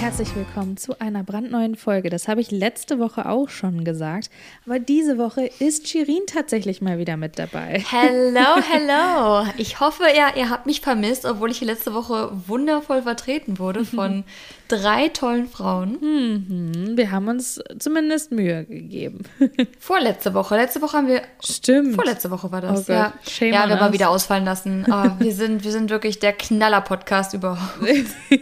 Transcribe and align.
herzlich 0.00 0.34
willkommen 0.34 0.78
zu 0.78 0.98
einer 0.98 1.22
brandneuen 1.22 1.76
Folge. 1.76 2.08
Das 2.08 2.26
habe 2.26 2.40
ich 2.40 2.50
letzte 2.50 2.98
Woche 2.98 3.28
auch 3.28 3.50
schon 3.50 3.84
gesagt. 3.84 4.30
Aber 4.64 4.78
diese 4.78 5.18
Woche 5.18 5.50
ist 5.58 5.88
Shirin 5.88 6.22
tatsächlich 6.26 6.80
mal 6.80 6.98
wieder 6.98 7.18
mit 7.18 7.38
dabei. 7.38 7.84
Hello, 7.86 8.62
hello. 8.70 9.46
Ich 9.58 9.78
hoffe, 9.78 10.04
ja, 10.16 10.34
ihr 10.34 10.48
habt 10.48 10.64
mich 10.64 10.80
vermisst, 10.80 11.26
obwohl 11.26 11.50
ich 11.50 11.60
letzte 11.60 11.92
Woche 11.92 12.30
wundervoll 12.46 13.02
vertreten 13.02 13.58
wurde 13.58 13.84
von 13.84 14.24
drei 14.68 15.08
tollen 15.08 15.48
Frauen. 15.48 15.98
Mhm, 16.00 16.96
wir 16.96 17.10
haben 17.10 17.28
uns 17.28 17.60
zumindest 17.78 18.32
Mühe 18.32 18.64
gegeben. 18.64 19.24
Vorletzte 19.78 20.32
Woche. 20.32 20.56
Letzte 20.56 20.80
Woche 20.80 20.96
haben 20.96 21.08
wir. 21.08 21.22
Stimmt. 21.44 21.94
Vorletzte 21.94 22.30
Woche 22.30 22.50
war 22.50 22.62
das. 22.62 22.88
Oh 22.88 22.92
ja, 22.92 23.12
shame 23.28 23.52
ja 23.52 23.66
wir 23.66 23.74
haben 23.74 23.80
mal 23.80 23.92
wieder 23.92 24.08
ausfallen 24.08 24.46
lassen. 24.46 24.90
Aber 24.90 25.20
wir 25.20 25.34
sind, 25.34 25.62
wir 25.62 25.72
sind 25.72 25.90
wirklich 25.90 26.20
der 26.20 26.32
Knaller-Podcast 26.32 27.34
überhaupt. 27.34 27.60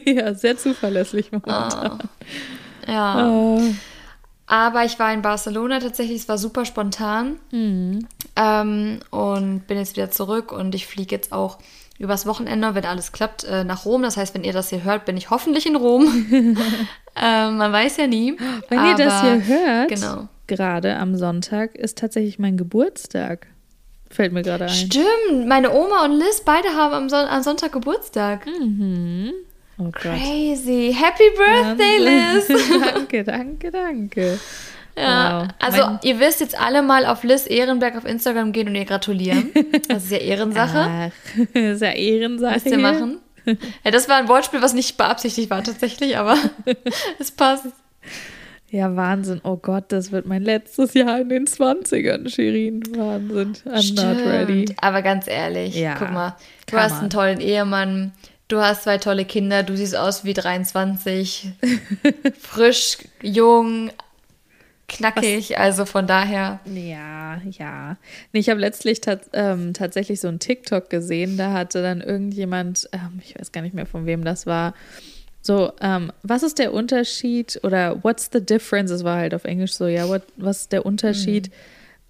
ja, 0.04 0.34
sehr 0.34 0.56
zuverlässig 0.56 1.32
momentan. 1.48 1.98
Ja. 2.86 3.28
Oh. 3.28 3.60
Aber 4.46 4.84
ich 4.86 4.98
war 4.98 5.12
in 5.12 5.20
Barcelona 5.20 5.78
tatsächlich, 5.78 6.22
es 6.22 6.28
war 6.28 6.38
super 6.38 6.64
spontan. 6.64 7.36
Ähm, 7.52 9.00
und 9.10 9.66
bin 9.66 9.76
jetzt 9.76 9.94
wieder 9.96 10.10
zurück 10.10 10.52
und 10.52 10.74
ich 10.74 10.86
fliege 10.86 11.14
jetzt 11.14 11.32
auch 11.32 11.58
übers 11.98 12.24
Wochenende, 12.24 12.74
wenn 12.74 12.86
alles 12.86 13.12
klappt, 13.12 13.44
äh, 13.44 13.62
nach 13.64 13.84
Rom. 13.84 14.00
Das 14.02 14.16
heißt, 14.16 14.34
wenn 14.34 14.42
ihr 14.44 14.54
das 14.54 14.70
hier 14.70 14.84
hört, 14.84 15.04
bin 15.04 15.18
ich 15.18 15.28
hoffentlich 15.28 15.66
in 15.66 15.76
Rom. 15.76 16.04
ähm, 17.14 17.56
man 17.58 17.72
weiß 17.72 17.98
ja 17.98 18.06
nie. 18.06 18.38
Wenn 18.70 18.86
ihr 18.86 18.94
das 18.94 19.12
Aber- 19.12 19.32
hier 19.34 19.44
hört, 19.46 19.88
Genau. 19.90 20.28
gerade 20.46 20.96
am 20.96 21.14
Sonntag, 21.16 21.74
ist 21.74 21.98
tatsächlich 21.98 22.38
mein 22.38 22.56
Geburtstag. 22.56 23.48
Fällt 24.10 24.32
mir 24.32 24.40
gerade 24.42 24.64
ein. 24.64 24.70
Stimmt, 24.70 25.46
meine 25.46 25.72
Oma 25.72 26.06
und 26.06 26.12
Liz, 26.12 26.40
beide 26.42 26.68
haben 26.70 26.94
am, 26.94 27.08
Son 27.10 27.26
am 27.26 27.42
Sonntag 27.42 27.72
Geburtstag. 27.72 28.46
Oh. 29.78 29.90
Crazy. 29.92 30.92
Happy 30.92 31.24
Birthday, 31.36 31.98
Liz. 31.98 32.48
danke, 32.94 33.24
danke, 33.24 33.70
danke. 33.70 34.38
Ja, 34.96 35.42
Wow. 35.42 35.48
also 35.60 35.78
Mein- 35.86 35.98
ihr 36.02 36.18
wisst 36.18 36.40
jetzt 36.40 36.60
alle 36.60 36.82
mal 36.82 37.06
auf 37.06 37.22
Liz 37.22 37.46
Ehrenberg 37.46 37.96
auf 37.96 38.04
Instagram 38.04 38.50
gehen 38.52 38.66
und 38.68 38.74
ihr 38.74 38.84
gratulieren. 38.84 39.50
Das 39.88 40.04
ist 40.04 40.10
ja 40.10 40.18
Ehrensache. 40.18 41.10
Ach, 41.10 41.54
ist 41.54 41.82
ja 41.82 41.90
Ehrensache. 41.92 42.54
Müsst 42.54 42.66
ihr 42.66 42.78
machen. 42.78 43.18
Ja, 43.84 43.90
das 43.92 44.08
war 44.08 44.16
ein 44.16 44.28
Wortspiel, 44.28 44.60
was 44.60 44.74
nicht 44.74 44.96
beabsichtigt 44.98 45.48
war 45.50 45.62
tatsächlich, 45.62 46.18
aber 46.18 46.36
es 47.18 47.30
passt. 47.30 47.66
Ja, 48.70 48.94
Wahnsinn. 48.96 49.40
Oh 49.44 49.56
Gott, 49.56 49.84
das 49.88 50.12
wird 50.12 50.26
mein 50.26 50.42
letztes 50.42 50.92
Jahr 50.92 51.20
in 51.20 51.30
den 51.30 51.46
20ern, 51.46 52.28
Shirin. 52.28 52.82
Wahnsinn. 52.94 53.54
I'm 53.64 53.94
not 53.94 54.26
ready. 54.26 54.64
Stimmt. 54.64 54.82
Aber 54.84 55.00
ganz 55.00 55.26
ehrlich, 55.28 55.74
Ja, 55.76 55.94
guck 55.98 56.10
mal, 56.12 56.36
du 56.66 56.76
hast 56.76 56.90
man. 56.90 57.00
einen 57.02 57.10
tollen 57.10 57.40
Ehemann, 57.40 58.12
du 58.48 58.60
hast 58.60 58.84
zwei 58.84 58.98
tolle 58.98 59.24
Kinder, 59.24 59.62
du 59.62 59.76
siehst 59.76 59.96
aus 59.96 60.24
wie 60.24 60.34
23, 60.34 61.52
frisch, 62.40 62.98
jung, 63.22 63.90
knackig, 64.88 65.58
also 65.58 65.84
von 65.84 66.06
daher. 66.06 66.60
Ja, 66.64 67.40
ja. 67.50 67.96
Ich 68.32 68.48
habe 68.48 68.60
letztlich 68.60 69.00
tat, 69.00 69.28
ähm, 69.34 69.74
tatsächlich 69.74 70.20
so 70.20 70.28
einen 70.28 70.38
TikTok 70.38 70.88
gesehen. 70.90 71.36
Da 71.36 71.52
hatte 71.52 71.82
dann 71.82 72.00
irgendjemand, 72.00 72.88
ähm, 72.92 73.20
ich 73.22 73.38
weiß 73.38 73.52
gar 73.52 73.60
nicht 73.60 73.74
mehr 73.74 73.86
von 73.86 74.06
wem 74.06 74.24
das 74.24 74.46
war, 74.46 74.74
so, 75.40 75.72
ähm, 75.80 76.12
was 76.22 76.42
ist 76.42 76.58
der 76.58 76.74
Unterschied 76.74 77.60
oder 77.62 78.02
what's 78.02 78.28
the 78.32 78.44
difference? 78.44 78.90
Es 78.90 79.04
war 79.04 79.18
halt 79.18 79.34
auf 79.34 79.44
Englisch 79.44 79.72
so, 79.74 79.86
ja, 79.86 80.08
what, 80.08 80.22
was 80.36 80.62
ist 80.62 80.72
der 80.72 80.84
Unterschied 80.84 81.50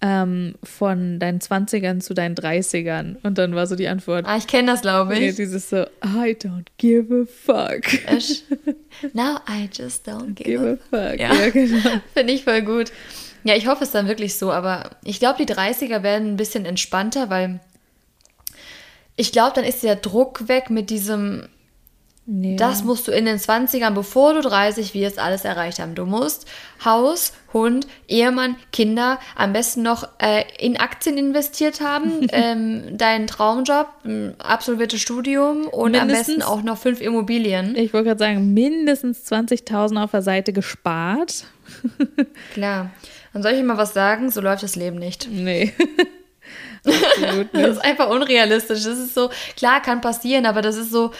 ähm, 0.01 0.55
von 0.63 1.19
deinen 1.19 1.39
20ern 1.39 1.99
zu 1.99 2.13
deinen 2.13 2.35
30ern? 2.35 3.17
Und 3.23 3.37
dann 3.37 3.53
war 3.55 3.67
so 3.67 3.75
die 3.75 3.87
Antwort, 3.87 4.25
Ah, 4.25 4.37
ich 4.37 4.47
kenne 4.47 4.71
das, 4.71 4.81
glaube 4.81 5.17
ich. 5.17 5.35
dieses 5.35 5.69
so, 5.69 5.83
I 6.03 6.35
don't 6.35 6.65
give 6.77 7.13
a 7.13 7.25
fuck. 7.25 7.83
Now 9.13 9.37
I 9.49 9.69
just 9.71 10.07
don't 10.07 10.33
give, 10.35 10.43
Give 10.45 10.67
a 10.67 10.73
a 10.73 10.77
fuck. 11.11 11.19
Ja. 11.19 11.33
Ja, 11.33 11.49
genau. 11.49 11.79
Finde 12.13 12.33
ich 12.33 12.43
voll 12.43 12.61
gut. 12.61 12.91
Ja, 13.43 13.55
ich 13.55 13.67
hoffe 13.67 13.83
es 13.85 13.91
dann 13.91 14.07
wirklich 14.07 14.35
so, 14.35 14.51
aber 14.51 14.89
ich 15.03 15.19
glaube, 15.19 15.43
die 15.43 15.51
30er 15.51 16.03
werden 16.03 16.33
ein 16.33 16.37
bisschen 16.37 16.65
entspannter, 16.65 17.29
weil 17.29 17.59
ich 19.15 19.31
glaube, 19.31 19.51
dann 19.55 19.63
ist 19.65 19.83
der 19.83 19.95
Druck 19.95 20.47
weg 20.47 20.69
mit 20.69 20.89
diesem, 20.89 21.47
Ja. 22.31 22.57
das 22.57 22.83
musst 22.83 23.07
du 23.07 23.11
in 23.11 23.25
den 23.25 23.37
20ern, 23.39 23.91
bevor 23.91 24.35
du 24.35 24.41
30 24.41 24.93
wirst, 24.93 25.17
alles 25.17 25.45
erreicht 25.45 25.79
haben. 25.79 25.95
Du 25.95 26.05
musst 26.05 26.47
Haus, 26.85 27.33
Hund, 27.53 27.87
Ehemann, 28.07 28.55
Kinder, 28.71 29.19
am 29.35 29.51
besten 29.51 29.81
noch 29.81 30.07
äh, 30.19 30.43
in 30.59 30.77
Aktien 30.77 31.17
investiert 31.17 31.81
haben, 31.81 32.27
ähm, 32.31 32.97
deinen 32.97 33.25
Traumjob, 33.25 33.87
absolviertes 34.37 35.01
Studium 35.01 35.65
und 35.67 35.95
am 35.95 36.05
Mindestens- 36.07 36.35
besten 36.37 36.41
auch 36.43 36.61
noch 36.61 36.77
fünf 36.77 37.01
Immobilien. 37.01 37.75
Ich 37.75 37.93
wollte 37.93 38.09
gerade 38.09 38.19
sagen, 38.19 38.53
mindestens 38.53 39.25
20.000 39.31 40.03
auf 40.03 40.11
der 40.11 40.21
Seite 40.21 40.53
gespart. 40.53 41.45
Klar. 42.53 42.91
Und 43.33 43.41
soll 43.41 43.53
ich 43.53 43.63
mal 43.63 43.77
was 43.77 43.93
sagen? 43.93 44.29
So 44.29 44.41
läuft 44.41 44.61
das 44.61 44.75
Leben 44.75 44.97
nicht. 44.99 45.27
Nee. 45.31 45.73
Absolut 46.85 47.47
Das 47.53 47.71
ist 47.71 47.83
einfach 47.83 48.09
unrealistisch. 48.09 48.83
Das 48.83 48.97
ist 48.97 49.13
so, 49.13 49.29
klar, 49.57 49.81
kann 49.81 50.01
passieren, 50.01 50.45
aber 50.45 50.61
das 50.61 50.77
ist 50.77 50.91
so, 50.91 51.11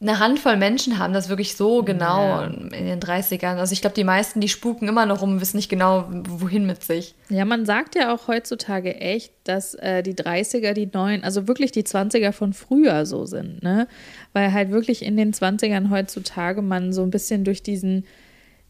eine 0.00 0.20
Handvoll 0.20 0.56
Menschen 0.56 1.00
haben 1.00 1.12
das 1.12 1.28
wirklich 1.28 1.56
so 1.56 1.82
genau 1.82 2.42
in 2.42 2.70
den 2.70 3.00
30ern. 3.00 3.56
Also 3.56 3.72
ich 3.72 3.80
glaube, 3.80 3.94
die 3.94 4.04
meisten, 4.04 4.40
die 4.40 4.48
spuken 4.48 4.86
immer 4.86 5.06
noch 5.06 5.22
rum 5.22 5.32
und 5.32 5.40
wissen 5.40 5.56
nicht 5.56 5.68
genau, 5.68 6.06
wohin 6.08 6.66
mit 6.66 6.84
sich. 6.84 7.16
Ja, 7.30 7.44
man 7.44 7.66
sagt 7.66 7.96
ja 7.96 8.14
auch 8.14 8.28
heutzutage 8.28 8.94
echt, 8.94 9.32
dass 9.42 9.74
äh, 9.74 10.04
die 10.04 10.14
30er 10.14 10.72
die 10.72 10.88
neuen, 10.92 11.24
also 11.24 11.48
wirklich 11.48 11.72
die 11.72 11.82
20er 11.82 12.30
von 12.30 12.52
früher 12.52 13.06
so 13.06 13.26
sind, 13.26 13.64
ne? 13.64 13.88
Weil 14.32 14.52
halt 14.52 14.70
wirklich 14.70 15.02
in 15.02 15.16
den 15.16 15.32
20ern 15.32 15.90
heutzutage 15.90 16.62
man 16.62 16.92
so 16.92 17.02
ein 17.02 17.10
bisschen 17.10 17.42
durch 17.42 17.64
diesen, 17.64 18.04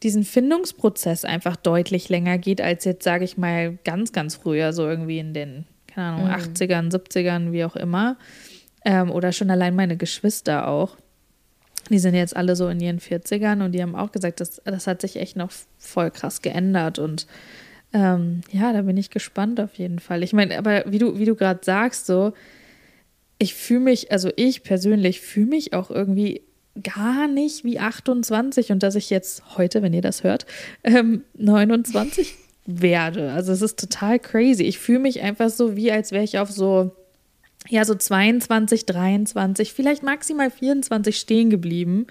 diesen 0.03 0.25
Findungsprozess 0.25 1.27
einfach 1.27 1.57
deutlich 1.57 2.09
länger 2.09 2.39
geht, 2.39 2.63
als 2.63 2.87
jetzt, 2.87 3.05
sage 3.05 3.25
ich 3.27 3.37
mal, 3.37 3.77
ganz, 3.85 4.13
ganz 4.13 4.37
früher, 4.37 4.73
so 4.73 4.89
irgendwie 4.89 5.19
in 5.19 5.35
den, 5.35 5.67
keine 5.89 6.07
Ahnung, 6.07 6.31
80ern, 6.31 6.91
70ern, 6.91 7.53
wie 7.53 7.67
auch 7.67 7.77
immer. 7.77 8.17
Ähm, 8.83 9.11
oder 9.11 9.33
schon 9.33 9.51
allein 9.51 9.77
meine 9.77 9.99
Geschwister 9.99 10.69
auch. 10.69 10.97
Die 11.91 11.99
sind 11.99 12.15
jetzt 12.15 12.37
alle 12.37 12.57
so 12.57 12.69
in 12.69 12.81
ihren 12.81 13.01
40ern 13.01 13.65
und 13.65 13.73
die 13.73 13.83
haben 13.83 13.95
auch 13.95 14.13
gesagt, 14.13 14.41
das, 14.41 14.61
das 14.65 14.87
hat 14.87 15.01
sich 15.01 15.17
echt 15.17 15.37
noch 15.37 15.51
voll 15.79 16.11
krass 16.11 16.43
geändert 16.43 16.99
und 16.99 17.27
ähm, 17.93 18.43
ja, 18.53 18.73
da 18.73 18.83
bin 18.83 18.97
ich 18.97 19.11
gespannt 19.11 19.61
auf 19.61 19.75
jeden 19.75 19.99
Fall. 19.99 20.23
Ich 20.23 20.33
meine, 20.33 20.59
aber 20.59 20.85
wie 20.87 20.99
du, 20.99 21.19
wie 21.19 21.25
du 21.25 21.35
gerade 21.35 21.61
sagst, 21.63 22.07
so, 22.07 22.35
ich 23.39 23.55
fühle 23.55 23.81
mich, 23.81 24.13
also 24.13 24.31
ich 24.37 24.63
persönlich 24.63 25.21
fühle 25.21 25.47
mich 25.47 25.73
auch 25.73 25.91
irgendwie 25.91 26.43
gar 26.83 27.29
nicht 27.29 27.65
wie 27.65 27.79
28 27.79 28.73
und 28.73 28.83
dass 28.83 28.95
ich 28.95 29.11
jetzt 29.11 29.57
heute, 29.57 29.83
wenn 29.83 29.95
ihr 29.95 30.03
das 30.03 30.23
hört, 30.23 30.47
ähm, 30.85 31.23
29 31.35 32.35
werde. 32.67 33.33
Also 33.33 33.53
es 33.53 33.63
ist 33.63 33.79
total 33.79 34.19
crazy. 34.19 34.65
Ich 34.65 34.79
fühle 34.79 35.01
mich 35.01 35.23
einfach 35.23 35.49
so, 35.49 35.75
wie 35.75 35.91
als 35.91 36.13
wäre 36.13 36.25
ich 36.25 36.39
auf 36.39 36.51
so, 36.51 36.95
ja, 37.69 37.85
so 37.85 37.95
22, 37.95 38.87
23, 38.87 39.73
vielleicht 39.73 40.03
maximal 40.03 40.51
24 40.51 41.17
stehen 41.19 41.51
geblieben. 41.51 42.07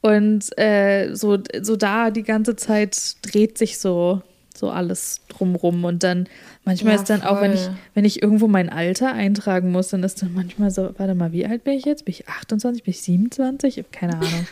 Und 0.00 0.56
äh, 0.58 1.14
so, 1.14 1.38
so 1.60 1.76
da 1.76 2.10
die 2.10 2.22
ganze 2.22 2.54
Zeit 2.54 3.16
dreht 3.22 3.58
sich 3.58 3.78
so, 3.78 4.22
so 4.54 4.70
alles 4.70 5.20
drumrum. 5.28 5.84
Und 5.84 6.04
dann 6.04 6.28
manchmal 6.64 6.94
Ja, 6.94 7.00
ist 7.00 7.10
dann 7.10 7.22
auch, 7.22 7.40
wenn 7.40 7.52
ich, 7.54 7.62
voll. 7.62 7.74
wenn 7.94 8.04
ich 8.04 8.22
irgendwo 8.22 8.46
mein 8.46 8.68
Alter 8.70 9.12
eintragen 9.12 9.72
muss, 9.72 9.88
dann 9.88 10.04
ist 10.04 10.22
dann 10.22 10.32
manchmal 10.34 10.70
so, 10.70 10.90
warte 10.98 11.14
mal, 11.16 11.32
wie 11.32 11.46
alt 11.46 11.64
bin 11.64 11.74
ich 11.74 11.84
jetzt? 11.84 12.04
Bin 12.04 12.12
ich 12.12 12.28
28? 12.28 12.84
Bin 12.84 12.90
ich 12.92 13.02
27? 13.02 13.78
Ich 13.78 13.84
habe 13.84 13.88
keine 13.92 14.14
Ahnung. 14.14 14.46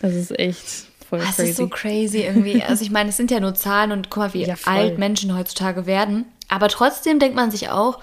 Das 0.00 0.14
ist 0.14 0.38
echt 0.38 0.66
voll 1.08 1.20
Das 1.20 1.36
crazy. 1.36 1.50
ist 1.50 1.56
so 1.56 1.68
crazy 1.68 2.18
irgendwie. 2.18 2.62
Also 2.62 2.84
ich 2.84 2.90
meine, 2.90 3.08
es 3.08 3.16
sind 3.16 3.30
ja 3.30 3.40
nur 3.40 3.54
Zahlen 3.54 3.90
und 3.92 4.10
guck 4.10 4.18
mal, 4.24 4.34
wie 4.34 4.44
Ja, 4.44 4.56
voll. 4.56 4.72
alt 4.74 4.98
Menschen 4.98 5.34
heutzutage 5.34 5.86
werden. 5.86 6.26
Aber 6.48 6.68
trotzdem 6.68 7.18
denkt 7.18 7.36
man 7.36 7.50
sich 7.50 7.70
auch, 7.70 8.00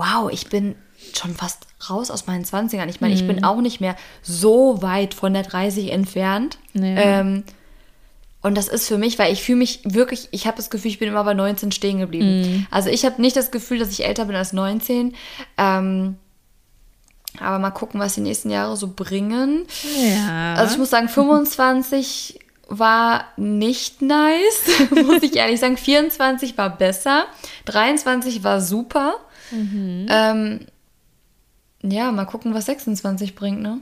wow, 0.00 0.30
ich 0.32 0.48
bin 0.48 0.74
schon 1.14 1.34
fast 1.34 1.66
raus 1.88 2.10
aus 2.10 2.26
meinen 2.26 2.44
20ern. 2.44 2.88
Ich 2.88 3.00
meine, 3.00 3.14
ich 3.14 3.22
Mhm. 3.22 3.26
bin 3.28 3.44
auch 3.44 3.60
nicht 3.60 3.80
mehr 3.80 3.96
so 4.22 4.82
weit 4.82 5.14
von 5.14 5.32
der 5.32 5.42
30 5.42 5.92
entfernt. 5.92 6.58
Ja. 6.74 6.82
Ähm, 6.84 7.44
und 8.42 8.56
das 8.56 8.68
ist 8.68 8.88
für 8.88 8.96
mich, 8.98 9.18
weil 9.18 9.32
ich 9.32 9.42
fühle 9.42 9.58
mich 9.58 9.80
wirklich, 9.84 10.28
ich 10.30 10.46
habe 10.46 10.56
das 10.56 10.70
Gefühl, 10.70 10.90
ich 10.90 10.98
bin 10.98 11.08
immer 11.08 11.24
bei 11.24 11.34
19 11.34 11.72
stehen 11.72 11.98
geblieben. 11.98 12.40
Mhm. 12.42 12.66
Also 12.70 12.88
ich 12.88 13.04
habe 13.04 13.20
nicht 13.20 13.36
das 13.36 13.50
Gefühl, 13.50 13.78
dass 13.78 13.90
ich 13.90 14.04
älter 14.04 14.24
bin 14.26 14.36
als 14.36 14.52
19. 14.52 15.14
Ähm, 15.58 16.16
aber 17.38 17.58
mal 17.58 17.70
gucken, 17.70 18.00
was 18.00 18.14
die 18.14 18.20
nächsten 18.22 18.50
Jahre 18.50 18.76
so 18.76 18.88
bringen. 18.94 19.66
ja. 19.96 20.54
Also 20.54 20.72
ich 20.74 20.78
muss 20.78 20.90
sagen, 20.90 21.08
25 21.08 22.40
war 22.68 23.24
nicht 23.36 24.00
nice, 24.02 24.62
muss 24.90 25.22
ich 25.22 25.36
ehrlich 25.36 25.60
sagen. 25.60 25.76
24 25.76 26.56
war 26.58 26.70
besser, 26.76 27.24
23 27.66 28.42
war 28.44 28.60
super. 28.60 29.14
Mhm. 29.50 30.06
Ähm, 30.08 30.60
ja, 31.82 32.12
mal 32.12 32.24
gucken, 32.26 32.54
was 32.54 32.66
26 32.66 33.34
bringt, 33.34 33.62
ne? 33.62 33.80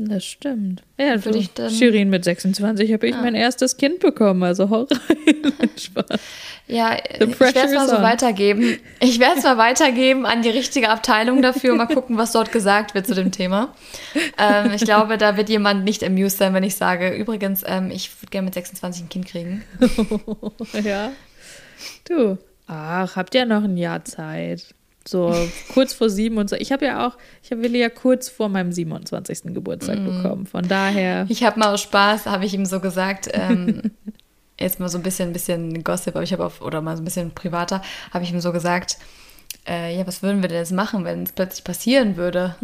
Das 0.00 0.24
stimmt. 0.24 0.82
Ja, 0.96 1.24
Würde 1.24 1.38
ich 1.38 1.52
dann- 1.54 1.70
Shirin 1.70 2.08
mit 2.08 2.22
26 2.22 2.92
habe 2.92 3.08
ich 3.08 3.16
mein 3.16 3.34
erstes 3.34 3.76
Kind 3.78 3.98
bekommen, 3.98 4.44
also 4.44 4.70
hau 4.70 4.82
rein. 4.82 5.68
Spaß. 5.76 6.20
Ja, 6.68 6.96
ich 7.18 7.40
werde 7.40 7.58
es 7.60 7.72
mal 7.74 7.88
so 7.88 7.96
on. 7.96 8.02
weitergeben. 8.02 8.76
Ich 9.00 9.18
werde 9.18 9.38
es 9.38 9.44
mal 9.44 9.56
weitergeben 9.56 10.24
an 10.26 10.42
die 10.42 10.50
richtige 10.50 10.90
Abteilung 10.90 11.42
dafür. 11.42 11.74
Mal 11.74 11.86
gucken, 11.86 12.16
was 12.16 12.30
dort 12.32 12.52
gesagt 12.52 12.94
wird 12.94 13.06
zu 13.08 13.14
dem 13.14 13.32
Thema. 13.32 13.74
Ähm, 14.36 14.70
ich 14.72 14.82
glaube, 14.84 15.18
da 15.18 15.36
wird 15.36 15.48
jemand 15.48 15.82
nicht 15.84 16.04
amused 16.04 16.38
sein, 16.38 16.54
wenn 16.54 16.62
ich 16.64 16.76
sage, 16.76 17.08
übrigens, 17.16 17.64
ähm, 17.66 17.90
ich 17.90 18.10
würde 18.22 18.30
gerne 18.30 18.44
mit 18.44 18.54
26 18.54 19.04
ein 19.04 19.08
Kind 19.08 19.26
kriegen. 19.26 19.64
ja. 20.84 21.10
Du. 22.08 22.38
Ach, 22.68 23.16
habt 23.16 23.34
ihr 23.34 23.46
noch 23.46 23.64
ein 23.64 23.78
Jahr 23.78 24.04
Zeit? 24.04 24.74
So 25.08 25.34
kurz 25.72 25.94
vor 25.94 26.10
sieben 26.10 26.36
und 26.38 26.50
so. 26.50 26.56
Ich 26.56 26.70
habe 26.70 26.84
ja 26.84 27.06
auch, 27.06 27.16
ich 27.42 27.50
habe 27.50 27.62
Willi 27.62 27.80
ja 27.80 27.88
kurz 27.88 28.28
vor 28.28 28.48
meinem 28.48 28.72
27. 28.72 29.54
Geburtstag 29.54 30.04
bekommen. 30.04 30.46
Von 30.46 30.68
daher. 30.68 31.26
Ich 31.28 31.44
habe 31.44 31.58
mal 31.58 31.72
aus 31.72 31.80
Spaß, 31.80 32.26
habe 32.26 32.44
ich 32.44 32.52
ihm 32.52 32.66
so 32.66 32.80
gesagt, 32.80 33.28
ähm, 33.32 33.90
jetzt 34.60 34.80
mal 34.80 34.88
so 34.88 34.98
ein 34.98 35.02
bisschen, 35.02 35.30
ein 35.30 35.32
bisschen 35.32 35.82
Gossip, 35.82 36.14
aber 36.14 36.24
ich 36.24 36.32
habe 36.32 36.44
auf, 36.44 36.60
oder 36.60 36.82
mal 36.82 36.96
so 36.96 37.02
ein 37.02 37.04
bisschen 37.06 37.30
privater, 37.30 37.82
habe 38.12 38.24
ich 38.24 38.32
ihm 38.32 38.40
so 38.40 38.52
gesagt, 38.52 38.98
äh, 39.66 39.96
ja, 39.96 40.06
was 40.06 40.22
würden 40.22 40.42
wir 40.42 40.48
denn 40.48 40.58
jetzt 40.58 40.72
machen, 40.72 41.04
wenn 41.04 41.22
es 41.22 41.32
plötzlich 41.32 41.64
passieren 41.64 42.16
würde? 42.16 42.56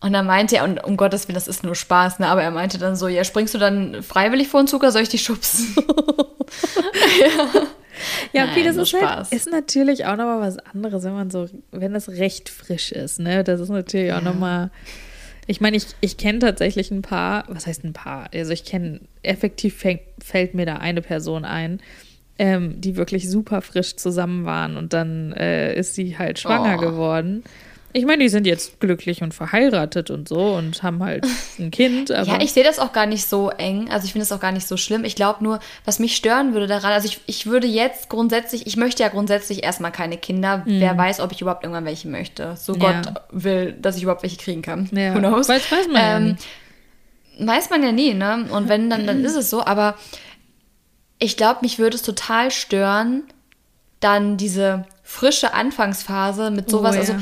Und 0.00 0.12
dann 0.12 0.26
meinte 0.26 0.56
er, 0.56 0.64
und 0.64 0.82
um 0.84 0.96
Gottes 0.96 1.28
Willen, 1.28 1.34
das 1.34 1.48
ist 1.48 1.64
nur 1.64 1.74
Spaß, 1.74 2.18
ne? 2.18 2.28
aber 2.28 2.42
er 2.42 2.50
meinte 2.50 2.78
dann 2.78 2.96
so, 2.96 3.08
ja, 3.08 3.24
springst 3.24 3.54
du 3.54 3.58
dann 3.58 4.02
freiwillig 4.02 4.48
vor 4.48 4.62
den 4.62 4.66
Zug 4.66 4.82
oder 4.82 4.92
soll 4.92 5.02
ich 5.02 5.08
dich 5.08 5.22
schubsen? 5.22 5.74
Ja, 7.20 7.66
okay, 8.32 8.62
Nein, 8.62 8.64
das 8.64 8.76
ist, 8.76 8.92
halt, 8.94 9.32
ist 9.32 9.50
natürlich 9.50 10.04
auch 10.06 10.16
nochmal 10.16 10.40
was 10.40 10.58
anderes, 10.58 11.04
wenn 11.04 11.12
man 11.12 11.30
so, 11.30 11.48
wenn 11.70 11.92
das 11.92 12.08
recht 12.08 12.48
frisch 12.48 12.92
ist, 12.92 13.20
ne? 13.20 13.44
Das 13.44 13.60
ist 13.60 13.68
natürlich 13.68 14.12
auch 14.12 14.20
nochmal. 14.22 14.70
Ich 15.46 15.60
meine, 15.60 15.76
ich, 15.76 15.86
ich 16.00 16.16
kenne 16.16 16.38
tatsächlich 16.38 16.90
ein 16.92 17.02
paar, 17.02 17.44
was 17.48 17.66
heißt 17.66 17.82
ein 17.84 17.92
paar? 17.92 18.28
Also 18.32 18.52
ich 18.52 18.64
kenne, 18.64 19.00
effektiv 19.22 19.76
fängt, 19.76 20.02
fällt 20.22 20.54
mir 20.54 20.64
da 20.66 20.76
eine 20.76 21.02
Person 21.02 21.44
ein, 21.44 21.80
ähm, 22.38 22.80
die 22.80 22.96
wirklich 22.96 23.28
super 23.28 23.60
frisch 23.60 23.96
zusammen 23.96 24.44
waren 24.44 24.76
und 24.76 24.92
dann 24.92 25.32
äh, 25.32 25.74
ist 25.74 25.94
sie 25.94 26.16
halt 26.18 26.38
schwanger 26.38 26.76
Oh. 26.78 26.80
geworden. 26.80 27.42
Ich 27.92 28.06
meine, 28.06 28.22
die 28.22 28.28
sind 28.28 28.46
jetzt 28.46 28.78
glücklich 28.78 29.22
und 29.22 29.34
verheiratet 29.34 30.10
und 30.10 30.28
so 30.28 30.54
und 30.54 30.82
haben 30.82 31.02
halt 31.02 31.26
ein 31.58 31.70
Kind. 31.70 32.10
Ja, 32.10 32.40
ich 32.40 32.52
sehe 32.52 32.62
das 32.64 32.78
auch 32.78 32.92
gar 32.92 33.06
nicht 33.06 33.26
so 33.26 33.50
eng. 33.50 33.90
Also 33.90 34.04
ich 34.04 34.12
finde 34.12 34.26
das 34.26 34.32
auch 34.32 34.40
gar 34.40 34.52
nicht 34.52 34.66
so 34.68 34.76
schlimm. 34.76 35.04
Ich 35.04 35.16
glaube 35.16 35.42
nur, 35.42 35.58
was 35.84 35.98
mich 35.98 36.14
stören 36.14 36.52
würde 36.54 36.66
daran, 36.66 36.92
also 36.92 37.06
ich, 37.08 37.20
ich 37.26 37.46
würde 37.46 37.66
jetzt 37.66 38.08
grundsätzlich, 38.08 38.66
ich 38.66 38.76
möchte 38.76 39.02
ja 39.02 39.08
grundsätzlich 39.08 39.64
erstmal 39.64 39.90
keine 39.92 40.16
Kinder. 40.18 40.62
Wer 40.66 40.96
weiß, 40.96 41.20
ob 41.20 41.32
ich 41.32 41.40
überhaupt 41.40 41.64
irgendwann 41.64 41.84
welche 41.84 42.08
möchte. 42.08 42.54
So 42.56 42.74
Mhm. 42.74 42.80
Ja. 42.82 43.02
Gott 43.02 43.14
will, 43.30 43.72
dass 43.80 43.96
ich 43.96 44.02
überhaupt 44.04 44.22
welche 44.22 44.36
kriegen 44.36 44.62
kann. 44.62 44.88
ja, 44.92 45.14
Who 45.14 45.18
knows? 45.18 45.48
Weiß, 45.48 45.70
weiß 45.72 45.88
man 45.88 45.96
ja 46.02 46.16
Ähm, 46.16 46.24
nicht. 46.32 46.46
Weiß 47.48 47.70
man 47.70 47.82
ja 47.82 47.90
nie, 47.92 48.14
ne? 48.14 48.46
Und 48.50 48.68
wenn, 48.68 48.90
dann, 48.90 49.06
dann 49.06 49.24
ist 49.24 49.34
es 49.36 49.50
so. 49.50 49.64
Aber 49.64 49.96
ich 51.18 51.36
glaube, 51.36 51.60
mich 51.62 51.78
würde 51.78 51.96
es 51.96 52.02
total 52.02 52.50
stören, 52.50 53.24
dann 54.00 54.36
diese 54.36 54.84
frische 55.02 55.52
Anfangsphase 55.54 56.50
mit 56.50 56.70
sowas. 56.70 56.92
Oh, 56.92 56.94
ja. 56.94 57.00
Also, 57.00 57.14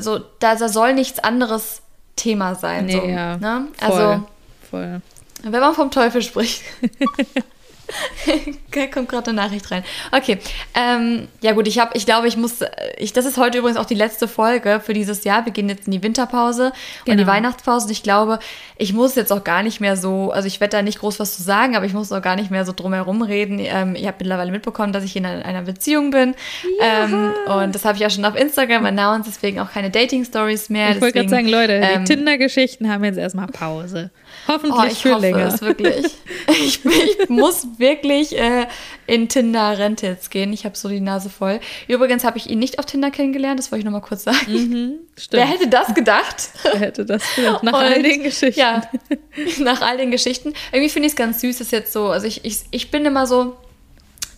so, 0.00 0.20
da, 0.38 0.54
da 0.54 0.68
soll 0.68 0.94
nichts 0.94 1.18
anderes 1.18 1.82
Thema 2.16 2.54
sein. 2.54 2.86
Nee, 2.86 2.92
so, 2.92 3.04
ja. 3.06 3.36
ne? 3.36 3.68
Voll, 3.78 3.90
Also, 3.90 4.22
voll. 4.70 5.00
wenn 5.42 5.60
man 5.60 5.74
vom 5.74 5.90
Teufel 5.90 6.22
spricht. 6.22 6.62
Da 8.70 8.86
kommt 8.86 9.08
gerade 9.08 9.30
eine 9.30 9.40
Nachricht 9.42 9.70
rein. 9.70 9.82
Okay, 10.12 10.38
ähm, 10.74 11.26
ja 11.40 11.52
gut, 11.52 11.66
ich 11.66 11.78
habe, 11.80 11.96
ich 11.96 12.06
glaube, 12.06 12.28
ich 12.28 12.36
muss, 12.36 12.60
ich, 12.96 13.12
das 13.12 13.24
ist 13.24 13.36
heute 13.38 13.58
übrigens 13.58 13.76
auch 13.76 13.86
die 13.86 13.94
letzte 13.94 14.28
Folge 14.28 14.80
für 14.84 14.92
dieses 14.94 15.24
Jahr. 15.24 15.44
Wir 15.46 15.52
gehen 15.52 15.68
jetzt 15.68 15.86
in 15.86 15.92
die 15.92 16.02
Winterpause 16.02 16.66
und 16.66 16.72
die 17.06 17.16
Genau. 17.16 17.26
Weihnachtspause. 17.26 17.86
Und 17.86 17.90
ich 17.92 18.02
glaube, 18.04 18.38
ich 18.76 18.92
muss 18.92 19.16
jetzt 19.16 19.32
auch 19.32 19.42
gar 19.42 19.62
nicht 19.64 19.80
mehr 19.80 19.96
so, 19.96 20.30
also 20.30 20.46
ich 20.46 20.60
werde 20.60 20.76
da 20.76 20.82
nicht 20.82 21.00
groß 21.00 21.18
was 21.18 21.36
zu 21.36 21.42
sagen, 21.42 21.74
aber 21.76 21.86
ich 21.86 21.92
muss 21.94 22.12
auch 22.12 22.22
gar 22.22 22.36
nicht 22.36 22.50
mehr 22.50 22.64
so 22.64 22.72
drum 22.72 22.92
herum 22.92 23.22
reden. 23.22 23.58
Ähm, 23.58 23.96
ihr 23.96 24.06
habt 24.08 24.20
mittlerweile 24.20 24.52
mitbekommen, 24.52 24.92
dass 24.92 25.02
ich 25.02 25.16
in 25.16 25.26
einer, 25.26 25.44
einer 25.44 25.62
Beziehung 25.62 26.10
bin. 26.10 26.34
Ähm, 26.80 27.32
und 27.46 27.74
das 27.74 27.84
habe 27.84 27.96
ich 27.98 28.06
auch 28.06 28.10
schon 28.10 28.24
auf 28.24 28.36
Instagram 28.36 28.84
announced, 28.84 29.26
deswegen 29.26 29.58
auch 29.60 29.72
keine 29.72 29.90
Dating-Stories 29.90 30.68
mehr. 30.68 30.90
Ich 30.90 31.00
wollte 31.00 31.14
gerade 31.18 31.28
sagen, 31.30 31.48
Leute, 31.48 31.72
ähm, 31.72 32.04
die 32.04 32.14
Tinder-Geschichten 32.14 32.88
haben 32.88 33.02
jetzt 33.04 33.18
erstmal 33.18 33.48
Pause. 33.48 34.10
Hoffentlich 34.46 34.80
Oh, 34.80 34.84
ich 34.90 34.98
für 34.98 35.10
hoffe 35.12 35.20
länger. 35.20 35.46
es 35.46 35.60
wirklich. 35.60 36.06
Ich, 36.48 36.84
ich 36.84 37.28
muss 37.28 37.66
wirklich 37.78 38.36
äh, 38.38 38.66
in 39.06 39.28
Tinder-Rente 39.28 40.06
jetzt 40.06 40.30
gehen. 40.30 40.52
Ich 40.52 40.64
habe 40.64 40.76
so 40.76 40.88
die 40.88 41.00
Nase 41.00 41.28
voll. 41.30 41.60
Übrigens 41.86 42.24
habe 42.24 42.38
ich 42.38 42.48
ihn 42.48 42.58
nicht 42.58 42.78
auf 42.78 42.86
Tinder 42.86 43.10
kennengelernt, 43.10 43.58
das 43.58 43.70
wollte 43.70 43.80
ich 43.80 43.84
nochmal 43.84 44.00
kurz 44.00 44.24
sagen. 44.24 44.46
Wer 44.46 45.22
Stimmt. 45.22 45.46
hätte 45.48 45.68
das 45.68 45.94
gedacht? 45.94 46.50
Wer 46.62 46.80
hätte 46.80 47.04
das 47.04 47.22
gedacht? 47.36 47.62
Nach 47.62 47.74
all 47.74 47.94
Und, 47.96 48.02
den 48.04 48.22
Geschichten. 48.22 48.58
Ja, 48.58 48.82
nach 49.60 49.80
all 49.82 49.96
den 49.98 50.10
Geschichten. 50.10 50.54
Irgendwie 50.72 50.88
finde 50.90 51.06
ich 51.06 51.12
es 51.12 51.16
ganz 51.16 51.40
süß, 51.40 51.58
dass 51.58 51.70
jetzt 51.70 51.92
so, 51.92 52.06
also 52.08 52.26
ich, 52.26 52.44
ich, 52.44 52.60
ich 52.70 52.90
bin 52.90 53.04
immer 53.04 53.26
so, 53.26 53.56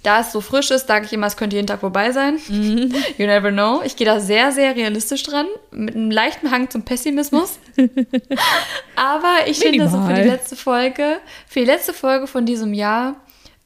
da 0.02 0.20
es 0.20 0.32
so 0.32 0.40
frisch 0.40 0.70
ist, 0.70 0.86
sage 0.86 1.04
ich 1.04 1.12
immer, 1.12 1.26
es 1.26 1.36
könnte 1.36 1.56
jeden 1.56 1.66
Tag 1.66 1.80
vorbei 1.80 2.12
sein. 2.12 2.38
Mhm. 2.48 2.94
You 3.18 3.26
never 3.26 3.50
know. 3.50 3.82
Ich 3.84 3.96
gehe 3.96 4.06
da 4.06 4.20
sehr, 4.20 4.52
sehr 4.52 4.74
realistisch 4.74 5.22
dran, 5.22 5.46
mit 5.70 5.94
einem 5.94 6.10
leichten 6.10 6.50
Hang 6.50 6.70
zum 6.70 6.82
Pessimismus. 6.82 7.58
Aber 8.96 9.34
ich 9.46 9.58
finde 9.58 9.88
so 9.88 9.98
für 9.98 10.08
die 10.08 10.12
Minimal. 10.12 10.26
letzte 10.26 10.56
Folge, 10.56 11.18
für 11.46 11.60
die 11.60 11.66
letzte 11.66 11.92
Folge 11.92 12.26
von 12.26 12.46
diesem 12.46 12.72
Jahr, 12.72 13.16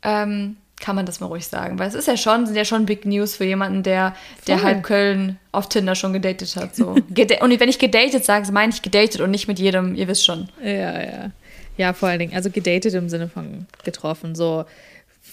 ähm, 0.03 0.57
kann 0.81 0.97
man 0.97 1.07
das 1.07 1.21
mal 1.21 1.27
ruhig 1.27 1.47
sagen. 1.47 1.79
Weil 1.79 1.89
es 1.89 1.95
ist 1.95 2.09
ja 2.09 2.17
schon, 2.17 2.47
sind 2.47 2.57
ja 2.57 2.65
schon 2.65 2.85
Big 2.85 3.07
News 3.07 3.37
für 3.37 3.45
jemanden, 3.45 3.83
der, 3.83 4.15
der 4.47 4.59
Voll. 4.59 4.67
halb 4.67 4.83
Köln 4.83 5.39
auf 5.53 5.69
Tinder 5.69 5.95
schon 5.95 6.13
gedatet 6.13 6.57
hat. 6.57 6.75
So. 6.75 6.89
Und 6.89 7.61
wenn 7.61 7.69
ich 7.69 7.79
gedatet 7.79 8.25
sage, 8.25 8.51
meine 8.53 8.73
ich 8.73 8.83
gedatet 8.83 9.21
und 9.21 9.31
nicht 9.31 9.49
mit 9.49 9.59
jedem, 9.59 9.95
ihr 9.95 10.09
wisst 10.09 10.25
schon. 10.25 10.49
Ja, 10.63 11.01
ja. 11.01 11.31
Ja, 11.77 11.93
vor 11.93 12.09
allen 12.09 12.21
Dingen, 12.21 12.35
also 12.35 12.51
gedatet 12.51 12.95
im 12.95 13.09
Sinne 13.09 13.29
von 13.29 13.67
getroffen. 13.83 14.35
So 14.35 14.65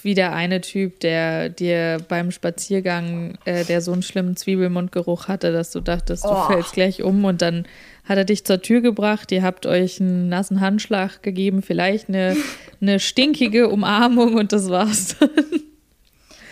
wie 0.04 0.14
der 0.14 0.32
eine 0.34 0.60
Typ, 0.60 1.00
der 1.00 1.48
dir 1.48 1.98
beim 2.08 2.30
Spaziergang, 2.30 3.38
äh, 3.44 3.64
der 3.64 3.80
so 3.80 3.92
einen 3.92 4.02
schlimmen 4.02 4.36
Zwiebelmundgeruch 4.36 5.28
hatte, 5.28 5.52
dass 5.52 5.70
du 5.70 5.80
dachtest, 5.80 6.24
du 6.24 6.28
Oh. 6.30 6.46
fällst 6.48 6.72
gleich 6.72 7.02
um 7.02 7.24
und 7.24 7.40
dann 7.42 7.66
hat 8.04 8.18
er 8.18 8.24
dich 8.24 8.44
zur 8.44 8.60
Tür 8.60 8.80
gebracht, 8.80 9.30
ihr 9.30 9.42
habt 9.42 9.64
euch 9.64 10.00
einen 10.00 10.28
nassen 10.28 10.60
Handschlag 10.60 11.22
gegeben, 11.22 11.62
vielleicht 11.62 12.08
eine, 12.08 12.36
eine 12.80 12.98
stinkige 12.98 13.68
Umarmung 13.68 14.34
und 14.34 14.52
das 14.52 14.68
war's 14.68 15.16
dann. 15.20 15.30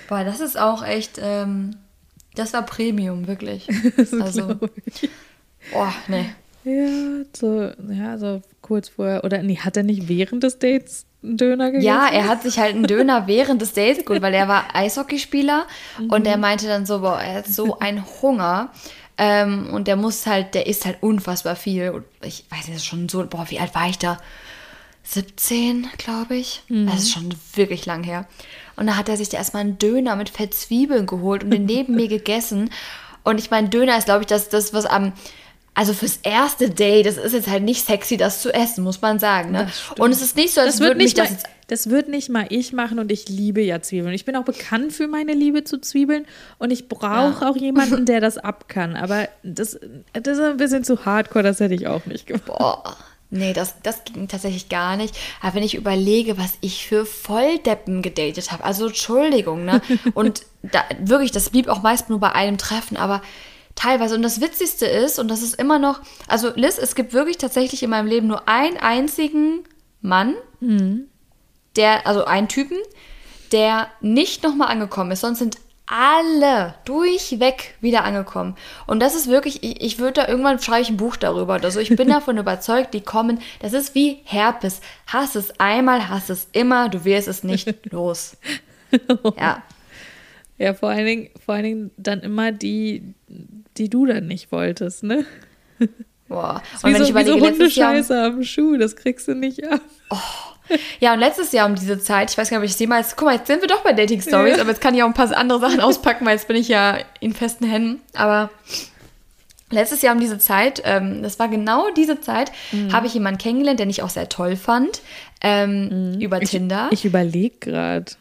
Boah, 0.09 0.25
das 0.25 0.41
ist 0.41 0.59
auch 0.59 0.85
echt, 0.87 1.21
ähm, 1.23 1.77
das 2.37 2.53
war 2.53 2.65
Premium, 2.65 3.27
wirklich. 3.27 3.67
Also, 4.21 4.59
boah, 5.73 5.93
nee. 6.09 6.27
Ja, 6.65 7.25
so, 7.35 7.71
ja, 7.93 8.19
so 8.19 8.43
kurz 8.61 8.91
vorher. 8.91 9.25
Oder 9.25 9.43
nee, 9.43 9.57
hat 9.57 9.77
er 9.77 9.83
nicht 9.83 10.09
während 10.09 10.43
des 10.43 10.59
Dates 10.59 11.07
einen 11.23 11.37
Döner 11.37 11.67
gegessen? 11.71 11.87
Ja, 11.87 12.09
er 12.09 12.29
hat 12.29 12.43
sich 12.43 12.59
halt 12.59 12.75
einen 12.75 12.87
Döner 12.87 13.27
während 13.27 13.61
des 13.63 13.73
Dates 13.73 14.05
geholt, 14.05 14.23
weil 14.23 14.35
er 14.35 14.49
war 14.49 14.75
Eishockeyspieler 14.75 15.67
und 16.09 16.27
er 16.27 16.37
meinte 16.39 16.67
dann 16.67 16.87
so, 16.87 17.01
boah, 17.01 17.21
er 17.21 17.35
hat 17.37 17.47
so 17.47 17.79
einen 17.79 18.05
Hunger. 18.23 18.71
Ähm, 19.19 19.69
und 19.73 19.87
der 19.87 19.97
muss 19.97 20.27
halt, 20.27 20.55
der 20.55 20.67
isst 20.67 20.87
halt 20.87 21.03
unfassbar 21.03 21.55
viel. 21.57 21.91
Und 21.91 22.05
Ich 22.25 22.45
weiß 22.49 22.61
nicht, 22.61 22.71
das 22.71 22.77
ist 22.77 22.87
schon 22.87 23.09
so, 23.11 23.27
boah, 23.27 23.45
wie 23.51 23.61
alt 23.61 23.75
war 23.75 23.89
ich 23.89 23.99
da? 23.99 24.19
17, 25.03 25.89
glaube 25.99 26.37
ich. 26.37 26.63
Das 26.87 27.01
ist 27.01 27.13
schon 27.13 27.35
wirklich 27.55 27.85
lang 27.85 28.03
her. 28.05 28.27
Und 28.77 28.87
da 28.87 28.97
hat 28.97 29.09
er 29.09 29.17
sich 29.17 29.29
da 29.29 29.39
erstmal 29.39 29.63
einen 29.63 29.79
Döner 29.79 30.17
mit 30.17 30.31
Fettzwiebeln 30.31 31.07
geholt 31.07 31.45
und 31.45 31.51
den 31.51 31.67
neben 31.67 31.97
mir 31.97 32.09
gegessen. 32.09 32.71
Und 33.25 33.39
ich 33.39 33.51
meine, 33.51 33.69
Döner 33.69 33.99
ist, 33.99 34.07
glaube 34.07 34.23
ich, 34.23 34.27
das, 34.27 34.49
das, 34.49 34.73
was 34.73 34.87
am. 34.87 35.13
Also 35.75 35.95
fürs 35.95 36.19
erste 36.23 36.69
Date, 36.71 37.07
das 37.07 37.17
ist 37.17 37.33
jetzt 37.33 37.49
halt 37.49 37.63
nicht 37.63 37.87
sexy, 37.87 38.17
das 38.17 38.43
zu 38.43 38.53
essen, 38.53 38.83
muss 38.85 39.01
man 39.01 39.19
sagen. 39.19 39.53
Ne? 39.53 39.69
Und 39.99 40.11
es 40.11 40.21
ist 40.21 40.37
nicht 40.37 40.53
so, 40.53 40.61
als 40.61 40.81
würde 40.81 40.97
mich 40.97 41.15
nicht 41.15 41.19
das 41.19 41.31
mal, 41.31 41.35
jetzt 41.37 41.47
das 41.71 41.89
wird 41.89 42.09
nicht 42.09 42.29
mal 42.29 42.47
ich 42.49 42.73
machen 42.73 42.99
und 42.99 43.13
ich 43.13 43.29
liebe 43.29 43.61
ja 43.61 43.81
Zwiebeln. 43.81 44.13
Ich 44.13 44.25
bin 44.25 44.35
auch 44.35 44.45
bekannt 44.45 44.93
für 44.93 45.07
meine 45.07 45.35
Liebe 45.35 45.63
zu 45.63 45.81
Zwiebeln 45.81 46.27
und 46.59 46.73
ich 46.73 46.89
brauche 46.89 47.49
auch 47.49 47.57
jemanden, 47.57 48.07
der 48.07 48.21
das 48.21 48.39
ab 48.39 48.69
kann. 48.69 48.97
Aber 48.97 49.29
das, 49.45 49.79
das 50.13 50.39
ist 50.39 50.45
ein 50.45 50.57
bisschen 50.57 50.83
zu 50.83 51.05
hardcore, 51.05 51.45
das 51.45 51.61
hätte 51.61 51.75
ich 51.75 51.87
auch 51.87 52.07
nicht 52.07 52.27
gemacht. 52.27 52.47
Boah, 52.47 52.97
nee, 53.31 53.53
das, 53.53 53.77
das 53.85 54.03
ging 54.03 54.27
tatsächlich 54.27 54.69
gar 54.69 54.97
nicht. 54.97 55.17
Aber 55.41 55.55
wenn 55.55 55.63
ich 55.63 55.77
überlege, 55.77 56.37
was 56.39 56.55
ich 56.61 56.89
für 56.89 57.07
Volldeppen 57.07 58.03
gedatet 58.03 58.51
habe, 58.51 58.65
also 58.65 58.89
Entschuldigung, 58.89 59.65
ne? 59.65 59.81
Und 60.15 60.43
da, 60.63 60.83
wirklich, 60.99 61.31
das 61.31 61.51
blieb 61.51 61.69
auch 61.69 61.83
meist 61.83 62.11
nur 62.11 62.19
bei 62.19 62.33
einem 62.33 62.59
Treffen, 62.59 62.97
aber 62.97 63.23
teilweise. 63.81 64.15
Und 64.15 64.23
das 64.23 64.41
Witzigste 64.41 64.87
ist, 64.87 65.19
und 65.19 65.29
das 65.29 65.43
ist 65.43 65.55
immer 65.55 65.79
noch, 65.79 66.01
also 66.29 66.53
Liz, 66.55 66.79
es 66.79 66.95
gibt 66.95 67.13
wirklich 67.13 67.39
tatsächlich 67.39 67.83
in 67.83 67.91
meinem 67.91 68.07
Leben 68.07 68.27
nur 68.27 68.49
einen 68.49 68.77
einzigen 68.77 69.65
Mann, 70.03 70.35
der, 71.77 72.07
also 72.07 72.25
einen 72.25 72.49
Typen, 72.49 72.77
der 73.53 73.89
nicht 74.01 74.43
nochmal 74.43 74.69
angekommen 74.69 75.11
ist, 75.13 75.21
sonst 75.21 75.39
sind 75.39 75.57
alle 75.87 76.75
durchweg 76.85 77.75
wieder 77.81 78.05
angekommen. 78.05 78.55
Und 78.87 79.01
das 79.01 79.17
ist 79.17 79.27
wirklich, 79.29 79.65
ich, 79.65 79.81
ich 79.81 79.99
würde 79.99 80.23
da 80.23 80.29
irgendwann 80.29 80.61
schreibe 80.61 80.83
ich 80.83 80.89
ein 80.89 80.97
Buch 80.97 81.17
darüber. 81.17 81.55
Also 81.55 81.81
ich 81.81 81.89
bin 81.97 82.09
davon 82.11 82.39
überzeugt, 82.39 82.95
die 82.95 83.01
kommen, 83.01 83.41
das 83.59 83.73
ist 83.73 83.95
wie 83.97 84.21
Herpes. 84.25 84.81
Hass 85.09 85.35
es 85.35 85.59
einmal, 85.59 86.09
hass 86.09 86.31
es 86.31 86.47
immer, 86.53 86.89
du 86.89 87.05
wirst 87.05 87.27
es 87.27 87.43
nicht 87.43 87.75
los. 87.91 88.37
Ja. 89.37 89.63
Ja, 90.61 90.75
vor 90.75 90.91
allen 90.91 91.07
Dingen, 91.07 91.31
vor 91.43 91.55
allen 91.55 91.65
Dingen 91.65 91.91
dann 91.97 92.21
immer 92.21 92.53
die, 92.53 93.15
die 93.79 93.89
du 93.89 94.05
dann 94.05 94.27
nicht 94.27 94.53
wolltest, 94.53 95.03
ne? 95.03 95.25
Boah. 96.29 96.63
Und 96.83 96.93
wenn 96.93 96.99
so, 96.99 97.05
ich 97.05 97.11
überlege, 97.11 97.37
wie 97.37 97.41
so 97.41 97.47
Hundescheiße 97.47 98.15
Jahr, 98.15 98.27
am 98.27 98.45
Schuh, 98.45 98.77
das 98.77 98.95
kriegst 98.95 99.27
du 99.27 99.35
nicht 99.35 99.67
ab. 99.67 99.81
Oh. 100.11 100.17
Ja, 101.01 101.15
und 101.15 101.19
letztes 101.19 101.51
Jahr 101.51 101.67
um 101.67 101.75
diese 101.75 101.99
Zeit, 101.99 102.31
ich 102.31 102.39
weiß 102.39 102.49
gar 102.49 102.59
nicht, 102.59 102.63
ob 102.63 102.69
ich 102.69 102.75
es 102.75 102.79
jemals, 102.79 103.17
guck 103.17 103.27
mal, 103.27 103.35
jetzt 103.35 103.49
sind 103.49 103.61
wir 103.61 103.67
doch 103.67 103.83
bei 103.83 103.93
Dating 103.93 104.21
Stories, 104.21 104.55
ja. 104.55 104.61
aber 104.61 104.71
jetzt 104.71 104.81
kann 104.81 104.95
ich 104.95 105.03
auch 105.03 105.09
ein 105.09 105.15
paar 105.15 105.37
andere 105.37 105.59
Sachen 105.59 105.81
auspacken, 105.81 106.25
weil 106.27 106.35
jetzt 106.35 106.47
bin 106.47 106.57
ich 106.57 106.69
ja 106.69 106.99
in 107.19 107.33
festen 107.33 107.65
Händen. 107.65 108.01
Aber 108.15 108.51
letztes 109.71 110.03
Jahr 110.03 110.15
um 110.15 110.21
diese 110.21 110.39
Zeit, 110.39 110.81
ähm, 110.85 111.25
das 111.25 111.41
war 111.41 111.49
genau 111.49 111.91
diese 111.97 112.21
Zeit, 112.21 112.53
mhm. 112.71 112.93
habe 112.93 113.09
ich 113.09 113.15
jemanden 113.15 113.39
kennengelernt, 113.39 113.81
den 113.81 113.91
ich 113.91 114.05
auch 114.05 114.11
sehr 114.11 114.29
toll 114.29 114.55
fand, 114.55 115.01
ähm, 115.41 116.13
mhm. 116.13 116.21
über 116.21 116.41
ich, 116.41 116.51
Tinder. 116.51 116.89
Ich 116.93 117.05
überlege 117.05 117.57
gerade. 117.59 118.13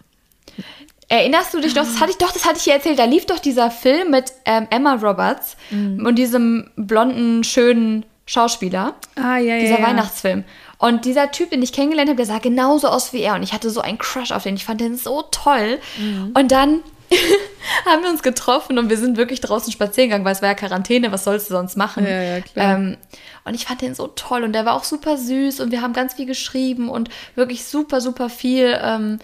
Erinnerst 1.10 1.54
du 1.56 1.60
dich 1.60 1.74
doch, 1.74 1.84
das 1.84 2.00
hatte 2.00 2.12
ich 2.12 2.18
doch, 2.18 2.32
das 2.32 2.46
hatte 2.46 2.58
ich 2.58 2.64
hier 2.64 2.74
erzählt, 2.74 3.00
da 3.00 3.06
lief 3.06 3.26
doch 3.26 3.40
dieser 3.40 3.72
Film 3.72 4.12
mit 4.12 4.32
ähm, 4.46 4.68
Emma 4.70 4.94
Roberts 4.94 5.58
mhm. 5.72 6.06
und 6.06 6.16
diesem 6.16 6.70
blonden, 6.76 7.44
schönen 7.44 8.06
Schauspieler. 8.28 8.94
Ah, 9.16 9.38
ja, 9.38 9.56
ja. 9.56 9.60
Dieser 9.60 9.80
ja. 9.80 9.88
Weihnachtsfilm. 9.88 10.44
Und 10.78 11.06
dieser 11.06 11.32
Typ, 11.32 11.50
den 11.50 11.64
ich 11.64 11.74
kennengelernt 11.74 12.10
habe, 12.10 12.18
der 12.18 12.28
sah 12.28 12.38
genauso 12.38 12.88
aus 12.88 13.12
wie 13.12 13.22
er. 13.22 13.34
Und 13.34 13.42
ich 13.42 13.54
hatte 13.54 13.72
so 13.72 13.82
einen 13.82 13.98
Crush 13.98 14.32
auf 14.32 14.44
den. 14.44 14.56
Ich 14.56 14.66
fand 14.66 14.82
den 14.82 14.96
so 14.96 15.24
toll. 15.24 15.80
Mhm. 15.98 16.32
Und 16.36 16.52
dann 16.52 16.84
haben 17.86 18.04
wir 18.04 18.10
uns 18.12 18.22
getroffen 18.22 18.78
und 18.78 18.90
wir 18.90 18.98
sind 18.98 19.18
wirklich 19.18 19.42
draußen 19.42 19.74
spazieren 19.74 20.10
gegangen, 20.10 20.26
weil 20.26 20.34
es 20.34 20.44
war 20.44 20.50
ja 20.50 20.56
Quarantäne, 20.56 21.12
was 21.12 21.24
sollst 21.24 21.50
du 21.50 21.56
sonst 21.56 21.76
machen? 21.76 22.06
Ja, 22.06 22.22
ja, 22.22 22.42
klar. 22.42 22.76
Ähm, 22.76 22.98
und 23.46 23.56
ich 23.56 23.66
fand 23.66 23.82
den 23.82 23.96
so 23.96 24.08
toll 24.08 24.44
und 24.44 24.54
der 24.54 24.66
war 24.66 24.76
auch 24.76 24.84
super 24.84 25.18
süß 25.18 25.60
und 25.60 25.72
wir 25.72 25.82
haben 25.82 25.94
ganz 25.94 26.14
viel 26.14 26.28
geschrieben 26.28 26.88
und 26.88 27.10
wirklich 27.34 27.66
super, 27.66 28.00
super 28.00 28.30
viel 28.30 28.80
ähm, 28.82 29.18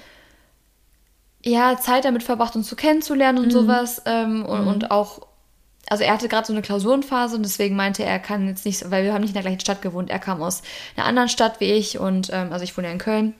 ja, 1.45 1.77
Zeit 1.79 2.05
damit 2.05 2.23
verbracht, 2.23 2.55
uns 2.55 2.67
zu 2.67 2.75
kennenzulernen 2.75 3.37
und 3.37 3.45
mhm. 3.45 3.51
sowas. 3.51 4.01
Ähm, 4.05 4.45
und, 4.45 4.61
mhm. 4.61 4.67
und 4.67 4.91
auch 4.91 5.21
also 5.87 6.03
er 6.03 6.13
hatte 6.13 6.27
gerade 6.27 6.47
so 6.47 6.53
eine 6.53 6.63
Klausurenphase 6.63 7.35
und 7.35 7.43
deswegen 7.43 7.75
meinte 7.75 8.03
er, 8.03 8.09
er 8.09 8.19
kann 8.19 8.47
jetzt 8.47 8.65
nicht, 8.65 8.89
weil 8.89 9.03
wir 9.03 9.13
haben 9.13 9.21
nicht 9.21 9.29
in 9.29 9.35
der 9.35 9.43
gleichen 9.43 9.59
Stadt 9.59 9.83
gewohnt. 9.83 10.09
Er 10.09 10.17
kam 10.17 10.41
aus 10.41 10.63
einer 10.95 11.05
anderen 11.05 11.29
Stadt 11.29 11.59
wie 11.59 11.71
ich 11.71 11.99
und 11.99 12.31
ähm, 12.33 12.51
also 12.51 12.63
ich 12.63 12.75
wohne 12.75 12.87
ja 12.87 12.93
in 12.93 12.99
Köln 12.99 13.35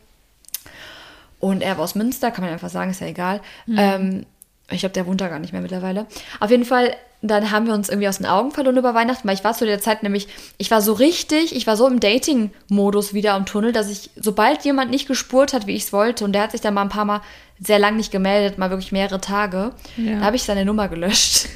und 1.39 1.61
er 1.61 1.77
war 1.77 1.83
aus 1.83 1.95
Münster, 1.95 2.31
kann 2.31 2.43
man 2.43 2.53
einfach 2.53 2.69
sagen, 2.69 2.91
ist 2.91 3.01
ja 3.01 3.07
egal. 3.07 3.41
Mhm. 3.65 3.77
Ähm, 3.77 4.25
ich 4.69 4.79
glaube, 4.79 4.93
der 4.93 5.05
wohnt 5.05 5.21
da 5.21 5.27
gar 5.27 5.39
nicht 5.39 5.53
mehr 5.53 5.61
mittlerweile. 5.61 6.07
Auf 6.39 6.49
jeden 6.49 6.65
Fall, 6.65 6.95
dann 7.21 7.51
haben 7.51 7.67
wir 7.67 7.73
uns 7.73 7.89
irgendwie 7.89 8.07
aus 8.07 8.17
den 8.17 8.25
Augen 8.25 8.51
verloren 8.51 8.77
über 8.77 8.93
Weihnachten, 8.93 9.27
weil 9.27 9.35
ich 9.35 9.43
war 9.43 9.53
zu 9.53 9.65
der 9.65 9.79
Zeit 9.79 10.03
nämlich, 10.03 10.27
ich 10.57 10.69
war 10.71 10.81
so 10.81 10.93
richtig, 10.93 11.55
ich 11.55 11.65
war 11.67 11.77
so 11.77 11.87
im 11.87 11.99
Dating-Modus 11.99 13.13
wieder 13.13 13.33
am 13.33 13.45
Tunnel, 13.45 13.71
dass 13.71 13.89
ich, 13.89 14.09
sobald 14.15 14.63
jemand 14.65 14.91
nicht 14.91 15.07
gespurt 15.07 15.53
hat, 15.53 15.67
wie 15.67 15.75
ich 15.75 15.83
es 15.83 15.93
wollte, 15.93 16.23
und 16.25 16.33
der 16.33 16.43
hat 16.43 16.51
sich 16.51 16.61
dann 16.61 16.73
mal 16.73 16.83
ein 16.83 16.89
paar 16.89 17.05
Mal 17.05 17.21
sehr 17.59 17.79
lang 17.79 17.95
nicht 17.95 18.11
gemeldet, 18.11 18.57
mal 18.57 18.69
wirklich 18.69 18.91
mehrere 18.91 19.21
Tage, 19.21 19.71
ja. 19.97 20.19
da 20.19 20.25
habe 20.25 20.35
ich 20.35 20.43
seine 20.43 20.65
Nummer 20.65 20.87
gelöscht. 20.87 21.47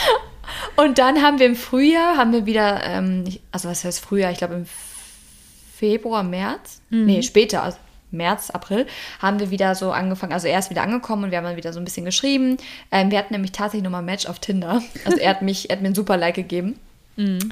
und 0.76 0.98
dann 0.98 1.22
haben 1.22 1.38
wir 1.38 1.46
im 1.46 1.56
Frühjahr, 1.56 2.16
haben 2.16 2.32
wir 2.32 2.46
wieder, 2.46 2.82
ähm, 2.84 3.24
also 3.52 3.68
was 3.68 3.84
heißt 3.84 4.00
Frühjahr, 4.00 4.32
ich 4.32 4.38
glaube 4.38 4.54
im 4.54 4.66
Februar, 5.76 6.22
März, 6.22 6.82
mhm. 6.90 7.06
nee, 7.06 7.22
später, 7.22 7.62
also 7.62 7.78
März, 8.10 8.50
April, 8.50 8.86
haben 9.20 9.40
wir 9.40 9.50
wieder 9.50 9.74
so 9.74 9.92
angefangen, 9.92 10.32
also 10.32 10.46
er 10.46 10.58
ist 10.58 10.70
wieder 10.70 10.82
angekommen 10.82 11.24
und 11.24 11.30
wir 11.30 11.38
haben 11.38 11.44
dann 11.44 11.56
wieder 11.56 11.72
so 11.72 11.78
ein 11.78 11.84
bisschen 11.84 12.04
geschrieben. 12.04 12.56
Ähm, 12.90 13.10
wir 13.10 13.18
hatten 13.18 13.32
nämlich 13.32 13.52
tatsächlich 13.52 13.84
nochmal 13.84 14.02
ein 14.02 14.06
Match 14.06 14.26
auf 14.26 14.38
Tinder. 14.38 14.82
Also 15.04 15.18
er 15.18 15.30
hat 15.30 15.42
mich, 15.42 15.70
er 15.70 15.76
hat 15.76 15.82
mir 15.82 15.88
ein 15.88 15.94
super 15.94 16.16
Like 16.16 16.34
gegeben. 16.34 16.78
Mhm. 17.16 17.50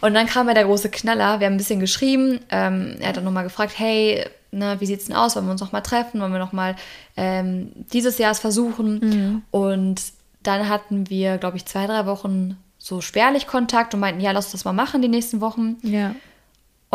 Und 0.00 0.14
dann 0.14 0.26
kam 0.26 0.48
ja 0.48 0.54
der 0.54 0.64
große 0.64 0.90
Knaller, 0.90 1.40
wir 1.40 1.46
haben 1.46 1.54
ein 1.54 1.58
bisschen 1.58 1.80
geschrieben. 1.80 2.40
Ähm, 2.50 2.96
er 3.00 3.08
hat 3.08 3.16
dann 3.16 3.24
nochmal 3.24 3.44
gefragt, 3.44 3.72
hey, 3.76 4.24
ne, 4.50 4.76
wie 4.78 4.92
es 4.92 5.06
denn 5.06 5.16
aus? 5.16 5.36
Wollen 5.36 5.46
wir 5.46 5.52
uns 5.52 5.60
nochmal 5.60 5.82
treffen? 5.82 6.20
Wollen 6.20 6.32
wir 6.32 6.38
nochmal 6.38 6.76
ähm, 7.16 7.72
dieses 7.92 8.18
Jahr 8.18 8.32
es 8.32 8.38
versuchen? 8.38 8.98
Mhm. 9.00 9.42
Und 9.50 10.02
dann 10.42 10.68
hatten 10.68 11.10
wir, 11.10 11.38
glaube 11.38 11.56
ich, 11.56 11.64
zwei, 11.66 11.86
drei 11.86 12.06
Wochen 12.06 12.56
so 12.78 13.00
spärlich 13.00 13.46
Kontakt 13.46 13.94
und 13.94 14.00
meinten, 14.00 14.20
ja, 14.20 14.30
lass 14.30 14.46
uns 14.46 14.52
das 14.52 14.64
mal 14.64 14.72
machen 14.72 15.02
die 15.02 15.08
nächsten 15.08 15.40
Wochen. 15.40 15.76
Ja. 15.82 16.14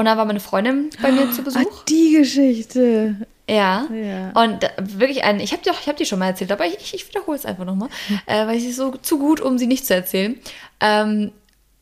Und 0.02 0.06
dann 0.06 0.18
war 0.18 0.26
meine 0.26 0.40
Freundin 0.40 0.90
bei 1.00 1.12
mir 1.12 1.30
zu 1.30 1.44
Besuch. 1.44 1.60
Ah, 1.62 1.84
die 1.88 2.14
Geschichte. 2.18 3.18
Ja. 3.48 3.86
ja. 3.94 4.32
Und 4.32 4.68
wirklich 4.98 5.24
ein, 5.24 5.40
ich 5.40 5.52
habe 5.52 5.62
die, 5.64 5.70
hab 5.70 5.96
die 5.96 6.08
schon 6.08 6.18
mal 6.18 6.30
erzählt, 6.30 6.52
aber 6.52 6.66
ich, 6.66 6.76
ich, 6.78 6.96
ich 6.96 7.08
wiederhole 7.08 7.38
es 7.38 7.46
einfach 7.46 7.66
nochmal, 7.66 7.90
äh, 8.26 8.48
weil 8.48 8.60
sie 8.60 8.70
ist 8.70 8.78
so 8.78 8.96
zu 8.96 9.20
gut, 9.20 9.42
um 9.42 9.60
sie 9.60 9.68
nicht 9.68 9.86
zu 9.86 9.94
erzählen. 9.94 10.40
Ähm, 10.80 11.30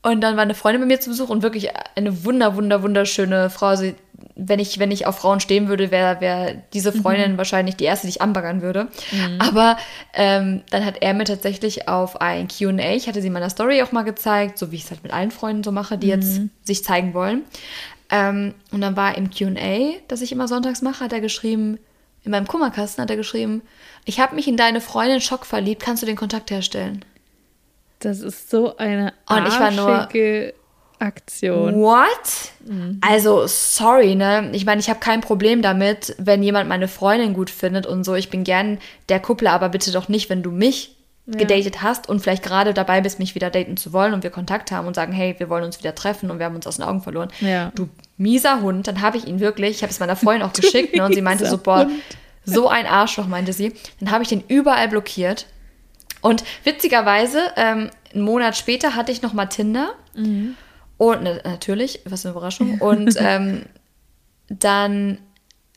und 0.01 0.19
dann 0.19 0.35
war 0.35 0.43
eine 0.43 0.53
Freundin 0.53 0.81
bei 0.81 0.88
mir 0.88 0.99
zu 0.99 1.11
Besuch 1.11 1.29
und 1.29 1.43
wirklich 1.43 1.69
eine 1.95 2.25
wunder, 2.25 2.57
wunder, 2.57 2.83
wunderschöne 2.83 3.49
Frau. 3.49 3.67
Also, 3.67 3.93
wenn 4.35 4.59
ich, 4.59 4.79
wenn 4.79 4.91
ich 4.91 5.07
auf 5.07 5.19
Frauen 5.19 5.39
stehen 5.39 5.69
würde, 5.69 5.91
wäre 5.91 6.19
wär 6.19 6.55
diese 6.73 6.91
mhm. 6.91 7.01
Freundin 7.01 7.31
mhm. 7.33 7.38
wahrscheinlich 7.38 7.77
die 7.77 7.85
erste, 7.85 8.07
die 8.07 8.11
ich 8.11 8.21
anbaggern 8.21 8.61
würde. 8.61 8.89
Mhm. 9.13 9.39
Aber 9.39 9.77
ähm, 10.13 10.63
dann 10.71 10.83
hat 10.83 10.95
er 10.99 11.13
mir 11.13 11.23
tatsächlich 11.23 11.88
auf 11.88 12.19
ein 12.19 12.49
QA, 12.49 12.95
ich 12.95 13.07
hatte 13.07 13.21
sie 13.21 13.27
in 13.27 13.33
meiner 13.33 13.49
Story 13.49 13.81
auch 13.81 13.93
mal 13.93 14.03
gezeigt, 14.03 14.57
so 14.57 14.73
wie 14.73 14.75
ich 14.75 14.83
es 14.83 14.91
halt 14.91 15.03
mit 15.03 15.13
allen 15.13 15.31
Freunden 15.31 15.63
so 15.63 15.71
mache, 15.71 15.97
die 15.97 16.07
mhm. 16.07 16.13
jetzt 16.13 16.41
sich 16.63 16.83
zeigen 16.83 17.13
wollen. 17.13 17.43
Ähm, 18.09 18.53
und 18.71 18.81
dann 18.81 18.95
war 18.95 19.17
im 19.17 19.29
QA, 19.29 19.99
das 20.07 20.21
ich 20.21 20.31
immer 20.31 20.47
sonntags 20.47 20.81
mache, 20.81 21.03
hat 21.03 21.13
er 21.13 21.21
geschrieben, 21.21 21.77
in 22.23 22.31
meinem 22.31 22.47
Kummerkasten 22.47 23.01
hat 23.01 23.09
er 23.09 23.17
geschrieben, 23.17 23.61
ich 24.05 24.19
habe 24.19 24.35
mich 24.35 24.47
in 24.47 24.57
deine 24.57 24.81
Freundin 24.81 25.21
Schock 25.21 25.45
verliebt, 25.45 25.83
kannst 25.83 26.01
du 26.01 26.07
den 26.07 26.15
Kontakt 26.15 26.51
herstellen? 26.51 27.05
Das 27.99 28.21
ist 28.21 28.49
so 28.49 28.77
eine 28.77 29.13
arschige 29.25 30.53
Aktion. 30.99 31.75
What? 31.75 32.07
Mhm. 32.65 32.99
Also, 33.01 33.47
sorry, 33.47 34.15
ne? 34.15 34.49
Ich 34.53 34.65
meine, 34.65 34.81
ich 34.81 34.89
habe 34.89 34.99
kein 34.99 35.21
Problem 35.21 35.61
damit, 35.61 36.15
wenn 36.17 36.43
jemand 36.43 36.67
meine 36.69 36.87
Freundin 36.87 37.33
gut 37.33 37.49
findet 37.49 37.85
und 37.85 38.03
so. 38.03 38.15
Ich 38.15 38.29
bin 38.29 38.43
gern 38.43 38.79
der 39.07 39.19
Kuppler, 39.19 39.51
aber 39.51 39.69
bitte 39.69 39.91
doch 39.91 40.09
nicht, 40.09 40.29
wenn 40.29 40.43
du 40.43 40.51
mich 40.51 40.95
ja. 41.31 41.38
gedatet 41.38 41.81
hast 41.81 42.09
und 42.09 42.21
vielleicht 42.21 42.43
gerade 42.43 42.74
dabei 42.74 43.01
bist, 43.01 43.19
mich 43.19 43.36
wieder 43.36 43.50
daten 43.50 43.77
zu 43.77 43.93
wollen 43.93 44.13
und 44.13 44.24
wir 44.24 44.31
Kontakt 44.31 44.71
haben 44.71 44.88
und 44.88 44.95
sagen, 44.95 45.13
hey, 45.13 45.36
wir 45.38 45.50
wollen 45.50 45.63
uns 45.63 45.79
wieder 45.79 45.93
treffen 45.93 46.31
und 46.31 46.39
wir 46.39 46.45
haben 46.45 46.55
uns 46.55 46.65
aus 46.65 46.77
den 46.77 46.86
Augen 46.86 47.01
verloren. 47.01 47.29
Ja. 47.39 47.71
Du 47.75 47.89
mieser 48.17 48.62
Hund, 48.62 48.88
dann 48.88 49.01
habe 49.01 49.17
ich 49.17 49.27
ihn 49.27 49.39
wirklich, 49.39 49.77
ich 49.77 49.83
habe 49.83 49.91
es 49.91 50.00
meiner 50.00 50.15
Freundin 50.15 50.48
auch 50.48 50.53
geschickt 50.59 50.95
ne, 50.95 51.05
und 51.05 51.13
sie 51.13 51.21
meinte 51.21 51.45
so, 51.45 51.57
boah, 51.57 51.86
Hund. 51.86 51.91
so 52.45 52.67
ein 52.67 52.86
Arschloch, 52.86 53.27
meinte 53.27 53.53
sie. 53.53 53.74
Dann 54.00 54.12
habe 54.12 54.24
ich 54.24 54.29
den 54.29 54.43
überall 54.48 54.88
blockiert. 54.88 55.45
Und 56.21 56.43
witzigerweise, 56.63 57.39
ähm, 57.55 57.89
einen 58.13 58.24
Monat 58.24 58.57
später 58.57 58.95
hatte 58.95 59.12
ich 59.12 59.21
noch 59.21 59.33
mal 59.33 59.45
Tinder. 59.45 59.93
Mhm. 60.15 60.55
Und 60.98 61.24
natürlich, 61.24 62.01
was 62.05 62.25
eine 62.25 62.33
Überraschung. 62.33 62.79
Und 62.79 63.15
ähm, 63.19 63.65
dann 64.50 65.19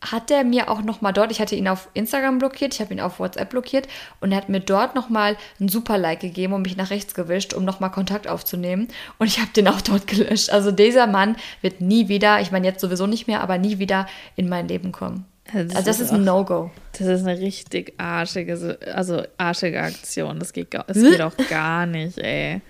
hat 0.03 0.31
er 0.31 0.45
mir 0.45 0.69
auch 0.69 0.83
noch 0.83 1.01
mal 1.01 1.13
dort, 1.13 1.31
ich 1.31 1.41
hatte 1.41 1.55
ihn 1.55 1.69
auf 1.69 1.89
Instagram 1.95 2.39
blockiert, 2.39 2.75
ich 2.75 2.81
habe 2.81 2.93
ihn 2.93 3.01
auf 3.01 3.21
WhatsApp 3.21 3.51
blockiert 3.51 3.89
und 4.21 4.33
er 4.33 4.39
hat 4.39 4.49
mir 4.49 4.61
dort 4.61 4.95
noch 4.95 5.09
mal 5.09 5.37
ein 5.61 5.69
super 5.69 5.97
Like 5.97 6.21
gegeben 6.21 6.53
und 6.53 6.63
mich 6.63 6.77
nach 6.77 6.91
rechts 6.91 7.15
gewischt, 7.15 7.55
um 7.55 7.65
noch 7.65 7.81
mal 7.81 7.89
Kontakt 7.89 8.29
aufzunehmen 8.29 8.89
und 9.19 9.29
ich 9.29 9.39
habe 9.39 9.51
den 9.55 9.69
auch 9.69 9.81
dort 9.81 10.07
gelöscht. 10.07 10.51
Also 10.51 10.73
dieser 10.73 11.07
Mann 11.07 11.37
wird 11.61 11.81
nie 11.81 12.09
wieder, 12.09 12.41
ich 12.41 12.51
meine 12.51 12.67
jetzt 12.67 12.81
sowieso 12.81 13.07
nicht 13.07 13.29
mehr, 13.29 13.41
aber 13.41 13.59
nie 13.59 13.79
wieder 13.79 14.07
in 14.37 14.49
mein 14.49 14.69
Leben 14.69 14.93
kommen. 14.93 15.25
Das 15.47 15.77
also 15.77 15.83
das 15.83 16.01
ist, 16.01 16.07
ist 16.07 16.13
ein 16.13 16.25
No-Go. 16.25 16.71
Das 16.93 17.07
ist 17.07 17.27
eine 17.27 17.39
richtig 17.39 17.95
arschige, 17.99 18.79
also 18.95 19.23
arschige 19.39 19.83
Aktion. 19.83 20.39
Das 20.39 20.53
geht, 20.53 20.73
das 20.73 20.85
geht 20.97 21.21
auch 21.21 21.37
gar 21.49 21.87
nicht, 21.87 22.19
ey. 22.19 22.61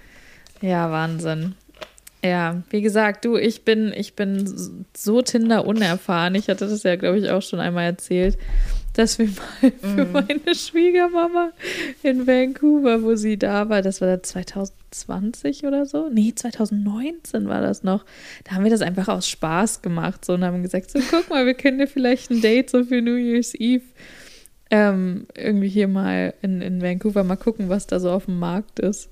Ja, 0.61 0.91
Wahnsinn. 0.91 1.55
Ja, 2.25 2.63
wie 2.71 2.83
gesagt, 2.83 3.25
du, 3.25 3.37
ich 3.37 3.65
bin, 3.65 3.93
ich 3.97 4.15
bin 4.15 4.49
so 4.97 5.23
Tinder 5.23 5.67
unerfahren. 5.67 6.37
Ich 6.37 6.49
hatte 6.49 6.69
das 6.69 6.85
ja, 6.85 6.95
glaube 6.95 7.19
ich, 7.19 7.29
auch 7.31 7.43
schon 7.43 7.59
einmal 7.59 7.85
erzählt, 7.85 8.39
dass 8.95 9.19
wir 9.19 9.27
mal 9.27 9.73
für 9.81 10.05
mm. 10.05 10.13
meine 10.13 10.55
Schwiegermama 10.55 11.51
in 12.05 12.27
Vancouver, 12.27 13.03
wo 13.03 13.17
sie 13.17 13.39
da 13.39 13.69
war, 13.69 13.83
das 13.83 14.01
war 14.01 14.23
2020 14.23 15.65
oder 15.65 15.85
so. 15.85 16.11
Nee, 16.11 16.33
2019 16.35 17.49
war 17.49 17.61
das 17.61 17.83
noch. 17.83 18.05
Da 18.45 18.53
haben 18.53 18.63
wir 18.63 18.71
das 18.71 18.83
einfach 18.83 19.09
aus 19.09 19.29
Spaß 19.29 19.83
gemacht 19.83 20.25
so 20.25 20.35
und 20.35 20.45
haben 20.45 20.63
gesagt, 20.63 20.93
so 20.93 21.01
guck 21.11 21.29
mal, 21.29 21.45
wir 21.45 21.55
können 21.55 21.79
dir 21.79 21.89
vielleicht 21.89 22.31
ein 22.31 22.41
Date 22.41 22.71
so 22.71 22.85
für 22.85 23.03
New 23.03 23.17
Year's 23.17 23.55
Eve 23.55 23.85
ähm, 24.71 25.27
irgendwie 25.37 25.69
hier 25.69 25.87
mal 25.87 26.35
in, 26.41 26.63
in 26.63 26.81
Vancouver 26.81 27.25
mal 27.25 27.37
gucken, 27.37 27.69
was 27.69 27.87
da 27.87 28.01
so 28.01 28.11
auf 28.11 28.25
dem 28.25 28.39
Markt 28.39 28.79
ist. 28.79 29.11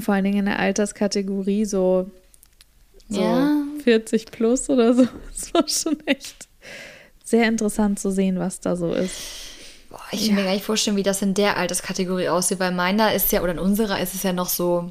Vor 0.00 0.14
allen 0.14 0.24
Dingen 0.24 0.40
in 0.40 0.44
der 0.46 0.58
Alterskategorie 0.58 1.64
so, 1.64 2.10
so 3.08 3.20
ja. 3.20 3.62
40 3.82 4.26
plus 4.26 4.68
oder 4.68 4.94
so. 4.94 5.06
Das 5.34 5.54
war 5.54 5.68
schon 5.68 6.06
echt 6.06 6.48
sehr 7.24 7.46
interessant 7.48 7.98
zu 7.98 8.10
sehen, 8.10 8.38
was 8.38 8.60
da 8.60 8.76
so 8.76 8.92
ist. 8.92 9.14
Boah, 9.90 10.00
ich 10.10 10.22
ja. 10.22 10.28
kann 10.28 10.36
mir 10.36 10.44
gar 10.44 10.54
nicht 10.54 10.64
vorstellen, 10.64 10.96
wie 10.96 11.02
das 11.02 11.22
in 11.22 11.34
der 11.34 11.56
Alterskategorie 11.56 12.28
aussieht, 12.28 12.60
weil 12.60 12.72
meiner 12.72 13.14
ist 13.14 13.32
ja, 13.32 13.42
oder 13.42 13.52
in 13.52 13.58
unserer 13.58 14.00
ist 14.00 14.14
es 14.14 14.22
ja 14.22 14.32
noch 14.32 14.48
so, 14.48 14.90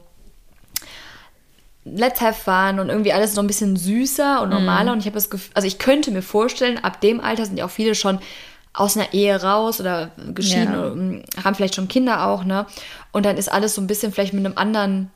let's 1.86 2.22
have 2.22 2.42
fun 2.42 2.80
und 2.80 2.90
irgendwie 2.90 3.14
alles 3.14 3.36
noch 3.36 3.44
ein 3.44 3.48
bisschen 3.48 3.76
süßer 3.76 4.42
und 4.42 4.50
normaler. 4.50 4.92
Mm. 4.92 4.94
Und 4.94 5.00
ich 5.00 5.06
habe 5.06 5.16
das 5.16 5.30
Gefühl, 5.30 5.52
also 5.54 5.68
ich 5.68 5.80
könnte 5.80 6.12
mir 6.12 6.22
vorstellen, 6.22 6.78
ab 6.78 7.02
dem 7.02 7.20
Alter 7.20 7.46
sind 7.46 7.58
ja 7.58 7.66
auch 7.66 7.72
viele 7.72 7.96
schon 7.96 8.20
aus 8.74 8.98
einer 8.98 9.14
Ehe 9.14 9.42
raus 9.42 9.80
oder 9.80 10.10
geschieden, 10.34 10.74
ja. 10.74 10.88
Ähm, 10.88 11.24
haben 11.44 11.56
vielleicht 11.56 11.76
schon 11.76 11.88
Kinder 11.88 12.28
auch, 12.28 12.44
ne? 12.44 12.66
Und 13.12 13.26
dann 13.26 13.38
ist 13.38 13.52
alles 13.52 13.76
so 13.76 13.82
ein 13.82 13.88
bisschen 13.88 14.12
vielleicht 14.12 14.34
mit 14.34 14.46
einem 14.46 14.58
anderen, 14.58 15.12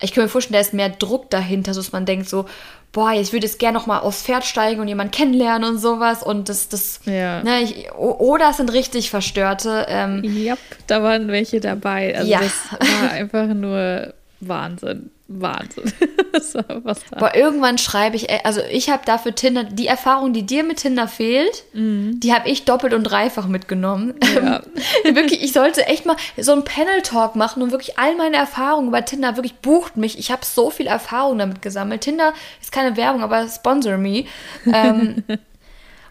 ich 0.00 0.12
kann 0.12 0.24
mir 0.24 0.28
vorstellen, 0.28 0.54
da 0.54 0.60
ist 0.60 0.74
mehr 0.74 0.88
Druck 0.88 1.30
dahinter, 1.30 1.72
so 1.72 1.80
dass 1.80 1.92
man 1.92 2.04
denkt 2.04 2.28
so, 2.28 2.46
boah, 2.92 3.12
jetzt 3.12 3.32
würde 3.32 3.46
ich 3.46 3.52
jetzt 3.52 3.60
gerne 3.60 3.78
noch 3.78 3.86
mal 3.86 4.00
aufs 4.00 4.22
Pferd 4.22 4.44
steigen 4.44 4.80
und 4.80 4.88
jemanden 4.88 5.12
kennenlernen 5.12 5.70
und 5.70 5.78
sowas 5.78 6.22
und 6.22 6.48
das, 6.48 6.68
das, 6.68 7.00
ja. 7.04 7.42
ne, 7.42 7.60
ich, 7.62 7.92
oder 7.92 8.50
es 8.50 8.56
sind 8.56 8.72
richtig 8.72 9.10
Verstörte. 9.10 9.86
Ähm, 9.88 10.24
ja, 10.24 10.56
da 10.86 11.02
waren 11.02 11.28
welche 11.28 11.60
dabei. 11.60 12.16
Also 12.16 12.30
ja. 12.30 12.40
das 12.40 12.54
war 12.80 13.10
einfach 13.12 13.46
nur 13.48 14.14
Wahnsinn. 14.40 15.10
Wahnsinn. 15.28 15.92
Aber 17.10 17.34
irgendwann 17.34 17.78
schreibe 17.78 18.16
ich, 18.16 18.28
äh, 18.28 18.40
also 18.44 18.60
ich 18.70 18.90
habe 18.90 19.02
dafür 19.04 19.34
Tinder, 19.34 19.64
die 19.64 19.86
Erfahrung, 19.86 20.32
die 20.32 20.44
dir 20.44 20.62
mit 20.62 20.78
Tinder 20.78 21.08
fehlt, 21.08 21.64
die 21.72 22.32
habe 22.32 22.48
ich 22.48 22.64
doppelt 22.64 22.94
und 22.94 23.04
dreifach 23.04 23.48
mitgenommen. 23.48 24.14
Ja. 24.34 24.62
wirklich, 25.14 25.42
ich 25.42 25.52
sollte 25.52 25.86
echt 25.86 26.06
mal 26.06 26.16
so 26.36 26.52
einen 26.52 26.64
Panel-Talk 26.64 27.34
machen 27.34 27.62
und 27.62 27.72
wirklich 27.72 27.98
all 27.98 28.14
meine 28.16 28.36
Erfahrungen 28.36 28.88
über 28.88 29.04
Tinder, 29.04 29.36
wirklich 29.36 29.56
bucht 29.56 29.96
mich. 29.96 30.18
Ich 30.18 30.30
habe 30.30 30.44
so 30.44 30.70
viel 30.70 30.86
Erfahrung 30.86 31.38
damit 31.38 31.62
gesammelt. 31.62 32.02
Tinder 32.02 32.32
ist 32.60 32.70
keine 32.70 32.96
Werbung, 32.96 33.22
aber 33.22 33.48
sponsor 33.48 33.96
me. 33.96 34.26
Ähm, 34.72 35.24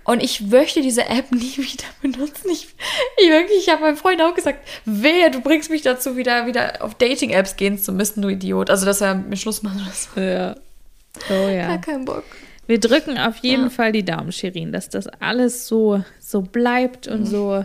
und 0.06 0.24
ich 0.24 0.42
möchte 0.42 0.82
diese 0.82 1.06
App 1.08 1.32
nie 1.32 1.58
wieder 1.58 1.84
benutzen. 2.02 2.50
Ich, 2.52 2.68
ich 3.18 3.30
wirklich, 3.30 3.58
ich 3.60 3.70
habe 3.70 3.82
meinem 3.82 3.98
Freund 3.98 4.22
auch 4.22 4.34
gesagt, 4.34 4.60
wehe, 4.86 5.30
du 5.32 5.42
bringst 5.42 5.70
mich 5.70 5.82
dazu, 5.82 6.16
wieder, 6.16 6.48
wieder 6.48 6.82
auf 6.82 6.96
Dating-Apps 6.96 7.58
gehen 7.58 7.78
zu 7.78 7.92
müssen, 7.92 8.22
du 8.22 8.30
Idiot. 8.30 8.70
Also, 8.70 8.86
dass 8.86 9.02
er 9.02 9.16
mit 9.16 9.40
Schluss 9.40 9.62
macht 9.64 9.76
oder 9.76 9.92
so. 9.92 10.22
Ja. 10.22 10.56
Oh 11.30 11.50
ja. 11.50 11.68
Gar 11.68 11.82
keinen 11.82 12.06
Bock. 12.06 12.24
Wir 12.68 12.80
drücken 12.80 13.18
auf 13.18 13.38
jeden 13.38 13.66
Ja. 13.66 13.70
Fall 13.70 13.92
die 13.92 14.04
Daumen, 14.04 14.32
Shirin, 14.32 14.72
dass 14.72 14.90
das 14.90 15.08
alles 15.08 15.68
so, 15.68 16.04
so 16.20 16.42
bleibt 16.42 17.08
und 17.08 17.26
so 17.26 17.64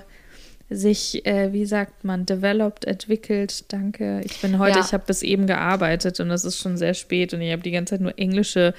sich, 0.73 1.27
äh, 1.27 1.53
wie 1.53 1.67
sagt 1.67 2.05
man, 2.05 2.27
developed, 2.27 2.85
entwickelt. 2.85 3.65
Danke. 3.73 4.21
Ich 4.25 4.41
bin 4.41 4.59
heute, 4.59 4.79
Ja. 4.79 4.85
ich 4.85 4.93
habe 4.93 5.03
bis 5.07 5.23
eben 5.23 5.47
gearbeitet 5.47 6.21
und 6.21 6.31
es 6.31 6.45
ist 6.45 6.59
schon 6.59 6.77
sehr 6.77 6.95
spät 6.95 7.35
und 7.35 7.41
ich 7.41 7.51
habe 7.51 7.63
die 7.63 7.73
ganze 7.73 7.95
Zeit 7.95 8.01
nur 8.03 8.17
englische 8.19 8.73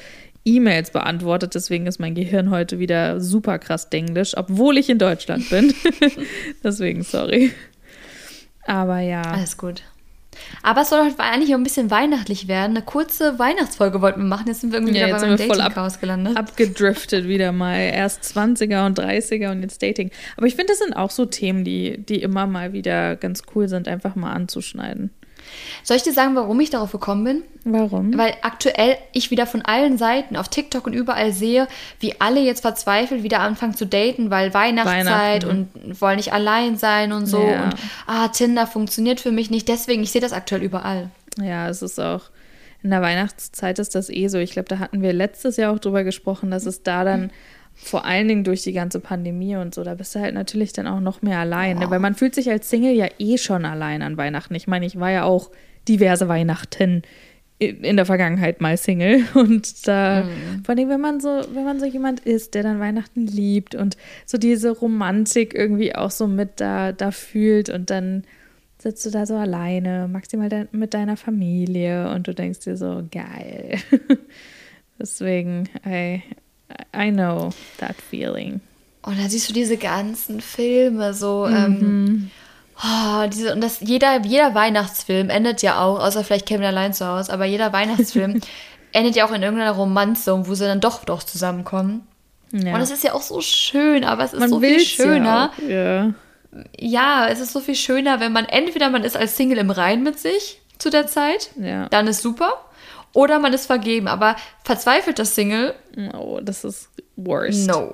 E-Mails 0.46 0.92
beantwortet. 0.92 1.56
Deswegen 1.56 1.88
ist 1.88 2.00
mein 2.00 2.16
Gehirn 2.16 2.50
heute 2.50 2.80
wieder 2.80 3.20
super 3.22 3.60
krass 3.60 3.90
denglisch, 3.90 4.36
obwohl 4.38 4.78
ich 4.78 4.90
in 4.90 4.98
Deutschland 4.98 5.50
bin. 5.50 5.74
deswegen, 6.64 7.04
sorry. 7.04 7.52
Aber 8.66 9.00
ja. 9.00 9.22
Alles 9.22 9.58
gut. 9.58 9.84
Aber 10.64 10.82
es 10.82 10.90
soll 10.90 11.06
heute 11.06 11.20
eigentlich 11.20 11.54
auch 11.54 11.58
ein 11.60 11.64
bisschen 11.64 11.92
weihnachtlich 11.92 12.48
werden. 12.48 12.76
Eine 12.76 12.86
kurze 12.86 13.38
Weihnachtsfolge 13.38 14.02
wollten 14.02 14.22
wir 14.22 14.28
machen. 14.28 14.48
Jetzt 14.48 14.62
sind 14.62 14.72
wir 14.72 14.80
irgendwie 14.80 14.98
Ja, 14.98 15.08
wieder 15.08 15.16
jetzt 15.18 15.22
bei 15.22 15.38
sind 15.38 15.48
meinem 15.50 15.74
voll 15.74 15.84
ab- 15.84 16.00
gelandet. 16.02 16.38
abgedriftet 16.38 17.28
wieder 17.28 17.52
mal. 17.52 17.78
Erst 17.78 18.24
20er 18.24 18.86
und 18.86 18.98
30er 19.00 19.52
und 19.52 19.62
jetzt 19.62 19.84
Dating. 19.84 20.10
Aber 20.38 20.48
ich 20.48 20.56
finde, 20.56 20.70
das 20.74 20.80
sind 20.80 20.94
auch 20.96 21.12
so 21.12 21.26
Themen, 21.26 21.64
die, 21.64 21.98
die 22.04 22.22
immer 22.22 22.48
mal 22.48 22.74
wieder 22.74 23.16
ganz 23.18 23.44
cool 23.56 23.68
sind, 23.68 23.88
einfach 23.88 24.16
mal 24.16 24.32
anzuschneiden. 24.32 25.12
Soll 25.84 25.98
ich 25.98 26.04
dir 26.04 26.14
sagen, 26.14 26.36
warum 26.36 26.60
ich 26.60 26.70
darauf 26.70 26.92
gekommen 26.92 27.24
bin? 27.24 27.44
Warum? 27.64 28.18
Weil 28.18 28.34
aktuell 28.42 28.98
ich 29.12 29.32
wieder 29.32 29.46
von 29.46 29.62
allen 29.62 29.98
Seiten 29.98 30.36
auf 30.36 30.50
TikTok 30.50 30.88
und 30.88 30.94
überall 30.94 31.32
sehe, 31.32 31.68
wie 32.00 32.20
alle 32.20 32.42
jetzt 32.42 32.62
verzweifelt 32.62 33.24
wieder 33.24 33.40
anfangen 33.40 33.76
zu 33.76 33.86
daten, 33.86 34.30
weil 34.30 34.54
Weihnachtszeit 34.54 35.46
Weihnachten. 35.46 35.70
und 35.84 36.02
wollen 36.02 36.18
nicht 36.18 36.34
allein 36.34 36.78
sein 36.78 37.12
und 37.12 37.26
so. 37.26 37.42
Ja. 37.42 37.66
Und 37.66 37.76
ah, 38.08 38.28
Tinder 38.30 38.68
funktioniert 38.68 39.20
für 39.20 39.32
mich 39.32 39.50
nicht. 39.50 39.68
Deswegen, 39.68 40.04
ich 40.04 40.12
sehe 40.12 40.22
das 40.22 40.34
aktuell 40.34 40.64
überall. 40.64 41.10
Ja, 41.40 41.70
es 41.70 41.82
ist 41.82 42.00
auch 42.00 42.24
in 42.84 42.90
der 42.90 43.02
Weihnachtszeit 43.02 43.78
ist 43.80 43.94
das 43.94 44.10
eh 44.10 44.28
so. 44.28 44.40
Ich 44.40 44.52
glaube, 44.52 44.68
da 44.68 44.80
hatten 44.80 45.02
wir 45.02 45.14
letztes 45.14 45.58
Jahr 45.58 45.74
auch 45.74 45.80
drüber 45.80 46.04
gesprochen, 46.04 46.50
dass 46.50 46.66
es 46.66 46.84
da 46.84 47.04
dann 47.04 47.32
vor 47.76 48.06
allen 48.06 48.28
Dingen 48.28 48.44
durch 48.44 48.62
die 48.62 48.74
ganze 48.74 49.00
Pandemie 49.00 49.56
und 49.56 49.74
so, 49.74 49.84
da 49.84 49.96
bist 49.96 50.14
du 50.16 50.20
halt 50.20 50.36
natürlich 50.36 50.74
dann 50.74 50.88
auch 50.88 51.00
noch 51.00 51.22
mehr 51.22 51.40
allein. 51.40 51.80
Ne? 51.80 51.90
Weil 51.90 52.00
man 52.00 52.16
fühlt 52.16 52.36
sich 52.36 52.50
als 52.50 52.70
Single 52.70 52.94
ja 52.94 53.08
eh 53.18 53.38
schon 53.38 53.66
allein 53.66 54.02
an 54.02 54.18
Weihnachten. 54.18 54.54
Ich 54.56 54.68
meine, 54.68 54.86
ich 54.86 55.00
war 55.00 55.12
ja 55.12 55.24
auch 55.24 55.50
diverse 55.88 56.28
Weihnachten 56.28 57.02
in 57.62 57.96
der 57.96 58.08
Vergangenheit 58.08 58.60
mal 58.60 58.76
Single 58.76 59.24
und 59.36 59.88
da, 59.88 60.28
vor 60.66 60.76
allem, 60.76 60.90
wenn 60.90 61.02
man 61.02 61.20
so, 61.20 61.42
wenn 61.54 61.64
man 61.64 61.80
so 61.80 61.86
jemand 61.86 62.22
ist, 62.22 62.56
der 62.56 62.64
dann 62.64 62.80
Weihnachten 62.80 63.28
liebt 63.28 63.76
und 63.76 63.98
so 64.26 64.38
diese 64.38 64.72
Romantik 64.72 65.54
irgendwie 65.54 65.96
auch 65.96 66.10
so 66.10 66.28
mit 66.28 66.60
da, 66.60 66.92
da 66.92 67.12
fühlt 67.12 67.70
und 67.70 67.92
dann 67.92 68.24
sitzt 68.80 69.06
du 69.06 69.12
da 69.12 69.28
so 69.28 69.36
alleine, 69.36 70.08
maximal 70.12 70.50
de 70.50 70.66
mit 70.72 70.96
deiner 70.96 71.18
Familie 71.18 72.12
und 72.12 72.28
du 72.28 72.34
denkst 72.34 72.62
dir 72.62 72.78
so, 72.78 73.04
geil. 73.12 73.78
Deswegen, 75.00 75.70
I, 75.86 76.24
I 76.96 77.12
know 77.12 77.52
that 77.78 77.96
feeling. 78.10 78.62
Und 79.04 79.20
da 79.20 79.28
siehst 79.30 79.50
du 79.50 79.54
diese 79.54 79.78
ganzen 79.78 80.42
Filme 80.42 81.14
so. 81.14 81.48
Mhm. 81.50 81.56
Ähm, 81.56 82.32
oh, 82.84 83.28
diese, 83.28 83.54
und 83.54 83.62
das, 83.62 83.80
jeder, 83.82 84.22
jeder 84.26 84.54
Weihnachtsfilm 84.54 85.30
endet 85.30 85.62
ja 85.62 85.82
auch, 85.84 86.00
außer 86.00 86.24
vielleicht 86.24 86.46
Kevin 86.48 86.66
allein 86.66 86.94
zu 86.94 87.08
Hause, 87.08 87.34
aber 87.34 87.46
jeder 87.46 87.74
Weihnachtsfilm 87.74 88.42
endet 88.94 89.16
ja 89.16 89.26
auch 89.26 89.32
in 89.32 89.42
irgendeiner 89.42 89.72
Romanze, 89.72 90.48
wo 90.48 90.54
sie 90.54 90.66
dann 90.66 90.82
doch 90.82 91.04
doch 91.06 91.24
zusammenkommen. 91.24 92.08
Ja. 92.52 92.74
Und 92.74 92.80
das 92.82 92.92
ist 92.92 93.04
ja 93.04 93.14
auch 93.14 93.22
so 93.22 93.40
schön, 93.42 94.04
aber 94.04 94.24
es 94.26 94.34
ist 94.34 94.40
man 94.40 94.50
so 94.50 94.60
viel 94.60 94.80
schöner. 94.82 95.52
Ja, 95.68 96.04
ja. 96.04 96.14
Ja, 96.78 97.28
es 97.30 97.40
ist 97.40 97.54
so 97.54 97.62
viel 97.62 97.76
schöner, 97.76 98.20
wenn 98.20 98.34
man 98.34 98.44
entweder 98.46 98.90
man 98.90 99.06
ist 99.06 99.16
als 99.16 99.38
Single 99.38 99.58
im 99.58 99.72
Rein 99.72 100.04
mit 100.04 100.20
sich 100.20 100.60
zu 100.80 100.90
der 100.90 101.08
Zeit, 101.08 101.52
Ja. 101.58 101.88
dann 101.90 102.08
ist 102.08 102.22
super, 102.22 102.52
oder 103.14 103.40
man 103.40 103.54
ist 103.54 103.66
vergeben. 103.66 104.08
Aber 104.08 104.36
verzweifelter 104.64 105.26
Single, 105.26 105.74
Oh, 106.14 106.40
das 106.42 106.64
ist 106.64 106.90
worst. 107.16 107.68
no. 107.68 107.94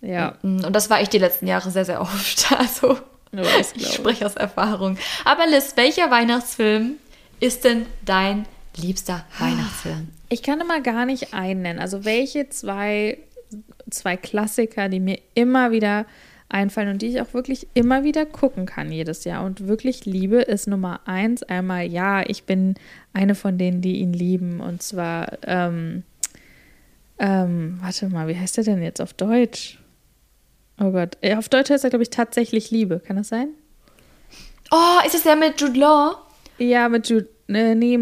Ja, 0.00 0.36
Und 0.42 0.72
das 0.72 0.90
war 0.90 1.00
ich 1.00 1.08
die 1.08 1.18
letzten 1.18 1.46
Jahre 1.46 1.70
sehr, 1.70 1.84
sehr 1.84 2.00
oft. 2.00 2.46
Also, 2.58 2.98
das 3.30 3.72
ich 3.74 3.94
spreche 3.94 4.26
aus 4.26 4.34
Erfahrung. 4.34 4.98
Aber 5.24 5.46
Liz, 5.46 5.72
welcher 5.76 6.10
Weihnachtsfilm 6.10 6.96
ist 7.40 7.64
denn 7.64 7.86
dein 8.04 8.46
liebster 8.76 9.24
Weihnachtsfilm? 9.38 10.08
Ich 10.28 10.42
kann 10.42 10.60
immer 10.60 10.80
gar 10.80 11.06
nicht 11.06 11.32
einen 11.32 11.62
nennen. 11.62 11.78
Also 11.78 12.04
welche 12.04 12.48
zwei, 12.50 13.18
zwei 13.90 14.16
Klassiker, 14.16 14.88
die 14.88 15.00
mir 15.00 15.18
immer 15.34 15.70
wieder 15.70 16.04
einfallen 16.52 16.88
und 16.88 17.02
die 17.02 17.08
ich 17.08 17.20
auch 17.20 17.34
wirklich 17.34 17.66
immer 17.74 18.04
wieder 18.04 18.26
gucken 18.26 18.66
kann 18.66 18.92
jedes 18.92 19.24
Jahr 19.24 19.44
und 19.44 19.66
wirklich 19.66 20.04
liebe, 20.04 20.42
ist 20.42 20.68
Nummer 20.68 21.00
eins 21.06 21.42
einmal, 21.42 21.86
ja, 21.86 22.22
ich 22.26 22.44
bin 22.44 22.74
eine 23.12 23.34
von 23.34 23.58
denen, 23.58 23.80
die 23.80 24.00
ihn 24.00 24.12
lieben. 24.12 24.60
Und 24.60 24.82
zwar, 24.82 25.38
ähm, 25.46 26.02
ähm, 27.18 27.78
warte 27.80 28.08
mal, 28.08 28.28
wie 28.28 28.38
heißt 28.38 28.56
der 28.56 28.64
denn 28.64 28.82
jetzt 28.82 29.00
auf 29.00 29.14
Deutsch? 29.14 29.78
Oh 30.80 30.90
Gott, 30.90 31.16
auf 31.36 31.48
Deutsch 31.48 31.70
heißt 31.70 31.84
er, 31.84 31.90
glaube 31.90 32.02
ich, 32.02 32.10
tatsächlich 32.10 32.70
Liebe. 32.70 33.00
Kann 33.00 33.16
das 33.16 33.28
sein? 33.28 33.48
Oh, 34.70 35.06
ist 35.06 35.14
es 35.14 35.22
der 35.22 35.36
mit 35.36 35.60
Jude 35.60 35.78
Law? 35.78 36.16
Ja, 36.58 36.88
mit 36.88 37.08
Jude, 37.08 37.28
äh, 37.54 37.74
nee, 37.74 37.98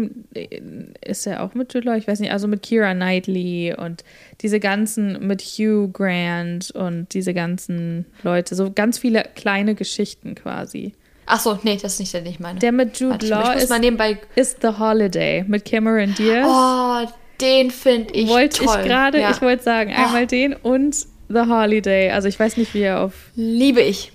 ist 1.05 1.27
er 1.27 1.43
auch 1.43 1.53
mit 1.53 1.73
Jude 1.73 1.87
Law? 1.87 1.95
Ich 1.97 2.07
weiß 2.07 2.19
nicht, 2.19 2.31
also 2.31 2.47
mit 2.47 2.61
Kira 2.63 2.93
Knightley 2.93 3.73
und 3.77 4.03
diese 4.41 4.59
ganzen, 4.59 5.25
mit 5.27 5.41
Hugh 5.41 5.89
Grant 5.91 6.71
und 6.71 7.07
diese 7.13 7.33
ganzen 7.33 8.05
Leute, 8.23 8.55
so 8.55 8.71
ganz 8.71 8.97
viele 8.97 9.25
kleine 9.35 9.75
Geschichten 9.75 10.35
quasi. 10.35 10.93
Ach 11.25 11.39
so, 11.39 11.57
nee, 11.63 11.77
das 11.81 11.93
ist 11.93 11.99
nicht 11.99 12.13
der, 12.13 12.21
den 12.21 12.31
ich 12.33 12.39
meine. 12.39 12.59
Der 12.59 12.71
mit 12.71 12.99
Jude 12.99 13.11
Warte, 13.13 13.27
Law 13.27 13.53
ist, 13.53 13.69
nebenbei. 13.79 14.17
ist 14.35 14.57
The 14.61 14.69
Holiday 14.79 15.45
mit 15.47 15.63
Cameron 15.65 16.13
Diaz. 16.15 16.45
Oh, 16.49 17.07
den 17.39 17.71
finde 17.71 18.13
ich 18.13 18.27
wollte 18.27 18.63
toll. 18.65 18.77
ich 18.81 18.87
gerade, 18.87 19.19
Ja. 19.19 19.31
ich 19.31 19.41
wollte 19.41 19.63
sagen, 19.63 19.93
einmal 19.93 20.27
den 20.27 20.53
und 20.53 20.95
The 21.29 21.39
Holiday. 21.47 22.11
Also 22.11 22.27
ich 22.27 22.37
weiß 22.39 22.57
nicht, 22.57 22.73
wie 22.73 22.81
er 22.81 23.01
auf. 23.01 23.13
Liebe 23.35 23.81
ich. 23.81 24.11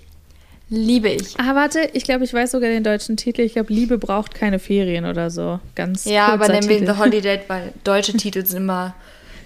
Liebe 0.69 1.09
ich. 1.09 1.39
Ah, 1.39 1.55
warte, 1.55 1.89
ich 1.93 2.03
glaube, 2.03 2.25
ich 2.25 2.33
weiß 2.33 2.51
sogar 2.51 2.69
den 2.69 2.83
deutschen 2.83 3.15
Titel. 3.15 3.41
Ich 3.41 3.53
glaube, 3.53 3.73
Liebe 3.73 3.97
braucht 3.97 4.33
keine 4.35 4.59
Ferien 4.59 5.05
oder 5.05 5.29
so. 5.29 5.59
Ganz 5.75 6.05
Ja, 6.05 6.27
aber 6.27 6.49
nennen 6.49 6.67
wir 6.67 6.77
ihn. 6.77 6.85
The 6.85 6.97
Holiday, 6.97 7.39
weil 7.47 7.71
deutsche 7.85 8.13
Titel 8.13 8.45
sind 8.45 8.57
immer, 8.57 8.93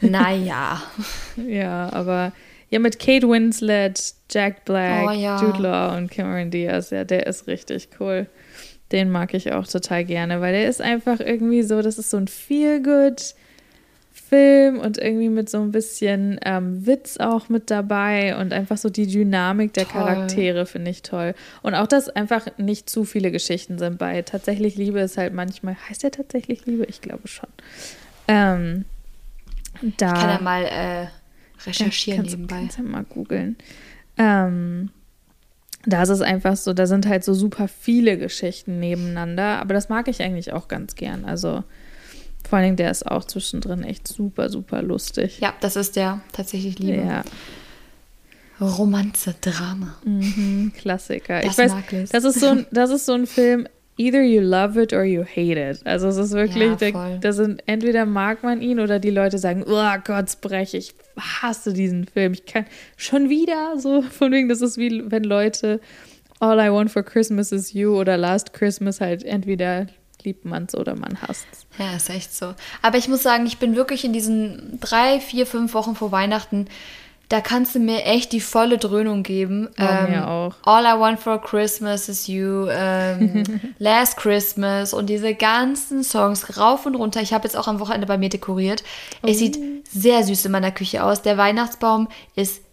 naja. 0.01 0.81
Ja, 1.47 1.89
aber 1.93 2.31
ja, 2.69 2.79
mit 2.79 2.97
Kate 2.99 3.29
Winslet, 3.29 4.01
Jack 4.31 4.65
Black, 4.65 5.09
Oh, 5.09 5.11
ja. 5.11 5.39
Jude 5.41 5.61
Law 5.61 5.97
und 5.97 6.09
Cameron 6.09 6.49
Diaz, 6.49 6.89
ja, 6.89 7.03
der 7.03 7.27
ist 7.27 7.45
richtig 7.47 7.89
cool. 7.99 8.25
Den 8.91 9.11
mag 9.11 9.33
ich 9.33 9.53
auch 9.53 9.67
total 9.67 10.03
gerne, 10.05 10.41
weil 10.41 10.53
der 10.53 10.67
ist 10.67 10.81
einfach 10.81 11.19
irgendwie 11.19 11.61
so, 11.61 11.81
das 11.81 11.97
ist 11.99 12.09
so 12.09 12.17
ein 12.17 12.27
Feel-Good 12.27 13.35
Film 14.31 14.79
und 14.79 14.97
irgendwie 14.97 15.27
mit 15.27 15.49
so 15.49 15.59
ein 15.59 15.73
bisschen 15.73 16.39
ähm, 16.45 16.85
Witz 16.85 17.17
auch 17.17 17.49
mit 17.49 17.69
dabei 17.69 18.37
und 18.37 18.53
einfach 18.53 18.77
so 18.77 18.89
die 18.89 19.05
Dynamik 19.05 19.73
der 19.73 19.83
Toll. 19.83 20.03
Charaktere 20.03 20.65
finde 20.65 20.89
ich 20.89 21.01
toll. 21.01 21.35
Und 21.61 21.75
auch, 21.75 21.85
dass 21.85 22.07
einfach 22.07 22.47
nicht 22.57 22.89
zu 22.89 23.03
viele 23.03 23.29
Geschichten 23.29 23.77
sind 23.77 23.97
bei 23.97 24.21
Tatsächlich 24.21 24.77
Liebe 24.77 25.01
ist 25.01 25.17
halt 25.17 25.33
manchmal, 25.33 25.75
heißt 25.89 26.03
der 26.03 26.11
Tatsächlich 26.11 26.65
Liebe? 26.65 26.85
Ich 26.85 27.01
glaube 27.01 27.27
schon. 27.27 27.49
Ähm, 28.29 28.85
da 29.97 30.13
Ich 30.13 30.19
kann 30.21 30.29
ja 30.29 30.41
mal 30.41 30.63
äh, 30.63 31.07
recherchieren 31.67 32.21
kannst, 32.21 32.31
nebenbei. 32.31 32.55
Kannst 32.55 32.77
ja 32.77 32.83
mal 32.85 33.03
googeln. 33.03 33.57
Ähm, 34.17 34.91
da 35.85 36.03
ist 36.03 36.09
es 36.09 36.21
einfach 36.21 36.55
so, 36.55 36.71
da 36.71 36.85
sind 36.85 37.05
halt 37.05 37.25
so 37.25 37.33
super 37.33 37.67
viele 37.67 38.17
Geschichten 38.17 38.79
nebeneinander, 38.79 39.59
aber 39.59 39.73
das 39.73 39.89
mag 39.89 40.07
ich 40.07 40.21
eigentlich 40.21 40.53
auch 40.53 40.69
ganz 40.69 40.95
gern. 40.95 41.25
Also 41.25 41.65
vor 42.51 42.57
allen 42.57 42.65
Dingen, 42.65 42.75
der 42.75 42.91
ist 42.91 43.09
auch 43.09 43.23
zwischendrin 43.23 43.81
echt 43.85 44.09
super, 44.09 44.49
super 44.49 44.81
lustig. 44.81 45.39
Ja, 45.39 45.53
das 45.61 45.77
ist 45.77 45.95
der 45.95 46.19
tatsächlich 46.33 46.77
Liebe. 46.79 46.97
Ja, 46.97 47.23
Romanze, 48.59 49.35
Drama. 49.39 49.95
mhm, 50.03 50.73
Klassiker. 50.77 51.39
Das 51.39 51.53
ich 51.53 51.57
weiß, 51.57 51.71
mag 51.71 51.89
Liz. 51.93 52.09
das 52.09 52.25
ist 52.25 52.41
so 52.41 52.47
ein, 52.47 52.65
das 52.69 52.89
ist 52.89 53.05
so 53.05 53.13
ein 53.13 53.25
Film. 53.25 53.69
Either 53.95 54.21
you 54.21 54.41
love 54.41 54.81
it 54.81 54.91
or 54.91 55.05
you 55.05 55.23
hate 55.23 55.57
it. 55.57 55.79
Also 55.85 56.09
es 56.09 56.17
ist 56.17 56.33
wirklich, 56.33 56.77
Ja, 56.81 57.17
da 57.21 57.31
sind 57.31 57.63
entweder 57.67 58.05
mag 58.05 58.43
man 58.43 58.61
ihn 58.61 58.81
oder 58.81 58.99
die 58.99 59.11
Leute 59.11 59.37
sagen, 59.37 59.63
oh 59.65 59.97
Gott, 60.03 60.41
brech, 60.41 60.73
ich 60.73 60.93
hasse 61.17 61.71
diesen 61.71 62.05
Film. 62.05 62.33
Ich 62.33 62.45
kann 62.45 62.65
schon 62.97 63.29
wieder 63.29 63.79
so 63.79 64.01
von 64.01 64.33
wegen, 64.33 64.49
das 64.49 64.59
ist 64.59 64.77
wie 64.77 65.09
wenn 65.09 65.23
Leute 65.23 65.79
All 66.41 66.59
I 66.59 66.69
Want 66.69 66.91
for 66.91 67.03
Christmas 67.03 67.53
is 67.53 67.71
You 67.71 67.97
oder 67.97 68.17
Last 68.17 68.51
Christmas 68.51 68.99
halt 68.99 69.23
entweder 69.23 69.87
liebt 70.23 70.45
man 70.45 70.65
es 70.65 70.75
oder 70.75 70.95
man 70.95 71.21
hasst 71.21 71.47
es. 71.51 71.65
Ja, 71.77 71.95
ist 71.95 72.09
echt 72.09 72.33
so. 72.33 72.53
Aber 72.81 72.97
ich 72.97 73.07
muss 73.07 73.23
sagen, 73.23 73.45
ich 73.45 73.57
bin 73.57 73.75
wirklich 73.75 74.05
in 74.05 74.13
diesen 74.13 74.79
drei, 74.79 75.19
vier, 75.19 75.45
fünf 75.45 75.73
Wochen 75.73 75.95
vor 75.95 76.11
Weihnachten, 76.11 76.67
da 77.31 77.39
kannst 77.39 77.75
du 77.75 77.79
mir 77.79 78.03
echt 78.03 78.33
die 78.33 78.41
volle 78.41 78.77
Dröhnung 78.77 79.23
geben. 79.23 79.69
Oh, 79.79 79.83
ähm, 79.83 80.11
mir 80.11 80.27
auch. 80.27 80.53
All 80.63 80.83
I 80.83 80.99
Want 80.99 81.17
for 81.17 81.41
Christmas 81.41 82.09
is 82.09 82.27
You, 82.27 82.67
ähm, 82.69 83.43
Last 83.79 84.17
Christmas 84.17 84.93
und 84.93 85.07
diese 85.07 85.33
ganzen 85.33 86.03
Songs 86.03 86.57
rauf 86.57 86.85
und 86.85 86.95
runter. 86.95 87.21
Ich 87.21 87.31
habe 87.31 87.45
jetzt 87.45 87.55
auch 87.55 87.69
am 87.69 87.79
Wochenende 87.79 88.05
bei 88.05 88.17
mir 88.17 88.27
dekoriert. 88.27 88.83
Oh. 89.23 89.27
Es 89.27 89.39
sieht 89.39 89.57
sehr 89.89 90.23
süß 90.23 90.45
in 90.45 90.51
meiner 90.51 90.71
Küche 90.71 91.05
aus. 91.05 91.21
Der 91.21 91.37
Weihnachtsbaum 91.37 92.09
ist 92.35 92.63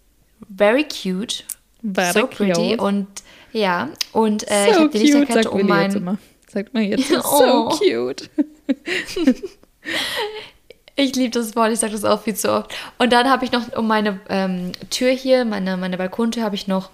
very 0.56 0.84
cute. 0.84 1.44
Very 1.84 2.12
so 2.12 2.26
pretty. 2.26 2.70
Cute. 2.70 2.80
Und 2.80 3.06
ja, 3.52 3.90
und 4.12 4.42
äh, 4.50 4.64
so 4.64 4.70
ich 4.70 4.76
habe 4.76 4.88
die 4.90 4.98
Lichterkette 4.98 5.50
um 5.50 5.66
mein. 5.68 6.18
Sagt 6.50 6.74
man 6.74 6.84
jetzt. 6.84 7.10
oh. 7.12 7.70
So 7.70 7.78
cute. 7.78 8.30
Ich 11.00 11.14
liebe 11.14 11.30
das 11.30 11.54
Wort, 11.54 11.72
ich 11.72 11.78
sage 11.78 11.92
das 11.92 12.04
auch 12.04 12.22
viel 12.22 12.34
zu 12.34 12.52
oft. 12.52 12.74
Und 12.98 13.12
dann 13.12 13.30
habe 13.30 13.44
ich 13.44 13.52
noch 13.52 13.72
um 13.76 13.86
meine 13.86 14.18
ähm, 14.28 14.72
Tür 14.90 15.12
hier, 15.12 15.44
meine, 15.44 15.76
meine 15.76 15.96
Balkontür, 15.96 16.42
habe 16.42 16.56
ich 16.56 16.66
noch 16.66 16.90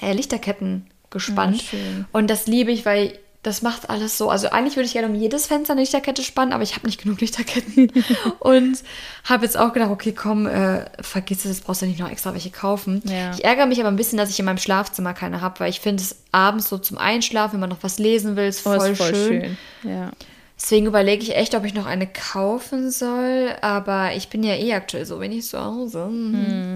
äh, 0.00 0.14
Lichterketten 0.14 0.86
gespannt. 1.10 1.72
Ja, 1.72 1.78
und 2.12 2.30
das 2.30 2.46
liebe 2.46 2.72
ich, 2.72 2.86
weil 2.86 3.18
das 3.48 3.62
macht 3.62 3.90
alles 3.90 4.18
so. 4.18 4.30
Also 4.30 4.50
eigentlich 4.50 4.76
würde 4.76 4.86
ich 4.86 4.92
gerne 4.92 5.08
um 5.08 5.14
jedes 5.14 5.46
Fenster 5.46 5.72
eine 5.72 5.80
Lichterkette 5.80 6.22
spannen, 6.22 6.52
aber 6.52 6.62
ich 6.62 6.76
habe 6.76 6.86
nicht 6.86 7.02
genug 7.02 7.20
Lichterketten. 7.20 7.90
und 8.38 8.78
habe 9.24 9.44
jetzt 9.44 9.58
auch 9.58 9.72
gedacht, 9.72 9.90
okay, 9.90 10.12
komm, 10.12 10.46
äh, 10.46 10.84
vergiss 11.00 11.44
es, 11.44 11.56
jetzt 11.56 11.64
brauchst 11.64 11.82
du 11.82 11.86
nicht 11.86 11.98
noch 11.98 12.10
extra 12.10 12.32
welche 12.32 12.50
kaufen. 12.50 13.02
Ja. 13.04 13.32
Ich 13.32 13.44
ärgere 13.44 13.66
mich 13.66 13.80
aber 13.80 13.88
ein 13.88 13.96
bisschen, 13.96 14.18
dass 14.18 14.30
ich 14.30 14.38
in 14.38 14.44
meinem 14.44 14.58
Schlafzimmer 14.58 15.14
keine 15.14 15.40
habe, 15.40 15.60
weil 15.60 15.70
ich 15.70 15.80
finde 15.80 16.02
es 16.02 16.16
abends 16.30 16.68
so 16.68 16.78
zum 16.78 16.98
Einschlafen, 16.98 17.54
wenn 17.54 17.60
man 17.60 17.70
noch 17.70 17.82
was 17.82 17.98
lesen 17.98 18.36
will, 18.36 18.46
ist 18.46 18.60
voll, 18.60 18.78
oh, 18.78 18.84
ist 18.84 18.98
voll 18.98 19.14
schön. 19.14 19.42
schön. 19.42 19.90
Ja. 19.90 20.12
Deswegen 20.60 20.86
überlege 20.86 21.22
ich 21.22 21.36
echt, 21.36 21.54
ob 21.54 21.64
ich 21.64 21.72
noch 21.72 21.86
eine 21.86 22.06
kaufen 22.06 22.90
soll. 22.90 23.54
Aber 23.60 24.14
ich 24.14 24.28
bin 24.28 24.42
ja 24.42 24.54
eh 24.54 24.74
aktuell 24.74 25.06
so 25.06 25.20
wenig 25.20 25.46
zu 25.46 25.64
Hause. 25.64 26.06
Hm. 26.06 26.74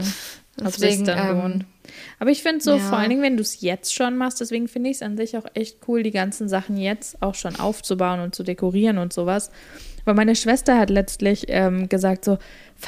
Deswegen, 0.61 1.09
ähm, 1.09 1.65
aber 2.19 2.31
ich 2.31 2.43
finde 2.43 2.63
so, 2.63 2.73
ja. 2.73 2.79
vor 2.79 2.99
allen 2.99 3.11
Dingen, 3.11 3.23
wenn 3.23 3.37
du 3.37 3.43
es 3.43 3.61
jetzt 3.61 3.95
schon 3.95 4.17
machst, 4.17 4.41
deswegen 4.41 4.69
finde 4.69 4.91
ich 4.91 4.97
es 4.97 5.03
an 5.03 5.17
sich 5.17 5.37
auch 5.37 5.47
echt 5.55 5.79
cool, 5.89 6.03
die 6.03 6.11
ganzen 6.11 6.49
Sachen 6.49 6.77
jetzt 6.77 7.21
auch 7.23 7.35
schon 7.35 7.57
aufzubauen 7.57 8.21
und 8.21 8.35
zu 8.35 8.43
dekorieren 8.43 8.99
und 8.99 9.13
sowas. 9.13 9.51
Weil 10.05 10.15
meine 10.15 10.37
Schwester 10.37 10.79
hat 10.79 10.91
letztlich 10.91 11.47
ähm, 11.49 11.89
gesagt 11.89 12.25
so, 12.25 12.39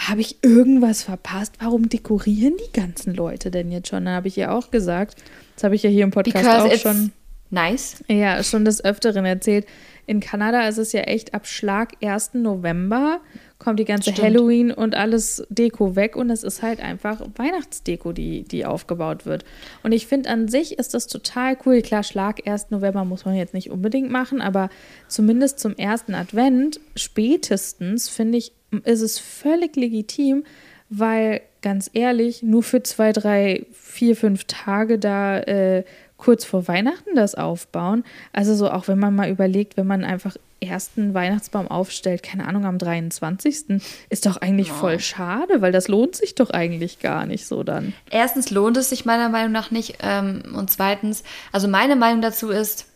habe 0.09 0.21
ich 0.21 0.43
irgendwas 0.43 1.05
verpasst? 1.05 1.55
Warum 1.61 1.89
dekorieren 1.89 2.55
die 2.57 2.73
ganzen 2.73 3.15
Leute 3.15 3.51
denn 3.51 3.71
jetzt 3.71 3.89
schon? 3.89 4.05
Dann 4.05 4.15
habe 4.15 4.29
ich 4.29 4.37
ihr 4.37 4.53
auch 4.53 4.71
gesagt, 4.71 5.23
das 5.55 5.65
habe 5.65 5.75
ich 5.75 5.83
ja 5.85 5.91
hier 5.91 6.05
im 6.05 6.11
Podcast 6.11 6.45
Because 6.45 6.75
auch 6.75 6.79
schon. 6.79 7.13
Nice. 7.55 8.05
Ja, 8.09 8.43
schon 8.43 8.65
des 8.65 8.85
Öfteren 8.85 9.25
erzählt 9.25 9.67
in 10.07 10.21
Kanada 10.21 10.69
ist 10.69 10.79
es 10.79 10.93
ja 10.93 11.01
echt 11.03 11.33
ab 11.35 11.47
Schlag 11.47 11.93
1. 12.03 12.35
November 12.35 13.21
kommt 13.59 13.79
die 13.79 13.87
ganze 13.87 14.13
Stimmt. 14.13 14.27
Halloween 14.27 14.71
und 14.71 14.95
alles 14.95 15.47
Deko 15.49 15.97
weg 15.97 16.17
und 16.17 16.29
es 16.29 16.43
ist 16.43 16.63
halt 16.63 16.81
einfach 16.81 17.23
Weihnachtsdeko, 17.37 18.13
die, 18.13 18.43
die 18.43 18.67
aufgebaut 18.67 19.25
wird. 19.25 19.45
Und 19.83 19.93
ich 19.93 20.07
finde 20.07 20.29
an 20.29 20.49
sich 20.49 20.79
ist 20.79 20.93
das 20.93 21.07
total 21.07 21.57
cool. 21.65 21.81
Klar, 21.81 22.03
Schlag 22.03 22.47
1. 22.47 22.71
November 22.71 23.05
muss 23.05 23.25
man 23.25 23.35
jetzt 23.35 23.55
nicht 23.55 23.71
unbedingt 23.71 24.11
machen, 24.11 24.43
aber 24.43 24.69
zumindest 25.09 25.59
zum 25.59 25.75
ersten 25.77 26.15
Advent 26.15 26.81
spätestens 26.97 28.11
finde 28.11 28.39
ich, 28.39 28.53
ist 28.85 29.01
es 29.01 29.19
völlig 29.19 29.77
legitim, 29.77 30.45
weil 30.91 31.41
ganz 31.63 31.89
ehrlich, 31.95 32.43
nur 32.43 32.63
für 32.63 32.83
zwei, 32.83 33.13
drei, 33.13 33.65
vier, 33.73 34.17
fünf 34.17 34.45
Tage 34.45 34.99
da 34.99 35.39
äh, 35.39 35.85
kurz 36.25 36.45
vor 36.47 36.67
Weihnachten 36.69 37.15
das 37.15 37.35
aufbauen. 37.35 38.03
Also 38.33 38.55
so 38.55 38.71
auch 38.71 38.89
wenn 38.89 38.99
man 38.99 39.15
mal 39.15 39.29
überlegt, 39.29 39.77
wenn 39.77 39.87
man 39.87 40.05
einfach 40.05 40.37
ersten 40.59 41.13
Weihnachtsbaum 41.13 41.69
aufstellt, 41.69 42.23
keine 42.23 42.49
Ahnung, 42.49 42.65
am 42.65 42.79
23. 42.79 43.83
ist 44.09 44.25
doch 44.25 44.39
eigentlich 44.39 44.69
ja. 44.69 44.75
voll 44.75 45.01
schade, 45.01 45.61
weil 45.61 45.71
das 45.71 45.89
lohnt 45.89 46.17
sich 46.17 46.35
doch 46.35 46.49
eigentlich 46.49 47.01
gar 47.01 47.27
nicht 47.27 47.47
so 47.47 47.63
dann. 47.63 47.93
Erstens 48.11 48.51
lohnt 48.51 48.79
es 48.79 48.89
sich 48.89 49.05
meiner 49.05 49.29
Meinung 49.29 49.53
nach 49.53 49.71
nicht 49.71 49.99
ähm, 50.01 50.43
und 50.57 50.71
zweitens, 50.71 51.25
also 51.53 51.69
meine 51.69 51.95
Meinung 51.95 52.23
dazu 52.23 52.49
ist, 52.49 52.87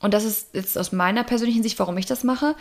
und 0.00 0.14
das 0.14 0.24
ist 0.24 0.54
jetzt 0.54 0.78
aus 0.78 0.92
meiner 0.92 1.24
persönlichen 1.24 1.64
Sicht, 1.64 1.80
warum 1.80 1.98
ich 1.98 2.06
das 2.06 2.22
mache, 2.22 2.54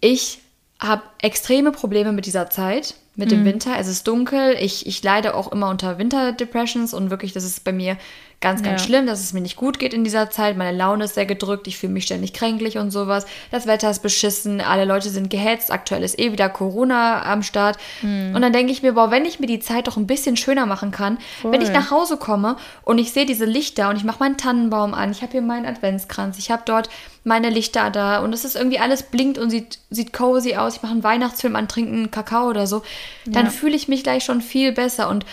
ich 0.00 0.38
habe 0.80 1.02
extreme 1.20 1.72
Probleme 1.72 2.12
mit 2.12 2.24
dieser 2.24 2.48
Zeit, 2.48 2.94
mit 3.16 3.32
dem 3.32 3.40
mhm. 3.40 3.46
Winter. 3.46 3.72
Es 3.78 3.88
ist 3.88 4.06
dunkel. 4.06 4.56
Ich, 4.60 4.86
ich 4.86 5.02
leide 5.02 5.34
auch 5.34 5.50
immer 5.50 5.68
unter 5.70 5.98
Winterdepressions 5.98 6.94
und 6.94 7.10
wirklich, 7.10 7.32
das 7.32 7.42
ist 7.42 7.64
bei 7.64 7.72
mir 7.72 7.96
ganz, 8.40 8.62
ganz 8.62 8.82
ja. 8.82 8.86
schlimm, 8.86 9.06
dass 9.06 9.20
es 9.20 9.32
mir 9.32 9.40
nicht 9.40 9.56
gut 9.56 9.80
geht 9.80 9.92
in 9.92 10.04
dieser 10.04 10.30
Zeit. 10.30 10.56
Meine 10.56 10.76
Laune 10.76 11.04
ist 11.04 11.14
sehr 11.14 11.26
gedrückt, 11.26 11.66
ich 11.66 11.76
fühle 11.76 11.92
mich 11.92 12.04
ständig 12.04 12.32
kränklich 12.32 12.78
und 12.78 12.92
sowas. 12.92 13.26
Das 13.50 13.66
Wetter 13.66 13.90
ist 13.90 14.00
beschissen, 14.00 14.60
alle 14.60 14.84
Leute 14.84 15.10
sind 15.10 15.28
gehetzt, 15.28 15.72
aktuell 15.72 16.04
ist 16.04 16.18
eh 16.20 16.30
wieder 16.30 16.48
Corona 16.48 17.22
am 17.22 17.42
Start. 17.42 17.78
Mhm. 18.00 18.36
Und 18.36 18.42
dann 18.42 18.52
denke 18.52 18.70
ich 18.70 18.82
mir, 18.82 18.92
boah, 18.92 19.10
wenn 19.10 19.24
ich 19.24 19.40
mir 19.40 19.48
die 19.48 19.58
Zeit 19.58 19.88
doch 19.88 19.96
ein 19.96 20.06
bisschen 20.06 20.36
schöner 20.36 20.66
machen 20.66 20.92
kann, 20.92 21.18
Voll. 21.42 21.50
wenn 21.50 21.62
ich 21.62 21.72
nach 21.72 21.90
Hause 21.90 22.16
komme 22.16 22.56
und 22.84 22.98
ich 22.98 23.12
sehe 23.12 23.26
diese 23.26 23.44
Lichter 23.44 23.90
und 23.90 23.96
ich 23.96 24.04
mache 24.04 24.20
meinen 24.20 24.36
Tannenbaum 24.36 24.94
an, 24.94 25.10
ich 25.10 25.22
habe 25.22 25.32
hier 25.32 25.42
meinen 25.42 25.66
Adventskranz, 25.66 26.38
ich 26.38 26.52
habe 26.52 26.62
dort 26.64 26.88
meine 27.24 27.50
Lichter 27.50 27.90
da 27.90 28.20
und 28.20 28.32
es 28.32 28.44
ist 28.44 28.54
irgendwie 28.54 28.78
alles 28.78 29.02
blinkt 29.02 29.38
und 29.38 29.50
sieht, 29.50 29.80
sieht 29.90 30.12
cozy 30.12 30.54
aus, 30.54 30.76
ich 30.76 30.82
mache 30.82 30.92
einen 30.92 31.02
Weihnachtsfilm 31.02 31.56
an, 31.56 31.66
trinke 31.66 31.92
einen 31.92 32.10
Kakao 32.12 32.48
oder 32.48 32.68
so, 32.68 32.82
dann 33.26 33.46
ja. 33.46 33.50
fühle 33.50 33.74
ich 33.74 33.88
mich 33.88 34.04
gleich 34.04 34.22
schon 34.22 34.40
viel 34.40 34.70
besser 34.70 35.08
und 35.08 35.26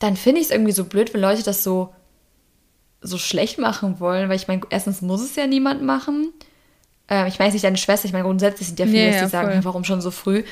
dann 0.00 0.16
finde 0.16 0.40
ich 0.40 0.46
es 0.46 0.52
irgendwie 0.52 0.72
so 0.72 0.84
blöd, 0.84 1.14
wenn 1.14 1.20
Leute 1.20 1.42
das 1.42 1.62
so 1.62 1.92
so 3.00 3.18
schlecht 3.18 3.58
machen 3.58 4.00
wollen, 4.00 4.28
weil 4.28 4.36
ich 4.36 4.48
meine, 4.48 4.62
erstens 4.70 5.02
muss 5.02 5.22
es 5.22 5.36
ja 5.36 5.46
niemand 5.46 5.82
machen. 5.82 6.32
Äh, 7.08 7.28
ich 7.28 7.38
meine 7.38 7.52
nicht 7.52 7.64
deine 7.64 7.76
Schwester, 7.76 8.06
ich 8.06 8.12
meine, 8.12 8.24
grundsätzlich 8.24 8.68
sind 8.68 8.78
ja 8.78 8.86
viele, 8.86 9.14
ja, 9.14 9.24
die 9.24 9.30
sagen, 9.30 9.60
warum 9.64 9.84
schon 9.84 10.00
so 10.00 10.10
früh. 10.10 10.44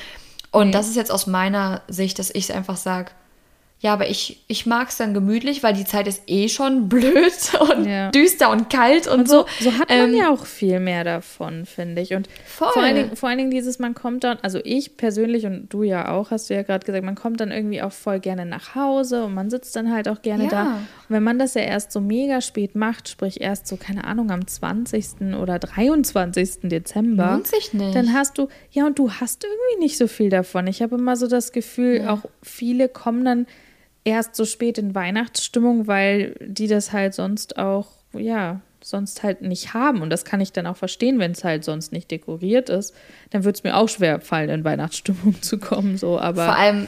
Und 0.51 0.67
nee. 0.67 0.71
das 0.71 0.87
ist 0.87 0.95
jetzt 0.95 1.11
aus 1.11 1.27
meiner 1.27 1.81
Sicht, 1.87 2.19
dass 2.19 2.29
ich 2.29 2.45
es 2.45 2.51
einfach 2.51 2.77
sage, 2.77 3.11
ja, 3.79 3.93
aber 3.93 4.09
ich, 4.09 4.43
ich 4.47 4.65
mag 4.65 4.89
es 4.89 4.97
dann 4.97 5.13
gemütlich, 5.13 5.61
weil 5.61 5.73
die 5.75 5.85
Zeit 5.85 6.07
ist 6.07 6.23
eh 6.25 6.49
schon 6.49 6.89
blöd 6.89 7.33
und 7.59 7.85
ja. 7.85 8.09
düster 8.09 8.49
und 8.49 8.71
kalt 8.71 9.07
und, 9.07 9.19
und 9.19 9.29
so, 9.29 9.45
so. 9.59 9.71
hat 9.73 9.89
man 9.89 10.09
ähm, 10.09 10.15
ja 10.15 10.31
auch 10.31 10.47
viel 10.47 10.79
mehr 10.79 11.03
davon, 11.03 11.67
finde 11.67 12.01
ich. 12.01 12.15
Und 12.15 12.27
voll. 12.45 12.69
Vor, 12.73 12.81
allen 12.81 12.95
Dingen, 12.95 13.15
vor 13.15 13.29
allen 13.29 13.37
Dingen 13.37 13.51
dieses, 13.51 13.77
man 13.77 13.93
kommt 13.93 14.23
dann, 14.23 14.39
also 14.41 14.59
ich 14.63 14.97
persönlich 14.97 15.45
und 15.45 15.71
du 15.71 15.83
ja 15.83 16.09
auch, 16.09 16.31
hast 16.31 16.49
du 16.49 16.55
ja 16.55 16.63
gerade 16.63 16.85
gesagt, 16.87 17.05
man 17.05 17.13
kommt 17.13 17.39
dann 17.39 17.51
irgendwie 17.51 17.83
auch 17.83 17.91
voll 17.91 18.19
gerne 18.19 18.47
nach 18.47 18.73
Hause 18.73 19.25
und 19.25 19.35
man 19.35 19.51
sitzt 19.51 19.75
dann 19.75 19.93
halt 19.93 20.09
auch 20.09 20.23
gerne 20.23 20.45
ja. 20.45 20.49
da. 20.49 20.63
Und 20.63 21.09
wenn 21.09 21.23
man 21.23 21.37
das 21.37 21.53
ja 21.53 21.61
erst 21.61 21.91
so 21.91 22.01
mega 22.01 22.41
spät 22.41 22.75
macht, 22.75 23.09
sprich 23.09 23.41
erst 23.41 23.67
so, 23.67 23.77
keine 23.77 24.05
Ahnung, 24.05 24.31
am 24.31 24.47
20. 24.47 25.35
oder 25.39 25.59
23. 25.59 26.61
Dezember, 26.63 27.33
Lohnt 27.33 27.47
sich 27.47 27.73
nicht. 27.73 27.95
dann 27.95 28.11
hast 28.13 28.39
du, 28.39 28.47
ja, 28.71 28.87
und 28.87 28.97
du 28.97 29.11
hast 29.11 29.43
irgendwie 29.43 29.83
nicht 29.83 29.97
so 29.99 30.07
viel 30.07 30.31
davon. 30.31 30.65
Ich 30.65 30.81
habe 30.81 30.95
immer 30.95 31.15
so 31.15 31.27
das 31.27 31.51
Gefühl, 31.51 32.01
ja. 32.01 32.13
auch 32.13 32.21
viele 32.41 32.89
kommen 32.89 33.23
dann 33.23 33.45
erst 34.07 34.35
so 34.35 34.45
spät 34.45 34.77
in 34.77 34.95
Weihnachtsstimmung, 34.95 35.85
weil 35.85 36.35
die 36.39 36.67
das 36.67 36.93
halt 36.93 37.13
sonst 37.13 37.57
auch, 37.57 37.87
ja, 38.13 38.61
sonst 38.81 39.21
halt 39.21 39.41
nicht 39.41 39.73
haben. 39.73 40.01
Und 40.01 40.09
das 40.09 40.23
kann 40.23 40.39
ich 40.39 40.53
dann 40.53 40.65
auch 40.65 40.77
verstehen, 40.77 41.19
wenn 41.19 41.31
es 41.31 41.43
halt 41.43 41.65
sonst 41.65 41.91
nicht 41.91 42.09
dekoriert 42.09 42.69
ist. 42.69 42.93
Dann 43.31 43.43
würde 43.43 43.57
es 43.57 43.63
mir 43.63 43.75
auch 43.75 43.89
schwer 43.89 44.21
fallen, 44.21 44.49
in 44.49 44.63
Weihnachtsstimmung 44.63 45.35
zu 45.41 45.59
kommen. 45.59 45.97
So, 45.97 46.19
aber 46.19 46.45
Vor 46.45 46.55
allem 46.55 46.87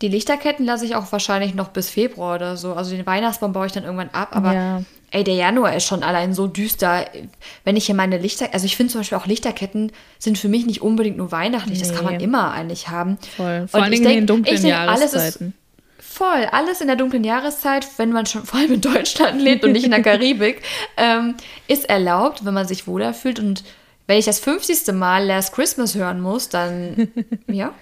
die 0.00 0.08
Lichterketten 0.08 0.64
lasse 0.64 0.84
ich 0.84 0.94
auch 0.94 1.10
wahrscheinlich 1.12 1.54
noch 1.54 1.68
bis 1.68 1.90
Februar 1.90 2.36
oder 2.36 2.56
so. 2.56 2.74
Also 2.74 2.94
den 2.94 3.06
Weihnachtsbaum 3.06 3.52
baue 3.52 3.66
ich 3.66 3.72
dann 3.72 3.84
irgendwann 3.84 4.10
ab. 4.10 4.28
Aber 4.32 4.52
ja. 4.52 4.82
ey, 5.10 5.24
der 5.24 5.34
Januar 5.34 5.74
ist 5.74 5.86
schon 5.86 6.04
allein 6.04 6.34
so 6.34 6.46
düster. 6.46 7.06
Wenn 7.64 7.76
ich 7.76 7.86
hier 7.86 7.94
meine 7.96 8.18
Lichter, 8.18 8.48
also 8.52 8.66
ich 8.66 8.76
finde 8.76 8.92
zum 8.92 9.00
Beispiel 9.00 9.18
auch 9.18 9.26
Lichterketten 9.26 9.90
sind 10.20 10.38
für 10.38 10.48
mich 10.48 10.66
nicht 10.66 10.82
unbedingt 10.82 11.16
nur 11.16 11.32
weihnachtlich. 11.32 11.80
Nee. 11.80 11.88
Das 11.88 11.96
kann 11.96 12.04
man 12.04 12.20
immer 12.20 12.52
eigentlich 12.52 12.88
haben. 12.88 13.18
Voll. 13.36 13.66
Vor 13.66 13.82
allem 13.82 13.92
in 13.92 14.02
den 14.04 14.26
dunklen 14.26 14.56
denk, 14.56 14.68
Jahreszeiten. 14.68 15.54
Voll, 16.14 16.44
alles 16.52 16.80
in 16.80 16.86
der 16.86 16.94
dunklen 16.94 17.24
Jahreszeit, 17.24 17.88
wenn 17.96 18.12
man 18.12 18.24
schon 18.24 18.44
vor 18.46 18.60
allem 18.60 18.74
in 18.74 18.80
Deutschland 18.80 19.42
lebt 19.42 19.64
und 19.64 19.72
nicht 19.72 19.84
in 19.84 19.90
der 19.90 20.02
Karibik, 20.02 20.62
ähm, 20.96 21.34
ist 21.66 21.88
erlaubt, 21.88 22.44
wenn 22.44 22.54
man 22.54 22.68
sich 22.68 22.86
wohler 22.86 23.12
fühlt. 23.14 23.40
Und 23.40 23.64
wenn 24.06 24.18
ich 24.18 24.24
das 24.24 24.38
50. 24.38 24.94
Mal 24.94 25.26
Last 25.26 25.52
Christmas 25.52 25.96
hören 25.96 26.20
muss, 26.20 26.48
dann 26.48 27.08
ja. 27.48 27.74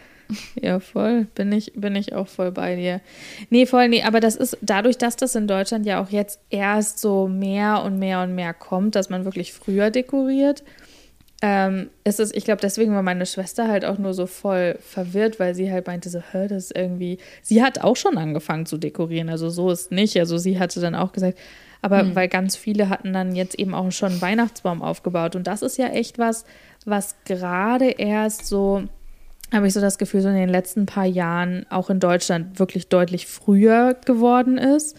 Ja, 0.55 0.81
voll. 0.81 1.27
Bin 1.35 1.53
ich, 1.53 1.73
bin 1.75 1.95
ich 1.95 2.15
auch 2.15 2.27
voll 2.27 2.53
bei 2.53 2.75
dir. 2.75 3.03
Nee, 3.51 3.67
voll, 3.67 3.89
nee, 3.91 4.03
aber 4.03 4.19
das 4.19 4.35
ist 4.35 4.57
dadurch, 4.63 4.97
dass 4.97 5.17
das 5.17 5.35
in 5.35 5.47
Deutschland 5.47 5.85
ja 5.85 6.03
auch 6.03 6.09
jetzt 6.09 6.41
erst 6.49 7.01
so 7.01 7.29
mehr 7.29 7.83
und 7.85 7.99
mehr 7.99 8.23
und 8.23 8.35
mehr 8.35 8.55
kommt, 8.55 8.95
dass 8.95 9.11
man 9.11 9.27
wirklich 9.27 9.53
früher 9.53 9.91
dekoriert 9.91 10.63
ähm, 11.45 11.91
ist 12.05 12.21
es, 12.21 12.33
ich 12.33 12.45
glaube, 12.45 12.61
deswegen 12.61 12.95
war 12.95 13.03
meine 13.03 13.27
Schwester 13.27 13.67
halt 13.67 13.85
auch 13.85 13.99
nur 13.99 14.15
so 14.15 14.27
voll 14.27 14.79
verwirrt, 14.81 15.41
weil 15.41 15.57
sie 15.57 15.73
halt 15.73 15.89
meinte, 15.89 16.09
so, 16.09 16.23
hör, 16.31 16.47
das 16.47 16.67
ist 16.67 16.77
irgendwie. 16.77 17.19
Sie 17.43 17.65
hat 17.65 17.83
auch 17.83 17.97
schon 17.97 18.17
angefangen 18.17 18.65
zu 18.65 18.79
dekorieren, 18.79 19.29
also 19.29 19.51
so 19.51 19.71
ist 19.71 19.91
nicht. 19.91 20.17
Also 20.19 20.39
sie 20.39 20.61
hatte 20.61 20.81
dann 20.81 20.95
auch 20.95 21.11
gesagt, 21.13 21.39
aber 21.83 22.05
mhm. 22.05 22.15
weil 22.15 22.29
ganz 22.29 22.55
viele 22.55 22.89
hatten 22.89 23.13
dann 23.13 23.35
jetzt 23.35 23.59
eben 23.59 23.75
auch 23.75 23.91
schon 23.91 24.13
einen 24.13 24.23
Weihnachtsbaum 24.23 24.83
aufgebaut. 24.83 25.35
Und 25.35 25.49
das 25.49 25.63
ist 25.63 25.79
ja 25.79 25.89
echt 25.89 26.17
was, 26.17 26.45
was 26.87 27.17
gerade 27.25 27.91
erst 27.91 28.47
so, 28.47 28.85
habe 29.53 29.67
ich 29.67 29.73
so 29.73 29.81
das 29.81 29.99
Gefühl, 29.99 30.21
so 30.21 30.29
in 30.29 30.37
den 30.37 30.49
letzten 30.49 30.87
paar 30.87 31.07
Jahren 31.07 31.67
auch 31.71 31.91
in 31.91 31.99
Deutschland 31.99 32.61
wirklich 32.61 32.89
deutlich 32.89 33.27
früher 33.27 33.95
geworden 34.07 34.59
ist. 34.59 34.97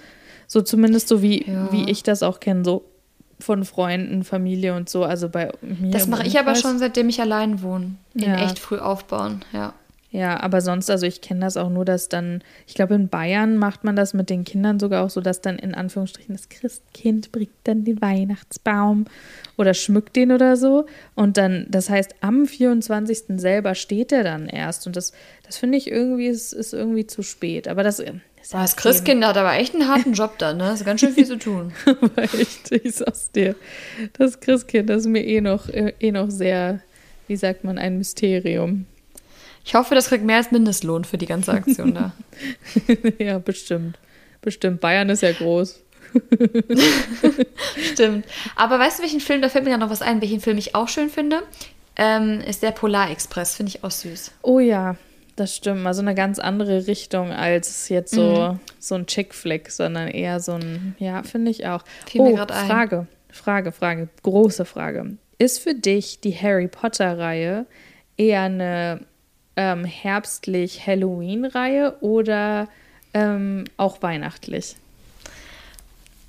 So 0.48 0.62
zumindest 0.62 1.08
so 1.08 1.22
wie, 1.22 1.50
ja. 1.50 1.72
wie 1.72 1.90
ich 1.90 2.04
das 2.04 2.22
auch 2.22 2.42
kenne, 2.42 2.66
so 2.66 2.84
von 3.44 3.66
Freunden, 3.66 4.24
Familie 4.24 4.74
und 4.74 4.90
so. 4.90 5.04
Also 5.04 5.30
bei 5.30 5.52
mir. 5.62 5.92
Das 5.92 6.08
mache 6.08 6.26
ich 6.26 6.40
aber 6.40 6.56
schon, 6.56 6.80
seitdem 6.80 7.10
ich 7.10 7.22
allein 7.22 7.62
wohne. 7.62 7.96
Ja. 8.16 8.44
echt 8.44 8.60
früh 8.60 8.78
aufbauen, 8.78 9.44
ja. 9.52 9.74
Ja, 10.14 10.40
aber 10.42 10.62
sonst, 10.62 10.92
also 10.92 11.08
ich 11.08 11.22
kenne 11.22 11.40
das 11.40 11.58
auch 11.58 11.72
nur, 11.72 11.86
dass 11.86 12.08
dann, 12.08 12.44
ich 12.68 12.76
glaube, 12.76 12.94
in 12.94 13.10
Bayern 13.10 13.58
macht 13.58 13.84
man 13.84 13.96
das 13.96 14.14
mit 14.14 14.30
den 14.30 14.44
Kindern 14.44 14.80
sogar 14.80 15.04
auch 15.04 15.10
so, 15.10 15.22
dass 15.22 15.42
dann 15.42 15.58
in 15.58 15.74
Anführungsstrichen 15.74 16.36
das 16.36 16.50
Christkind 16.50 17.32
bringt 17.32 17.50
dann 17.64 17.84
den 17.84 18.00
Weihnachtsbaum 18.00 19.06
oder 19.58 19.74
schmückt 19.74 20.16
den 20.16 20.32
oder 20.32 20.56
so. 20.56 20.86
Und 21.16 21.38
dann, 21.38 21.66
das 21.68 21.90
heißt, 21.90 22.14
am 22.22 22.46
24. 22.46 23.24
selber 23.38 23.74
steht 23.74 24.12
der 24.12 24.24
dann 24.24 24.46
erst. 24.46 24.86
Und 24.86 24.96
das, 24.96 25.14
das 25.48 25.58
finde 25.58 25.80
ich 25.80 25.90
irgendwie, 25.90 26.28
ist, 26.28 26.54
ist 26.54 26.74
irgendwie 26.74 27.08
zu 27.08 27.24
spät. 27.24 27.68
Aber 27.68 27.82
das 27.82 28.00
Boah, 28.52 28.62
das 28.62 28.76
Christkind 28.76 29.26
hat 29.26 29.38
aber 29.38 29.54
echt 29.54 29.74
einen 29.74 29.88
harten 29.88 30.14
Job 30.14 30.38
da, 30.38 30.54
ne? 30.54 30.66
Das 30.66 30.82
ist 30.82 30.86
ganz 30.86 31.00
schön 31.00 31.14
viel 31.14 31.26
zu 31.26 31.38
tun. 31.38 31.74
Aber 31.86 32.24
echt, 32.24 32.72
ich 32.72 32.96
sag's 32.96 33.32
dir. 33.32 33.56
Das 34.14 34.40
Christkind, 34.40 34.90
das 34.90 35.02
ist 35.02 35.08
mir 35.08 35.26
eh 35.26 35.42
noch, 35.42 35.70
äh, 35.70 35.94
eh 36.00 36.12
noch 36.12 36.30
sehr, 36.30 36.82
wie 37.28 37.38
sagt 37.38 37.64
man, 37.64 37.78
ein 37.78 37.98
Mysterium. 37.98 38.86
Ich 39.66 39.76
hoffe, 39.76 39.96
das 39.96 40.10
kriegt 40.10 40.26
mehr 40.26 40.38
als 40.38 40.52
Mindestlohn 40.52 41.06
für 41.06 41.18
die 41.18 41.26
ganze 41.26 41.54
Aktion 41.54 41.94
da. 41.94 42.12
ja, 43.18 43.40
bestimmt. 43.40 43.98
Bestimmt. 44.42 44.82
Bayern 44.82 45.10
ist 45.10 45.24
ja 45.24 45.32
groß. 45.32 45.80
Stimmt. 47.94 48.26
Aber 48.56 48.78
weißt 48.78 49.00
du, 49.00 49.04
welchen 49.04 49.22
Film, 49.22 49.42
da 49.42 49.48
fällt 49.48 49.64
mir 49.64 49.72
gerade 49.72 49.84
noch 49.84 49.90
was 49.90 50.02
ein, 50.02 50.22
welchen 50.22 50.42
Film 50.42 50.58
ich 50.58 50.76
auch 50.76 50.90
schön 50.90 51.10
finde? 51.10 51.44
Ähm, 51.96 52.42
ist 52.42 52.62
der 52.62 52.72
Polarexpress, 52.72 53.56
finde 53.56 53.70
ich 53.70 53.84
auch 53.84 53.92
süß. 53.92 54.32
Oh 54.42 54.60
ja, 54.60 54.98
das 55.36 55.56
stimmt. 55.56 55.86
Also 55.86 56.02
eine 56.02 56.16
ganz 56.16 56.40
andere 56.40 56.88
Richtung 56.88 57.32
als 57.32 57.90
jetzt 57.90 58.14
so, 58.14 58.58
so 58.80 58.96
ein 58.96 59.06
Chick-Flick, 59.06 59.72
sondern 59.72 60.08
eher 60.08 60.40
so 60.40 60.54
ein, 60.54 60.96
ja, 61.00 61.24
finde 61.24 61.52
ich 61.52 61.68
auch. 61.68 61.84
Fiel 62.08 62.22
oh, 62.22 62.36
grad 62.36 62.52
ein. 62.52 62.68
Frage, 62.68 63.08
Frage, 63.30 63.72
Frage, 63.72 64.10
große 64.22 64.66
Frage. 64.66 65.18
Ist 65.40 65.60
für 65.60 65.74
dich 65.74 66.20
die 66.20 66.34
Harry 66.34 66.68
Potter-Reihe 66.68 67.66
eher 68.18 68.42
eine 68.42 69.02
ähm, 69.56 69.86
herbstlich 69.86 70.86
Halloween-Reihe 70.86 71.98
oder 72.02 72.68
ähm, 73.14 73.66
auch 73.78 74.02
weihnachtlich? 74.02 74.76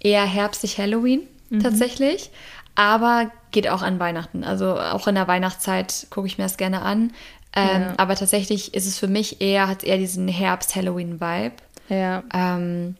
Eher 0.00 0.24
herbstlich 0.24 0.78
Halloween 0.78 1.22
tatsächlich, 1.62 2.30
aber 2.74 3.30
geht 3.52 3.68
auch 3.68 3.82
an 3.82 4.00
Weihnachten. 4.00 4.44
Also 4.44 4.78
auch 4.78 5.06
in 5.06 5.14
der 5.14 5.28
Weihnachtszeit 5.28 6.08
gucke 6.10 6.26
ich 6.26 6.38
mir 6.38 6.44
das 6.44 6.56
gerne 6.56 6.82
an. 6.82 7.12
Ähm, 7.56 7.82
Ja. 7.82 7.94
Aber 7.98 8.14
tatsächlich 8.16 8.74
ist 8.74 8.86
es 8.86 8.98
für 8.98 9.08
mich 9.08 9.40
eher, 9.40 9.68
hat 9.68 9.78
es 9.78 9.84
eher 9.84 9.98
diesen 9.98 10.28
Herbst-Halloween-Vibe. 10.28 11.54
Ja. 11.88 12.22
Ähm, 12.34 12.96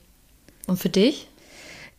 und 0.66 0.78
für 0.78 0.88
dich? 0.88 1.28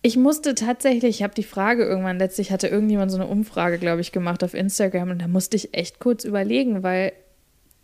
Ich 0.01 0.17
musste 0.17 0.53
tatsächlich, 0.53 1.17
ich 1.17 1.23
habe 1.23 1.33
die 1.33 1.43
Frage 1.43 1.83
irgendwann 1.83 2.19
letztlich, 2.19 2.51
hatte 2.51 2.67
irgendjemand 2.67 3.11
so 3.11 3.17
eine 3.17 3.25
Umfrage, 3.27 3.79
glaube 3.79 4.01
ich, 4.01 4.11
gemacht 4.11 4.43
auf 4.43 4.53
Instagram 4.53 5.09
und 5.09 5.21
da 5.21 5.27
musste 5.27 5.57
ich 5.57 5.73
echt 5.73 5.99
kurz 5.99 6.23
überlegen, 6.23 6.83
weil 6.83 7.11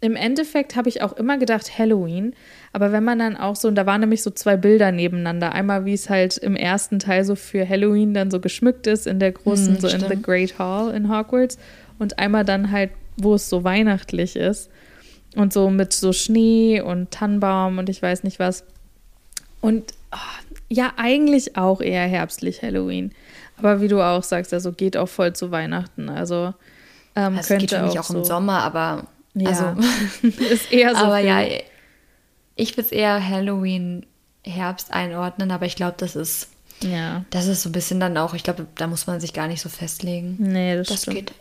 im 0.01 0.15
Endeffekt 0.15 0.75
habe 0.75 0.89
ich 0.89 1.01
auch 1.01 1.13
immer 1.13 1.37
gedacht 1.37 1.77
Halloween, 1.77 2.33
aber 2.73 2.91
wenn 2.91 3.03
man 3.03 3.19
dann 3.19 3.37
auch 3.37 3.55
so, 3.55 3.67
und 3.67 3.75
da 3.75 3.85
waren 3.85 4.01
nämlich 4.01 4.21
so 4.23 4.29
zwei 4.31 4.55
Bilder 4.57 4.91
nebeneinander, 4.91 5.51
einmal 5.53 5.85
wie 5.85 5.93
es 5.93 6.09
halt 6.09 6.37
im 6.37 6.55
ersten 6.55 6.97
Teil 6.99 7.23
so 7.23 7.35
für 7.35 7.67
Halloween 7.67 8.13
dann 8.13 8.31
so 8.31 8.39
geschmückt 8.39 8.87
ist 8.87 9.05
in 9.07 9.19
der 9.19 9.31
großen, 9.31 9.75
Hm, 9.75 9.79
so 9.81 9.87
in 9.87 9.99
the 9.99 10.05
stimmt. 10.05 10.23
Great 10.23 10.57
Hall 10.59 10.93
in 10.93 11.09
Hogwarts 11.09 11.57
und 11.99 12.17
einmal 12.19 12.45
dann 12.45 12.71
halt, 12.71 12.91
wo 13.23 13.35
es 13.35 13.49
so 13.49 13.63
weihnachtlich 13.63 14.35
ist 14.35 14.69
und 15.35 15.53
so 15.53 15.69
mit 15.69 15.93
so 15.93 16.13
Schnee 16.13 16.81
und 16.81 17.11
Tannenbaum 17.11 17.77
und 17.77 17.89
ich 17.89 18.01
weiß 18.01 18.23
nicht 18.23 18.39
was. 18.39 18.63
Und 19.61 19.93
ah, 20.11 20.17
ja, 20.69 20.93
eigentlich 20.97 21.57
auch 21.57 21.81
eher 21.81 22.07
herbstlich 22.07 22.61
Halloween. 22.61 23.11
Aber 23.57 23.81
wie 23.81 23.87
du 23.87 24.01
auch 24.01 24.23
sagst, 24.23 24.53
also 24.53 24.71
geht 24.71 24.97
auch 24.97 25.09
voll 25.09 25.33
zu 25.33 25.51
Weihnachten. 25.51 26.09
Also, 26.09 26.53
ähm, 27.15 27.37
Also 27.37 27.39
es 27.41 27.47
könnte 27.47 27.65
geht 27.67 27.77
für 27.77 27.85
mich 27.85 27.99
auch, 27.99 28.05
auch 28.05 28.07
so, 28.09 28.17
im 28.19 28.23
Sommer, 28.23 28.59
aber 28.63 29.05
Ja. 29.35 29.49
also, 29.49 29.65
ist 30.51 30.71
eher 30.71 30.95
so. 30.95 31.03
aber 31.05 31.17
für- 31.19 31.27
ja, 31.27 31.41
ich 32.55 32.71
würde 32.77 32.85
es 32.87 32.91
eher 32.91 33.25
Halloween 33.27 34.05
Herbst 34.43 34.91
einordnen, 34.91 35.51
aber 35.51 35.65
ich 35.67 35.75
glaube, 35.75 35.95
das 35.97 36.15
ist 36.15 36.49
Ja. 36.81 37.23
das 37.29 37.45
ist 37.47 37.61
so 37.61 37.69
ein 37.69 37.73
bisschen 37.73 37.99
dann 37.99 38.17
auch, 38.17 38.33
ich 38.33 38.43
glaube, 38.43 38.65
da 38.75 38.87
muss 38.87 39.05
man 39.05 39.19
sich 39.19 39.33
gar 39.33 39.47
nicht 39.47 39.61
so 39.61 39.69
festlegen. 39.69 40.35
Nee, 40.39 40.75
das, 40.75 40.87
Das 40.87 41.01
stimmt. 41.03 41.17
geht 41.17 41.31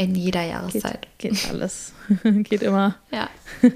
in 0.00 0.14
jeder 0.14 0.42
geht, 0.42 0.50
Jahreszeit. 0.50 1.06
geht 1.18 1.48
alles. 1.50 1.92
geht 2.24 2.62
immer. 2.62 2.96
Ja. 3.12 3.28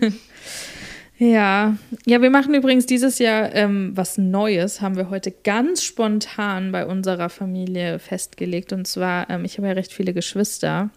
Ja, 1.17 1.77
ja, 2.07 2.21
wir 2.23 2.31
machen 2.31 2.55
übrigens 2.55 2.87
dieses 2.87 3.21
Jahr 3.21 3.55
ähm, 3.55 3.93
was 3.95 4.19
Neues, 4.19 4.81
haben 4.81 4.97
wir 4.97 5.11
heute 5.11 5.31
ganz 5.31 5.85
spontan 5.85 6.73
bei 6.73 6.85
unserer 6.87 7.29
Familie 7.29 8.01
festgelegt. 8.01 8.73
Und 8.73 8.89
zwar, 8.89 9.31
ähm, 9.31 9.45
ich 9.45 9.57
habe 9.57 9.69
ja 9.69 9.75
recht 9.75 9.93
viele 9.93 10.13
Geschwister. 10.13 10.91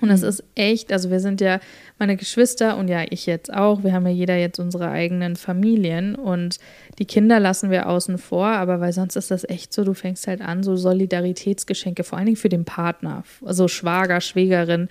Und 0.00 0.08
das 0.08 0.22
ist 0.22 0.42
echt, 0.56 0.92
also 0.92 1.10
wir 1.10 1.20
sind 1.20 1.40
ja 1.40 1.60
meine 2.00 2.16
Geschwister 2.16 2.76
und 2.76 2.88
ja, 2.88 3.04
ich 3.08 3.26
jetzt 3.26 3.54
auch. 3.54 3.84
Wir 3.84 3.92
haben 3.92 4.04
ja 4.06 4.12
jeder 4.12 4.36
jetzt 4.36 4.58
unsere 4.58 4.90
eigenen 4.90 5.36
Familien 5.36 6.16
und 6.16 6.58
die 6.98 7.04
Kinder 7.04 7.38
lassen 7.38 7.70
wir 7.70 7.88
außen 7.88 8.18
vor, 8.18 8.46
aber 8.46 8.80
weil 8.80 8.92
sonst 8.92 9.14
ist 9.16 9.30
das 9.30 9.48
echt 9.48 9.72
so, 9.72 9.84
du 9.84 9.94
fängst 9.94 10.26
halt 10.26 10.40
an, 10.40 10.62
so 10.64 10.74
Solidaritätsgeschenke, 10.76 12.04
vor 12.04 12.18
allen 12.18 12.26
Dingen 12.26 12.36
für 12.36 12.48
den 12.48 12.64
Partner, 12.64 13.22
also 13.44 13.68
Schwager, 13.68 14.20
Schwägerin, 14.20 14.88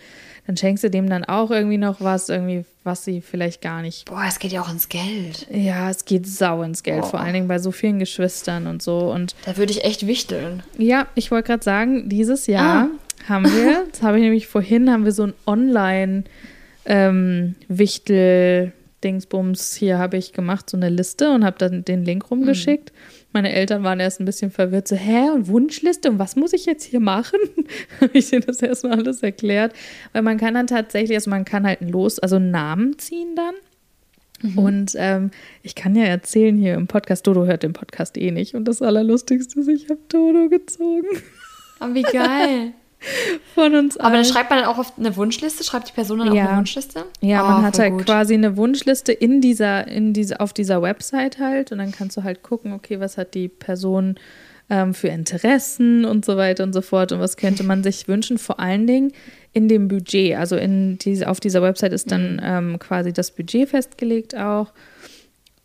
dann 0.48 0.58
schenkst 0.58 0.84
du 0.84 0.90
dem 0.90 1.10
dann 1.10 1.24
auch 1.26 1.52
irgendwie 1.52 1.78
noch 1.78 2.02
was, 2.02 2.30
irgendwie, 2.30 2.66
was 2.84 3.06
sie 3.06 3.22
vielleicht 3.22 3.62
gar 3.62 3.82
nicht 3.82 4.06
Boah, 4.06 4.24
es 4.28 4.40
geht 4.40 4.52
ja 4.52 4.62
auch 4.62 4.70
ins 4.72 4.90
Geld. 4.90 5.48
ja, 5.52 5.90
es 5.90 6.06
geht 6.06 6.28
sau 6.28 6.64
ins 6.64 6.82
Geld, 6.84 7.04
Oh. 7.04 7.08
vor 7.10 7.20
allen 7.20 7.34
Dingen 7.34 7.48
bei 7.48 7.60
so 7.60 7.72
vielen 7.72 8.00
Geschwistern 8.00 8.68
und 8.68 8.82
so. 8.82 9.12
Und 9.12 9.36
Da 9.46 9.58
würde 9.58 9.72
ich 9.72 9.84
echt 9.84 10.08
wichteln. 10.08 10.64
ja, 10.78 11.08
ich 11.16 11.30
wollte 11.32 11.48
gerade 11.48 11.64
sagen, 11.64 12.10
dieses 12.10 12.48
Jahr 12.48 12.88
haben 13.28 13.46
wir, 13.46 13.86
das 13.92 14.02
habe 14.02 14.18
ich 14.18 14.24
nämlich 14.24 14.48
vorhin, 14.48 14.92
haben 14.92 15.06
wir 15.06 15.12
so 15.12 15.24
ein 15.24 15.34
Online- 15.46 16.24
ähm, 16.86 17.56
hier 19.76 19.98
habe 19.98 20.18
ich 20.18 20.32
gemacht, 20.32 20.70
so 20.70 20.78
eine 20.78 20.90
Liste 20.90 21.32
und 21.32 21.44
habe 21.44 21.58
dann 21.58 21.84
den 21.84 22.06
Link 22.06 22.32
rumgeschickt. 22.32 22.94
Meine 23.34 23.52
Eltern 23.52 23.84
waren 23.84 24.00
erst 24.00 24.22
ein 24.22 24.26
bisschen 24.26 24.52
verwirrt, 24.52 24.88
so, 24.88 24.96
hä, 24.96 25.30
und 25.30 25.48
Wunschliste 25.48 26.10
und 26.10 26.20
was 26.20 26.36
muss 26.36 26.54
ich 26.54 26.66
jetzt 26.66 26.86
hier 26.86 27.00
machen? 27.00 27.40
habe 28.02 28.18
ich 28.18 28.30
denen 28.30 28.46
das 28.46 28.62
erstmal 28.62 29.00
alles 29.00 29.22
erklärt. 29.22 29.74
Weil 30.14 30.22
man 30.22 30.38
kann 30.38 30.54
dann 30.54 30.68
tatsächlich, 30.68 31.18
also 31.18 31.30
man 31.30 31.44
kann 31.44 31.66
halt 31.66 31.82
ein 31.82 31.90
Los, 31.90 32.20
also 32.20 32.38
einen 32.38 32.52
Namen 32.52 32.98
ziehen 32.98 33.36
dann. 33.36 33.56
Und 34.58 34.94
ähm, 34.98 35.32
ich 35.64 35.74
kann 35.74 35.96
ja 35.96 36.04
erzählen 36.04 36.58
hier 36.58 36.74
im 36.74 36.88
Podcast, 36.88 37.26
Dodo 37.26 37.46
hört 37.46 37.64
den 37.64 37.72
Podcast 37.72 38.18
eh 38.18 38.32
nicht. 38.32 38.56
Und 38.56 38.66
das 38.68 38.82
Allerlustigste 38.82 39.62
ist, 39.62 39.70
ich 39.70 39.90
habe 39.90 40.00
Dodo 40.10 40.50
gezogen 40.50 41.08
Aber 41.80 41.94
wie 41.94 42.04
geil. 42.04 42.74
Von 43.56 43.76
uns 43.76 43.98
Aber 43.98 44.16
dann 44.16 44.26
schreibt 44.26 44.50
man 44.50 44.60
dann 44.60 44.68
auch 44.68 44.78
auf 44.78 44.94
eine 44.98 45.16
Wunschliste, 45.16 45.64
schreibt 45.64 45.90
die 45.90 45.94
Person 45.94 46.20
dann 46.20 46.30
auf 46.30 46.36
Ja. 46.36 46.48
eine 46.50 46.58
Wunschliste? 46.58 47.06
Ja, 47.22 47.44
Oh, 47.44 47.52
man 47.52 47.64
hat 47.64 47.80
halt 47.80 47.94
gut. 47.94 48.06
quasi 48.06 48.34
eine 48.34 48.58
Wunschliste 48.58 49.12
in 49.12 49.42
dieser, 49.42 49.88
in 49.88 50.14
diese, 50.14 50.40
auf 50.40 50.54
dieser 50.54 50.82
Website 50.82 51.40
halt 51.40 51.72
und 51.72 51.78
dann 51.80 51.92
kannst 51.92 52.18
du 52.18 52.24
halt 52.24 52.44
gucken, 52.44 52.74
okay, 52.74 53.00
was 53.00 53.18
hat 53.18 53.34
die 53.34 53.48
Person 53.50 54.16
ähm, 54.70 54.94
für 54.94 55.10
Interessen 55.10 56.06
und 56.06 56.24
so 56.26 56.38
weiter 56.38 56.64
und 56.64 56.74
so 56.74 56.82
fort 56.82 57.12
und 57.12 57.20
was 57.20 57.36
könnte 57.38 57.64
man 57.64 57.84
sich 57.84 58.08
wünschen, 58.08 58.38
vor 58.38 58.60
allen 58.60 58.88
Dingen 58.88 59.12
in 59.52 59.68
dem 59.68 59.88
Budget. 59.90 60.36
Also 60.38 60.56
in 60.56 60.98
diese, 60.98 61.30
auf 61.30 61.40
dieser 61.40 61.62
Website 61.62 61.94
ist 61.94 62.12
dann 62.12 62.42
ähm, 62.44 62.80
quasi 62.80 63.12
das 63.14 63.32
Budget 63.32 63.70
festgelegt 63.70 64.36
auch. 64.36 64.72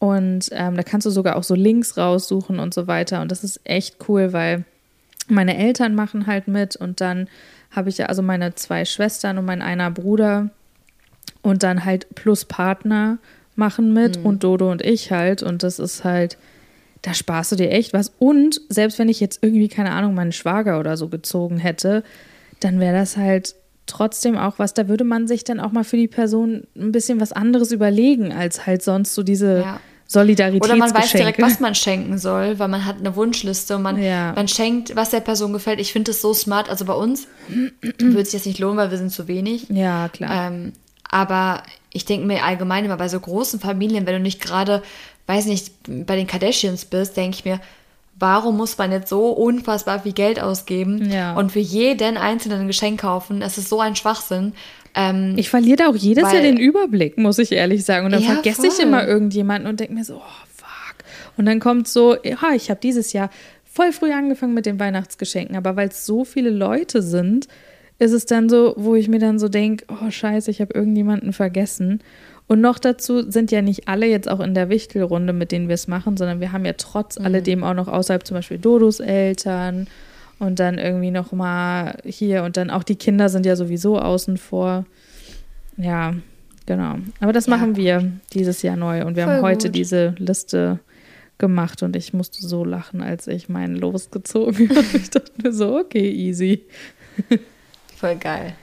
Und 0.01 0.49
ähm, 0.53 0.77
da 0.77 0.83
kannst 0.83 1.07
du 1.07 1.11
sogar 1.11 1.37
auch 1.37 1.43
so 1.43 1.55
Links 1.55 1.97
raussuchen 1.97 2.59
und 2.61 2.73
so 2.75 2.87
weiter. 2.87 3.21
Und 3.21 3.33
das 3.33 3.43
ist 3.45 3.61
echt 3.65 3.97
cool, 4.09 4.33
weil 4.33 4.65
meine 5.29 5.57
Eltern 5.57 5.95
machen 5.95 6.27
halt 6.27 6.49
mit 6.49 6.77
und 6.77 7.01
dann 7.01 7.29
habe 7.71 7.89
ich 7.89 7.99
ja 7.99 8.07
also 8.07 8.23
meine 8.23 8.55
zwei 8.55 8.85
Schwestern 8.85 9.39
und 9.39 9.45
mein 9.45 9.63
einer 9.63 9.91
Bruder 9.91 10.51
und 11.43 11.63
dann 11.63 11.85
halt 11.85 12.15
plus 12.15 12.45
Partner 12.45 13.19
machen 13.57 13.93
mit 13.93 14.19
und 14.25 14.45
Dodo 14.45 14.71
und 14.71 14.83
ich 14.83 15.11
halt 15.11 15.43
und 15.43 15.63
das 15.63 15.79
ist 15.79 16.05
halt, 16.05 16.39
da 17.03 17.15
sparst 17.15 17.53
du 17.53 17.57
dir 17.57 17.71
echt 17.71 17.93
was. 17.93 18.13
Und 18.19 18.61
selbst 18.69 18.99
wenn 18.99 19.09
ich 19.09 19.21
jetzt 19.21 19.41
irgendwie, 19.43 19.69
keine 19.69 19.91
Ahnung, 19.93 20.15
meinen 20.15 20.33
Schwager 20.33 20.79
oder 20.79 20.97
so 20.97 21.09
gezogen 21.09 21.59
hätte, 21.59 22.05
dann 22.61 22.81
wäre 22.81 22.97
das 22.97 23.17
halt 23.17 23.55
trotzdem 23.87 24.37
auch 24.37 24.59
was, 24.59 24.75
da 24.75 24.89
würde 24.89 25.05
man 25.05 25.27
sich 25.27 25.45
dann 25.45 25.61
auch 25.61 25.73
mal 25.73 25.85
für 25.85 25.97
die 25.97 26.09
Person 26.09 26.65
ein 26.77 26.93
bisschen 26.93 27.21
was 27.21 27.33
anderes 27.33 27.73
überlegen, 27.73 28.33
als 28.33 28.67
halt 28.67 28.83
sonst 28.83 29.15
so 29.15 29.23
diese 29.23 29.61
Ja. 29.61 29.81
Solidaritätsgeschenke. 30.11 30.83
Oder 30.83 30.93
man 30.93 31.03
weiß 31.03 31.13
direkt, 31.13 31.41
was 31.43 31.61
man 31.61 31.75
schenken 31.75 32.17
soll, 32.19 32.59
weil 32.59 32.69
man 32.69 32.87
hat 32.87 32.97
eine 32.99 33.15
Wunschliste 33.15 33.77
und 33.77 33.83
man, 33.83 34.03
Ja. 34.03 34.33
man 34.33 34.49
schenkt, 34.49 34.97
was 34.97 35.11
der 35.11 35.21
Person 35.21 35.53
gefällt. 35.53 35.81
Ich 35.81 35.93
finde 35.93 36.11
das 36.13 36.23
so 36.23 36.33
smart. 36.33 36.71
Also 36.71 36.87
bei 36.87 36.95
uns 36.95 37.29
würde 37.99 38.25
sich 38.25 38.33
das 38.41 38.47
nicht 38.47 38.59
lohnen, 38.59 38.79
weil 38.79 38.91
wir 38.91 38.99
sind 38.99 39.11
zu 39.13 39.29
wenig. 39.29 39.67
Ja, 39.69 40.09
klar. 40.09 40.49
Ähm, 40.51 40.73
aber 41.11 41.63
ich 41.93 42.07
denke 42.07 42.27
mir 42.27 42.43
allgemein 42.43 42.85
immer 42.87 42.97
bei 42.97 43.09
so 43.09 43.21
großen 43.21 43.61
Familien, 43.61 44.07
wenn 44.07 44.15
du 44.15 44.21
nicht 44.21 44.41
gerade, 44.41 44.83
weiß 45.27 45.45
nicht, 45.47 45.73
bei 45.87 46.17
den 46.17 46.27
Kardashians 46.27 46.87
bist, 46.87 47.17
denke 47.17 47.37
ich 47.39 47.45
mir, 47.45 47.61
warum 48.19 48.57
muss 48.57 48.77
man 48.79 48.91
jetzt 48.93 49.09
so 49.09 49.29
unfassbar 49.31 50.01
viel 50.01 50.13
Geld 50.13 50.41
ausgeben 50.41 51.11
Ja. 51.11 51.35
und 51.35 51.53
für 51.53 51.59
jeden 51.61 52.17
einzelnen 52.17 52.63
ein 52.63 52.67
Geschenk 52.67 53.01
kaufen? 53.01 53.43
Es 53.43 53.59
ist 53.59 53.69
so 53.69 53.81
ein 53.81 53.97
Schwachsinn. 53.97 54.53
Ähm, 54.95 55.35
Ich 55.37 55.51
verliere 55.51 55.77
da 55.77 55.89
auch 55.89 55.95
jedes 55.97 56.25
Weil- 56.25 56.35
Jahr 56.35 56.43
den 56.43 56.57
Überblick, 56.57 57.19
muss 57.19 57.39
ich 57.39 57.53
ehrlich 57.53 57.85
sagen. 57.85 58.07
Und 58.07 58.13
dann 58.13 58.23
Ja, 58.23 58.33
vergesse 58.35 58.67
ich 58.67 58.75
voll. 58.75 58.85
immer 58.87 59.07
irgendjemanden 59.07 59.69
und 59.69 59.79
denke 59.81 59.95
mir 59.95 60.05
so, 60.05 60.17
oh, 60.17 60.47
fuck. 60.57 60.97
Und 61.37 61.47
dann 61.47 61.61
kommt 61.61 61.87
so, 61.89 62.17
ja, 62.25 62.39
ich 62.55 62.71
habe 62.71 62.81
dieses 62.81 63.13
Jahr 63.13 63.31
voll 63.65 63.93
früh 63.93 64.13
angefangen 64.13 64.55
mit 64.55 64.67
den 64.67 64.81
Weihnachtsgeschenken, 64.81 65.55
aber 65.57 65.77
weil 65.77 65.89
es 65.89 66.05
so 66.05 66.25
viele 66.25 66.51
Leute 66.51 67.01
sind, 67.03 67.47
ist 68.01 68.13
es 68.13 68.27
dann 68.27 68.49
so, 68.49 68.75
wo 68.77 68.95
ich 68.97 69.09
mir 69.09 69.19
dann 69.21 69.39
so 69.39 69.49
denke, 69.49 69.85
oh 69.89 70.11
scheiße, 70.11 70.51
ich 70.51 70.61
habe 70.61 70.73
irgendjemanden 70.75 71.33
vergessen. 71.33 72.01
Und 72.49 72.63
noch 72.63 72.79
dazu 72.79 73.31
sind 73.31 73.53
ja 73.53 73.61
nicht 73.61 73.89
alle 73.89 74.07
jetzt 74.07 74.29
auch 74.29 74.41
in 74.41 74.55
der 74.55 74.71
Wichtelrunde, 74.71 75.35
mit 75.35 75.53
denen 75.53 75.69
wir 75.69 75.75
es 75.75 75.87
machen, 75.87 76.17
sondern 76.17 76.41
wir 76.41 76.51
haben 76.51 76.65
ja 76.65 76.73
trotz 76.73 77.19
mhm. 77.19 77.27
alledem 77.27 77.63
auch 77.63 77.75
noch 77.75 77.89
außerhalb 77.89 78.27
zum 78.27 78.37
Beispiel 78.37 78.59
Dodos 78.59 79.01
Eltern 79.01 79.87
und 80.39 80.59
dann 80.59 80.79
irgendwie 80.79 81.11
noch 81.11 81.33
mal 81.33 81.99
hier 82.05 82.45
und 82.45 82.57
dann 82.57 82.71
auch 82.71 82.85
die 82.85 82.97
Kinder 82.97 83.29
sind 83.29 83.45
ja 83.45 83.55
sowieso 83.55 83.99
außen 83.99 84.39
vor. 84.39 84.87
Ja, 85.77 86.15
genau. 86.65 86.97
Aber 87.21 87.35
das 87.35 87.47
ja, 87.47 87.57
machen 87.57 87.77
wir 87.77 88.11
dieses 88.33 88.63
Jahr 88.63 88.77
neu 88.77 89.05
und 89.05 89.15
wir 89.15 89.27
haben 89.27 89.43
heute 89.43 89.69
gut. 89.69 89.77
diese 89.77 90.15
Liste 90.19 90.79
gemacht 91.37 91.83
und 91.83 91.97
ich 91.97 92.15
musste 92.15 92.47
so 92.47 92.65
lachen, 92.65 93.03
als 93.03 93.27
ich 93.27 93.51
meinen 93.51 93.77
losgezogen 93.77 94.71
habe. 94.75 94.87
Ich 94.97 95.11
dachte 95.11 95.33
mir 95.43 95.53
so, 95.53 95.77
okay, 95.77 96.11
easy. 96.11 96.63
Voll 97.97 98.17
geil. 98.17 98.55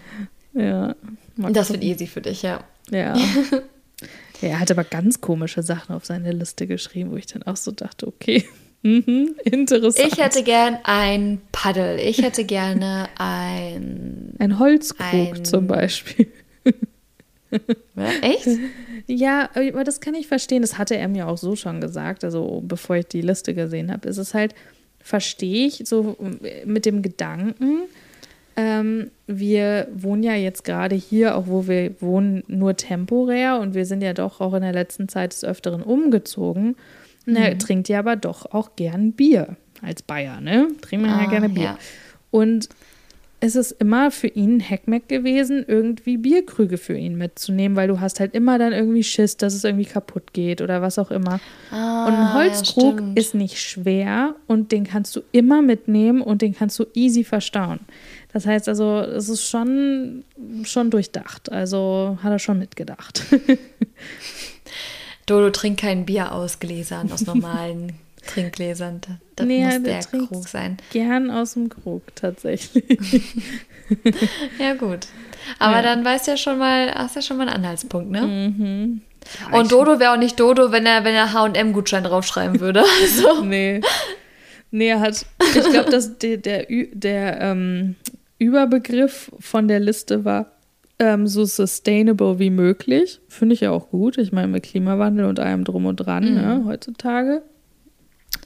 Ja. 0.53 0.95
Das 1.37 1.71
wird 1.71 1.83
easy 1.83 2.07
für 2.07 2.21
dich, 2.21 2.41
ja. 2.41 2.61
Ja. 2.89 3.15
er 4.41 4.59
hat 4.59 4.71
aber 4.71 4.83
ganz 4.83 5.21
komische 5.21 5.63
Sachen 5.63 5.95
auf 5.95 6.05
seine 6.05 6.31
Liste 6.31 6.67
geschrieben, 6.67 7.11
wo 7.11 7.15
ich 7.15 7.27
dann 7.27 7.43
auch 7.43 7.55
so 7.55 7.71
dachte, 7.71 8.07
okay, 8.07 8.45
mhm, 8.81 9.35
interessant. 9.43 10.13
Ich 10.13 10.19
hätte 10.19 10.43
gern 10.43 10.79
ein 10.83 11.41
Paddel. 11.51 11.99
Ich 11.99 12.21
hätte 12.21 12.45
gerne 12.45 13.09
ein. 13.17 14.33
Ein 14.39 14.59
Holzkrug 14.59 15.37
ein, 15.37 15.45
zum 15.45 15.67
Beispiel. 15.67 16.27
Echt? 18.21 18.47
Ja, 19.07 19.49
aber 19.53 19.83
das 19.83 20.01
kann 20.01 20.13
ich 20.15 20.27
verstehen. 20.27 20.61
Das 20.61 20.77
hatte 20.77 20.97
er 20.97 21.07
mir 21.07 21.27
auch 21.27 21.37
so 21.37 21.55
schon 21.55 21.79
gesagt, 21.79 22.23
also 22.23 22.61
bevor 22.65 22.97
ich 22.97 23.07
die 23.07 23.21
Liste 23.21 23.53
gesehen 23.53 23.91
habe. 23.91 24.09
Ist 24.09 24.17
es 24.17 24.33
halt, 24.33 24.53
verstehe 24.99 25.67
ich 25.67 25.83
so 25.85 26.17
mit 26.65 26.85
dem 26.85 27.01
Gedanken, 27.01 27.83
ähm, 28.55 29.11
wir 29.27 29.87
wohnen 29.93 30.23
ja 30.23 30.35
jetzt 30.35 30.63
gerade 30.63 30.95
hier, 30.95 31.35
auch 31.35 31.47
wo 31.47 31.67
wir 31.67 31.99
wohnen, 32.01 32.43
nur 32.47 32.75
temporär 32.75 33.59
und 33.59 33.73
wir 33.73 33.85
sind 33.85 34.01
ja 34.01 34.13
doch 34.13 34.39
auch 34.39 34.53
in 34.53 34.61
der 34.61 34.73
letzten 34.73 35.09
Zeit 35.09 35.33
des 35.33 35.43
Öfteren 35.43 35.83
umgezogen. 35.83 36.75
Mhm. 37.25 37.35
er 37.35 37.57
trinkt 37.57 37.89
ja 37.89 37.99
aber 37.99 38.15
doch 38.15 38.45
auch 38.53 38.75
gern 38.75 39.11
Bier 39.11 39.57
als 39.81 40.01
Bayer, 40.03 40.41
ne? 40.41 40.67
Trinkt 40.81 41.05
man 41.05 41.15
ah, 41.15 41.23
ja 41.23 41.29
gerne 41.29 41.49
Bier. 41.49 41.63
Ja. 41.63 41.79
Und 42.31 42.69
es 43.41 43.55
ist 43.55 43.71
immer 43.73 44.11
für 44.11 44.27
ihn 44.27 44.57
ein 44.57 44.59
Heckmeck 44.59 45.07
gewesen, 45.07 45.65
irgendwie 45.67 46.17
Bierkrüge 46.17 46.77
für 46.77 46.97
ihn 46.97 47.17
mitzunehmen, 47.17 47.75
weil 47.75 47.87
du 47.87 47.99
hast 47.99 48.19
halt 48.19 48.33
immer 48.33 48.57
dann 48.57 48.73
irgendwie 48.73 49.03
Schiss, 49.03 49.37
dass 49.37 49.53
es 49.53 49.63
irgendwie 49.63 49.85
kaputt 49.85 50.33
geht 50.33 50.61
oder 50.61 50.81
was 50.81 50.97
auch 50.97 51.11
immer. 51.11 51.39
Ah, 51.71 52.07
und 52.07 52.13
ein 52.13 52.33
Holzkrug 52.33 53.01
ja, 53.01 53.11
ist 53.15 53.35
nicht 53.35 53.59
schwer 53.59 54.35
und 54.47 54.71
den 54.71 54.85
kannst 54.85 55.15
du 55.15 55.21
immer 55.31 55.61
mitnehmen 55.61 56.21
und 56.21 56.41
den 56.41 56.55
kannst 56.55 56.79
du 56.79 56.85
easy 56.93 57.23
verstauen. 57.23 57.79
Das 58.35 58.45
heißt 58.45 58.67
also, 58.67 58.99
es 58.99 59.29
ist 59.29 59.47
schon, 59.47 60.25
schon 60.63 60.89
durchdacht. 60.89 61.49
Also 61.53 62.17
hat 62.21 62.33
er 62.33 62.39
schon 62.39 62.59
mitgedacht. 62.59 63.23
Dodo 65.25 65.51
trinkt 65.51 65.79
kein 65.79 66.05
Bier 66.05 66.33
aus 66.33 66.59
Gläsern, 66.59 67.09
aus 67.13 67.25
normalen 67.25 67.93
Trinkgläsern. 68.27 68.99
Das 69.37 69.47
nee, 69.47 69.63
muss 69.63 69.81
der, 69.83 70.01
der 70.01 70.27
Krug 70.27 70.49
sein. 70.49 70.75
Gern 70.91 71.31
aus 71.31 71.53
dem 71.53 71.69
Krug, 71.69 72.13
tatsächlich. 72.15 73.23
ja, 74.59 74.73
gut. 74.73 75.07
Aber 75.57 75.77
ja. 75.77 75.81
dann 75.81 76.03
weißt 76.03 76.27
du 76.27 76.31
ja 76.31 76.37
schon 76.37 76.57
mal, 76.57 76.93
hast 76.93 77.15
ja 77.15 77.21
schon 77.21 77.37
mal 77.37 77.47
einen 77.47 77.63
Anhaltspunkt, 77.63 78.11
ne? 78.11 78.21
Mhm. 78.23 79.01
Ja, 79.49 79.57
Und 79.57 79.71
Dodo 79.71 79.97
wäre 80.01 80.11
auch 80.11 80.17
nicht 80.17 80.37
Dodo, 80.37 80.73
wenn 80.73 80.85
er, 80.85 81.05
wenn 81.05 81.15
er 81.15 81.31
HM-Gutschein 81.31 82.03
draufschreiben 82.03 82.59
würde. 82.59 82.83
Also. 83.01 83.45
Nee. 83.45 83.79
Nee, 84.71 84.89
er 84.89 84.99
hat, 84.99 85.25
ich 85.39 85.69
glaube, 85.69 85.89
dass 85.89 86.17
der, 86.17 86.35
der, 86.35 86.65
der 86.91 87.39
ähm, 87.39 87.95
Überbegriff 88.37 89.31
von 89.39 89.67
der 89.67 89.79
Liste 89.79 90.25
war 90.25 90.51
ähm, 90.99 91.27
so 91.27 91.45
sustainable 91.45 92.39
wie 92.39 92.49
möglich. 92.49 93.21
Finde 93.27 93.53
ich 93.53 93.61
ja 93.61 93.71
auch 93.71 93.89
gut. 93.89 94.17
Ich 94.17 94.31
meine, 94.31 94.47
mit 94.47 94.63
Klimawandel 94.63 95.25
und 95.25 95.39
allem 95.39 95.63
drum 95.63 95.85
und 95.85 95.97
dran, 95.97 96.25
mhm. 96.25 96.35
ne, 96.35 96.63
heutzutage. 96.65 97.43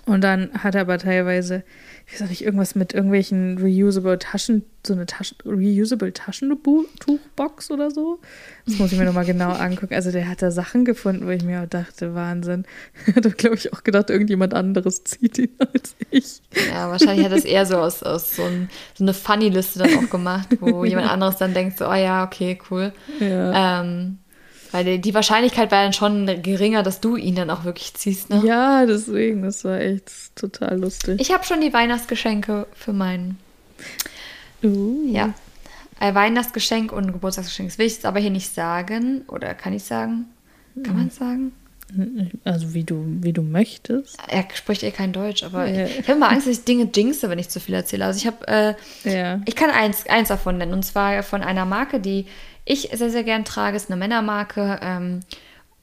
Und 0.09 0.21
dann 0.21 0.49
hat 0.63 0.73
er 0.73 0.81
aber 0.81 0.97
teilweise, 0.97 1.63
ich 2.07 2.13
weiß 2.13 2.23
auch 2.23 2.29
nicht, 2.29 2.43
irgendwas 2.43 2.73
mit 2.73 2.95
irgendwelchen 2.95 3.59
reusable 3.59 4.17
Taschen, 4.17 4.63
so 4.83 4.93
eine 4.93 5.05
Taschen, 5.05 5.37
reusable 5.45 6.11
Taschentuchbox 6.11 7.69
oder 7.69 7.91
so. 7.91 8.19
Das 8.65 8.79
muss 8.79 8.91
ich 8.91 8.97
mir 8.97 9.05
nochmal 9.05 9.25
genau 9.25 9.51
angucken. 9.51 9.93
Also 9.93 10.11
der 10.11 10.27
hat 10.27 10.41
da 10.41 10.49
Sachen 10.49 10.83
gefunden, 10.83 11.27
wo 11.27 11.29
ich 11.29 11.43
mir 11.43 11.61
auch 11.61 11.67
dachte, 11.67 12.15
Wahnsinn. 12.15 12.65
Hat 13.15 13.23
er, 13.23 13.31
glaube 13.31 13.57
ich, 13.57 13.71
auch 13.71 13.83
gedacht, 13.83 14.09
irgendjemand 14.09 14.55
anderes 14.55 15.03
zieht 15.03 15.37
ihn 15.37 15.51
als 15.59 15.95
ich. 16.09 16.41
Ja, 16.71 16.89
wahrscheinlich 16.89 17.25
hat 17.25 17.31
er 17.31 17.37
es 17.37 17.45
eher 17.45 17.67
so 17.67 17.77
aus, 17.77 18.01
aus 18.01 18.35
so, 18.35 18.45
ein, 18.45 18.67
so 18.95 19.03
eine 19.03 19.13
Funny-Liste 19.13 19.77
dann 19.77 19.95
auch 19.95 20.09
gemacht, 20.09 20.47
wo 20.59 20.85
jemand 20.85 21.11
anderes 21.11 21.37
dann 21.37 21.53
denkt, 21.53 21.77
so, 21.77 21.87
oh 21.87 21.93
ja, 21.93 22.23
okay, 22.23 22.57
cool. 22.71 22.93
Ja. 23.19 23.81
Ähm, 23.81 24.17
weil 24.71 24.99
die 24.99 25.13
Wahrscheinlichkeit 25.13 25.71
war 25.71 25.83
dann 25.83 25.93
schon 25.93 26.41
geringer, 26.41 26.83
dass 26.83 27.01
du 27.01 27.15
ihn 27.15 27.35
dann 27.35 27.49
auch 27.49 27.63
wirklich 27.63 27.93
ziehst, 27.95 28.29
ne? 28.29 28.41
Ja, 28.45 28.85
deswegen, 28.85 29.41
das 29.41 29.63
war 29.63 29.79
echt 29.79 30.35
total 30.35 30.79
lustig. 30.79 31.19
Ich 31.19 31.31
habe 31.31 31.43
schon 31.43 31.61
die 31.61 31.73
Weihnachtsgeschenke 31.73 32.67
für 32.73 32.93
meinen. 32.93 33.37
Uh. 34.63 35.11
Ja. 35.11 35.33
Ein 35.99 36.15
Weihnachtsgeschenk 36.15 36.91
und 36.91 37.05
ein 37.05 37.11
Geburtstagsgeschenk. 37.11 37.69
Das 37.69 37.77
will 37.77 37.87
ich 37.87 37.93
jetzt 37.93 38.05
aber 38.05 38.19
hier 38.19 38.29
nicht 38.29 38.53
sagen. 38.53 39.23
Oder 39.27 39.53
kann 39.53 39.73
ich 39.73 39.83
sagen? 39.83 40.25
Kann 40.83 40.95
man 40.95 41.07
es 41.07 41.15
sagen? 41.15 41.51
Also 42.43 42.73
wie 42.73 42.83
du, 42.83 43.03
wie 43.21 43.33
du 43.33 43.41
möchtest. 43.41 44.17
Er 44.27 44.45
spricht 44.53 44.83
eh 44.83 44.91
kein 44.91 45.11
Deutsch, 45.11 45.43
aber 45.43 45.67
ja. 45.67 45.85
ich, 45.85 45.99
ich 45.99 46.07
habe 46.07 46.17
immer 46.17 46.29
Angst, 46.29 46.47
dass 46.47 46.59
ich 46.59 46.63
Dinge 46.63 46.89
jinxe, 46.93 47.29
wenn 47.29 47.39
ich 47.39 47.49
zu 47.49 47.59
viel 47.59 47.73
erzähle. 47.73 48.05
Also 48.05 48.17
ich 48.17 48.27
habe, 48.27 48.47
äh, 48.47 48.73
ja. 49.11 49.41
ich 49.45 49.55
kann 49.55 49.71
eins, 49.71 50.05
eins 50.07 50.27
davon 50.27 50.57
nennen. 50.57 50.73
Und 50.73 50.83
zwar 50.83 51.23
von 51.23 51.41
einer 51.41 51.65
Marke, 51.65 51.99
die 51.99 52.27
ich 52.65 52.89
sehr, 52.93 53.09
sehr 53.09 53.23
gern 53.23 53.45
trage, 53.45 53.77
ist 53.77 53.89
eine 53.89 53.99
Männermarke. 53.99 54.79
Ähm, 54.81 55.21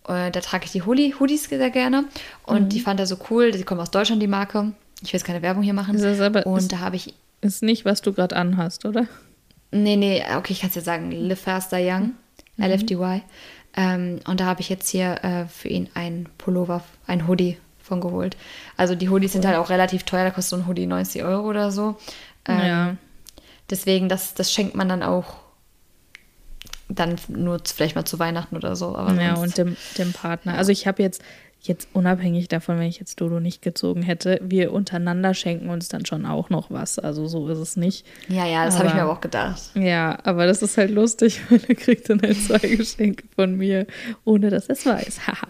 äh, 0.09 0.31
da 0.31 0.41
trage 0.41 0.67
ich 0.67 0.73
die 0.73 0.83
Hoodie, 0.83 1.15
Hoodies 1.19 1.45
sehr 1.45 1.71
gerne. 1.71 2.05
Und 2.45 2.65
mhm. 2.65 2.69
die 2.69 2.81
fand 2.81 3.01
er 3.01 3.07
so 3.07 3.17
cool. 3.31 3.51
Die 3.51 3.63
kommen 3.65 3.81
aus 3.81 3.91
Deutschland, 3.91 4.23
die 4.23 4.29
Marke. 4.29 4.73
Ich 5.03 5.13
will 5.13 5.19
jetzt 5.19 5.27
keine 5.27 5.43
Werbung 5.43 5.63
hier 5.63 5.75
machen. 5.75 5.97
und 5.97 6.59
ist, 6.59 6.73
da 6.73 6.79
habe 6.81 6.97
ich. 6.97 7.15
Ist 7.43 7.63
nicht, 7.63 7.85
was 7.85 8.01
du 8.03 8.13
gerade 8.13 8.37
anhast, 8.37 8.85
oder? 8.87 9.07
Nee, 9.71 9.97
nee, 9.97 10.23
okay, 10.37 10.53
ich 10.53 10.61
kann 10.61 10.71
es 10.71 10.77
ja 10.77 10.83
sagen. 10.83 11.11
Live 11.11 11.41
Faster 11.41 11.79
Young, 11.81 12.15
mhm. 12.57 12.65
LFDY. 12.65 13.23
Ähm, 13.77 14.21
und 14.27 14.41
da 14.41 14.47
habe 14.47 14.63
ich 14.63 14.69
jetzt 14.69 14.89
hier 14.89 15.23
äh, 15.23 15.47
für 15.47 15.69
ihn 15.69 15.91
ein 15.95 16.29
Pullover, 16.39 16.83
ein 17.07 17.29
Hoodie 17.29 17.59
von 17.83 18.01
geholt. 18.01 18.37
Also 18.77 18.95
die 18.95 19.11
Hoodies 19.11 19.31
cool. 19.31 19.43
sind 19.43 19.47
halt 19.47 19.59
auch 19.59 19.69
relativ 19.69 20.05
teuer, 20.05 20.25
da 20.25 20.31
kostet 20.31 20.51
so 20.51 20.57
ein 20.57 20.67
Hoodie 20.67 20.87
90 20.87 21.23
Euro 21.25 21.47
oder 21.47 21.71
so. 21.71 21.97
Ähm, 22.47 22.67
ja. 22.67 22.97
Deswegen, 23.69 24.09
das, 24.09 24.35
das 24.35 24.53
schenkt 24.53 24.75
man 24.75 24.89
dann 24.89 25.03
auch 25.03 25.37
dann 26.89 27.17
nur 27.29 27.61
vielleicht 27.65 27.97
mal 27.97 28.05
zu 28.05 28.19
Weihnachten 28.19 28.57
oder 28.57 28.77
so. 28.77 28.97
Aber 28.97 29.21
ja, 29.21 29.35
und 29.35 29.59
dem, 29.59 29.77
dem 29.99 30.13
Partner. 30.13 30.53
Ja. 30.53 30.59
Also 30.59 30.71
ich 30.73 30.87
habe 30.87 31.03
jetzt, 31.03 31.23
jetzt 31.61 31.89
unabhängig 31.93 32.49
davon, 32.49 32.79
wenn 32.79 32.87
ich 32.87 33.01
jetzt 33.01 33.21
Dodo 33.21 33.41
nicht 33.41 33.61
gezogen 33.61 34.03
hätte, 34.03 34.41
wir 34.43 34.73
untereinander 34.73 35.35
schenken 35.35 35.69
uns 35.69 35.89
dann 35.89 36.07
schon 36.07 36.27
auch 36.27 36.49
noch 36.49 36.71
was. 36.71 36.99
Also 36.99 37.27
so 37.27 37.49
ist 37.49 37.59
es 37.59 37.77
nicht. 37.77 38.07
Ja, 38.29 38.47
ja, 38.47 38.65
das 38.65 38.79
habe 38.79 38.89
ich 38.89 38.95
mir 38.95 39.03
aber 39.03 39.13
auch 39.13 39.21
gedacht. 39.21 39.63
Ja, 39.75 40.19
aber 40.23 40.47
das 40.47 40.63
ist 40.63 40.79
halt 40.79 40.91
lustig, 40.91 41.41
weil 41.51 41.61
er 41.67 41.75
kriegt 41.75 42.09
dann 42.09 42.23
halt 42.23 42.41
zwei 42.41 42.59
Geschenke 42.59 43.25
von 43.35 43.57
mir, 43.57 43.87
ohne 44.25 44.51
dass 44.51 44.69
er 44.69 44.75
es 44.75 44.87
weiß. 44.87 45.27
Haha. 45.27 45.49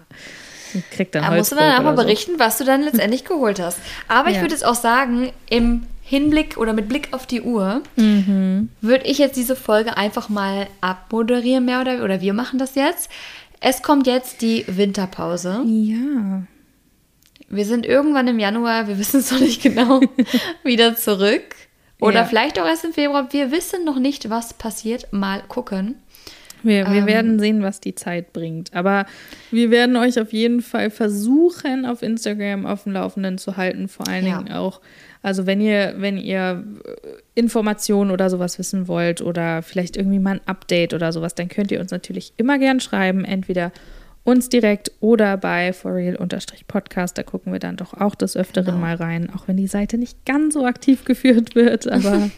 kriegt 0.91 1.15
dann 1.15 1.23
da 1.23 1.31
musst 1.33 1.53
du 1.53 1.57
dann 1.57 1.79
auch 1.79 1.83
mal 1.83 1.95
berichten, 1.95 2.33
so. 2.33 2.39
was 2.39 2.57
du 2.59 2.65
dann 2.65 2.83
letztendlich 2.83 3.25
geholt 3.25 3.61
hast. 3.61 3.79
Aber 4.09 4.31
ja. 4.31 4.37
ich 4.37 4.41
würde 4.41 4.55
jetzt 4.55 4.65
auch 4.65 4.75
sagen, 4.75 5.33
im 5.51 5.87
Hinblick 6.09 6.57
oder 6.57 6.73
mit 6.73 6.89
Blick 6.89 7.09
auf 7.11 7.27
die 7.27 7.43
Uhr 7.43 7.83
mhm. 7.97 8.69
würde 8.81 9.07
ich 9.07 9.19
jetzt 9.19 9.37
diese 9.37 9.57
Folge 9.57 9.97
einfach 9.97 10.29
mal 10.29 10.69
abmoderieren, 10.81 11.65
mehr 11.65 11.81
oder 11.81 12.05
oder 12.05 12.21
wir 12.21 12.33
machen 12.33 12.61
das 12.61 12.77
jetzt. 12.77 13.11
Es 13.61 13.83
kommt 13.83 14.07
jetzt 14.07 14.41
die 14.41 14.65
Winterpause. 14.69 15.65
Ja. 15.67 16.45
Wir 17.49 17.65
sind 17.65 17.87
irgendwann 17.87 18.29
im 18.29 18.39
Januar, 18.39 18.87
wir 18.87 18.99
wissen 19.01 19.19
es 19.19 19.33
noch 19.33 19.41
nicht 19.41 19.61
genau, 19.61 20.01
wieder 20.63 20.95
zurück. 20.95 21.57
Oder 21.99 22.21
ja. 22.21 22.25
vielleicht 22.25 22.61
auch 22.61 22.67
erst 22.67 22.85
im 22.85 22.93
Februar. 22.93 23.33
Wir 23.33 23.51
wissen 23.51 23.85
noch 23.85 23.99
nicht, 23.99 24.31
was 24.31 24.55
passiert. 24.55 25.13
Mal 25.13 25.43
gucken. 25.49 25.97
Wir, 26.63 26.87
wir 26.87 26.99
ähm, 26.99 27.07
werden 27.07 27.39
sehen, 27.39 27.63
was 27.63 27.81
die 27.81 27.95
Zeit 27.95 28.33
bringt. 28.33 28.75
Aber 28.75 29.07
wir 29.51 29.71
werden 29.71 29.97
euch 29.97 30.21
auf 30.21 30.33
jeden 30.33 30.63
Fall 30.63 30.91
versuchen, 30.91 31.85
auf 31.85 32.03
Instagram 32.03 32.67
auf 32.67 32.85
dem 32.85 32.93
Laufenden 32.93 33.39
zu 33.39 33.57
halten. 33.57 33.89
Vor 33.89 34.07
allen 34.07 34.25
Dingen 34.25 34.47
ja. 34.49 34.61
auch 34.61 34.81
also 35.27 35.45
wenn 35.45 35.61
ihr, 35.61 35.95
wenn 35.97 36.19
ihr 36.19 36.63
Informationen 37.35 38.13
oder 38.13 38.31
sowas 38.31 38.61
wissen 38.61 38.87
wollt 38.87 39.21
oder 39.21 39.61
vielleicht 39.61 39.97
irgendwie 39.97 40.21
mal 40.21 40.35
ein 40.35 40.41
Update 40.47 40.95
oder 40.95 41.13
sowas, 41.13 41.35
dann 41.35 41.49
könnt 41.49 41.73
ihr 41.73 41.81
uns 41.81 41.91
natürlich 41.91 42.33
immer 42.37 42.61
gern 42.61 42.79
schreiben, 42.79 43.25
entweder 43.25 43.73
uns 44.23 44.49
direkt 44.49 44.93
oder 45.01 45.37
bei 45.37 45.73
forreal-podcast. 45.73 47.19
Da 47.19 47.25
gucken 47.25 47.53
wir 47.53 47.59
dann 47.59 47.77
doch 47.77 47.93
auch 47.95 48.15
des 48.15 48.37
Öfteren 48.37 48.67
genau. 48.67 48.79
mal 48.79 48.95
rein, 48.95 49.29
auch 49.35 49.49
wenn 49.49 49.57
die 49.57 49.67
Seite 49.67 49.99
nicht 49.99 50.25
ganz 50.27 50.55
so 50.55 50.65
aktiv 50.65 51.05
geführt 51.05 51.57
wird, 51.57 51.89
aber 51.91 52.31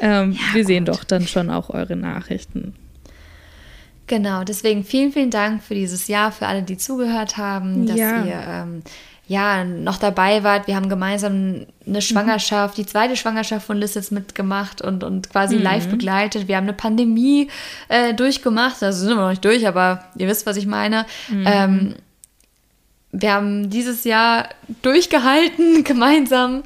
ähm, 0.00 0.32
ja, 0.32 0.54
wir 0.54 0.62
gut. 0.62 0.66
sehen 0.66 0.86
doch 0.86 1.04
dann 1.04 1.26
schon 1.26 1.50
auch 1.50 1.68
eure 1.68 1.94
Nachrichten. 1.94 2.72
Genau, 4.06 4.44
deswegen 4.44 4.82
vielen, 4.82 5.12
vielen 5.12 5.30
Dank 5.30 5.62
für 5.62 5.74
dieses 5.74 6.08
Jahr, 6.08 6.32
für 6.32 6.46
alle, 6.46 6.62
die 6.62 6.78
zugehört 6.78 7.36
haben, 7.36 7.86
dass 7.86 7.98
ja. 7.98 8.24
ihr 8.24 8.44
ähm, 8.48 8.82
ja, 9.26 9.64
noch 9.64 9.96
dabei 9.96 10.44
wart. 10.44 10.66
Wir 10.66 10.76
haben 10.76 10.90
gemeinsam 10.90 11.66
eine 11.86 12.02
Schwangerschaft, 12.02 12.76
die 12.76 12.84
zweite 12.84 13.16
Schwangerschaft 13.16 13.66
von 13.66 13.78
Liz 13.78 13.94
jetzt 13.94 14.12
mitgemacht 14.12 14.82
und, 14.82 15.02
und 15.02 15.30
quasi 15.30 15.56
mhm. 15.56 15.62
live 15.62 15.88
begleitet. 15.88 16.46
Wir 16.46 16.56
haben 16.56 16.64
eine 16.64 16.74
Pandemie 16.74 17.48
äh, 17.88 18.12
durchgemacht. 18.12 18.82
Also 18.82 19.06
sind 19.06 19.16
wir 19.16 19.22
noch 19.22 19.30
nicht 19.30 19.44
durch, 19.44 19.66
aber 19.66 20.04
ihr 20.16 20.28
wisst, 20.28 20.44
was 20.44 20.58
ich 20.58 20.66
meine. 20.66 21.06
Mhm. 21.30 21.44
Ähm, 21.46 21.94
wir 23.12 23.32
haben 23.32 23.70
dieses 23.70 24.04
Jahr 24.04 24.48
durchgehalten 24.82 25.84
gemeinsam. 25.84 26.62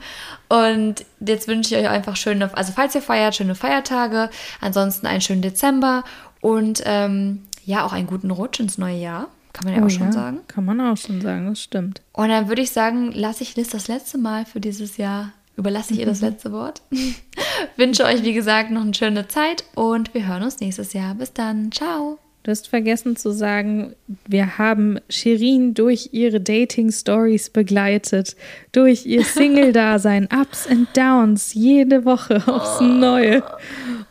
Und 0.48 1.04
jetzt 1.20 1.46
wünsche 1.46 1.76
ich 1.76 1.80
euch 1.80 1.88
einfach 1.88 2.16
schöne, 2.16 2.50
also 2.56 2.72
falls 2.74 2.94
ihr 2.94 3.02
feiert, 3.02 3.36
schöne 3.36 3.54
Feiertage. 3.54 4.30
Ansonsten 4.60 5.06
einen 5.06 5.20
schönen 5.20 5.42
Dezember 5.42 6.02
und 6.40 6.82
ähm, 6.86 7.44
ja, 7.64 7.84
auch 7.84 7.92
einen 7.92 8.06
guten 8.06 8.30
Rutsch 8.30 8.58
ins 8.58 8.78
neue 8.78 8.96
Jahr. 8.96 9.28
Kann 9.58 9.72
man 9.72 9.74
ja 9.74 9.82
oh, 9.82 9.86
auch 9.86 9.90
schon 9.90 10.06
ja, 10.06 10.12
sagen. 10.12 10.40
Kann 10.46 10.64
man 10.64 10.80
auch 10.80 10.96
schon 10.96 11.20
sagen, 11.20 11.48
das 11.48 11.60
stimmt. 11.60 12.00
Und 12.12 12.28
dann 12.28 12.48
würde 12.48 12.62
ich 12.62 12.70
sagen, 12.70 13.10
lasse 13.12 13.42
ich 13.42 13.56
Liz 13.56 13.70
das 13.70 13.88
letzte 13.88 14.16
Mal 14.16 14.44
für 14.44 14.60
dieses 14.60 14.98
Jahr, 14.98 15.32
überlasse 15.56 15.94
ich 15.94 16.00
ihr 16.00 16.06
das 16.06 16.20
letzte 16.22 16.52
Wort. 16.52 16.82
Wünsche 17.76 18.04
euch, 18.04 18.22
wie 18.22 18.34
gesagt, 18.34 18.70
noch 18.70 18.82
eine 18.82 18.94
schöne 18.94 19.26
Zeit 19.26 19.64
und 19.74 20.14
wir 20.14 20.28
hören 20.28 20.44
uns 20.44 20.60
nächstes 20.60 20.92
Jahr. 20.92 21.14
Bis 21.16 21.32
dann. 21.32 21.72
Ciao. 21.72 22.18
Du 22.44 22.52
hast 22.52 22.68
vergessen 22.68 23.16
zu 23.16 23.32
sagen, 23.32 23.96
wir 24.26 24.58
haben 24.58 25.00
Shirin 25.10 25.74
durch 25.74 26.10
ihre 26.12 26.40
Dating-Stories 26.40 27.50
begleitet, 27.50 28.36
durch 28.70 29.06
ihr 29.06 29.24
Single-Dasein, 29.24 30.28
Ups 30.32 30.68
and 30.68 30.88
Downs, 30.96 31.52
jede 31.52 32.04
Woche 32.04 32.42
aufs 32.46 32.80
Neue. 32.80 33.42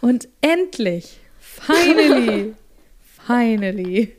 Und 0.02 0.28
endlich, 0.42 1.20
finally, 1.40 2.54
finally, 3.26 4.14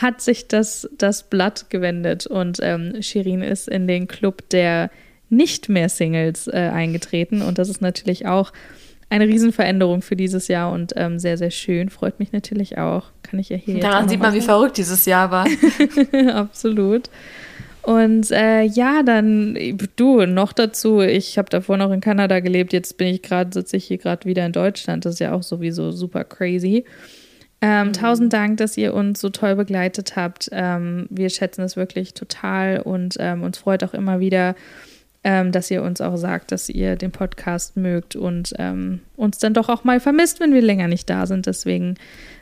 hat 0.00 0.20
sich 0.20 0.48
das, 0.48 0.88
das 0.96 1.24
Blatt 1.24 1.68
gewendet 1.68 2.26
und 2.26 2.58
ähm, 2.62 3.02
Shirin 3.02 3.42
ist 3.42 3.68
in 3.68 3.86
den 3.86 4.08
Club 4.08 4.48
der 4.50 4.90
nicht 5.28 5.68
mehr 5.68 5.88
Singles 5.88 6.48
äh, 6.48 6.70
eingetreten. 6.72 7.42
Und 7.42 7.58
das 7.58 7.68
ist 7.68 7.80
natürlich 7.80 8.26
auch 8.26 8.52
eine 9.10 9.26
Riesenveränderung 9.26 10.02
für 10.02 10.16
dieses 10.16 10.48
Jahr 10.48 10.72
und 10.72 10.92
ähm, 10.96 11.18
sehr, 11.18 11.36
sehr 11.36 11.50
schön. 11.50 11.90
Freut 11.90 12.18
mich 12.18 12.32
natürlich 12.32 12.78
auch. 12.78 13.06
Kann 13.22 13.38
ich 13.38 13.48
ja 13.48 13.56
hier. 13.56 13.80
Daran 13.80 14.08
sieht 14.08 14.20
man, 14.20 14.34
wie 14.34 14.40
verrückt 14.40 14.76
dieses 14.76 15.04
Jahr 15.04 15.30
war. 15.30 15.46
Absolut. 16.34 17.10
Und 17.82 18.30
äh, 18.30 18.62
ja, 18.62 19.02
dann 19.02 19.58
du 19.96 20.26
noch 20.26 20.52
dazu. 20.52 21.00
Ich 21.00 21.38
habe 21.38 21.48
davor 21.48 21.76
noch 21.76 21.90
in 21.90 22.00
Kanada 22.00 22.40
gelebt. 22.40 22.72
Jetzt 22.72 22.98
bin 22.98 23.08
ich 23.08 23.22
gerade 23.22 23.52
sitze 23.52 23.76
ich 23.76 23.86
hier 23.86 23.98
gerade 23.98 24.26
wieder 24.26 24.44
in 24.46 24.52
Deutschland. 24.52 25.04
Das 25.04 25.14
ist 25.14 25.20
ja 25.20 25.32
auch 25.32 25.42
sowieso 25.42 25.90
super 25.90 26.24
crazy. 26.24 26.84
Ähm, 27.62 27.88
mhm. 27.88 27.92
Tausend 27.92 28.32
Dank, 28.32 28.56
dass 28.56 28.76
ihr 28.76 28.94
uns 28.94 29.20
so 29.20 29.28
toll 29.28 29.56
begleitet 29.56 30.16
habt. 30.16 30.48
Ähm, 30.52 31.06
wir 31.10 31.28
schätzen 31.28 31.62
es 31.62 31.76
wirklich 31.76 32.14
total 32.14 32.80
und 32.80 33.16
ähm, 33.18 33.42
uns 33.42 33.58
freut 33.58 33.84
auch 33.84 33.92
immer 33.92 34.18
wieder, 34.20 34.54
ähm, 35.22 35.52
dass 35.52 35.70
ihr 35.70 35.82
uns 35.82 36.00
auch 36.00 36.16
sagt, 36.16 36.52
dass 36.52 36.70
ihr 36.70 36.96
den 36.96 37.12
Podcast 37.12 37.76
mögt 37.76 38.16
und 38.16 38.54
ähm, 38.58 39.00
uns 39.16 39.36
dann 39.38 39.52
doch 39.52 39.68
auch 39.68 39.84
mal 39.84 40.00
vermisst, 40.00 40.40
wenn 40.40 40.54
wir 40.54 40.62
länger 40.62 40.88
nicht 40.88 41.10
da 41.10 41.26
sind. 41.26 41.44
Deswegen 41.44 41.96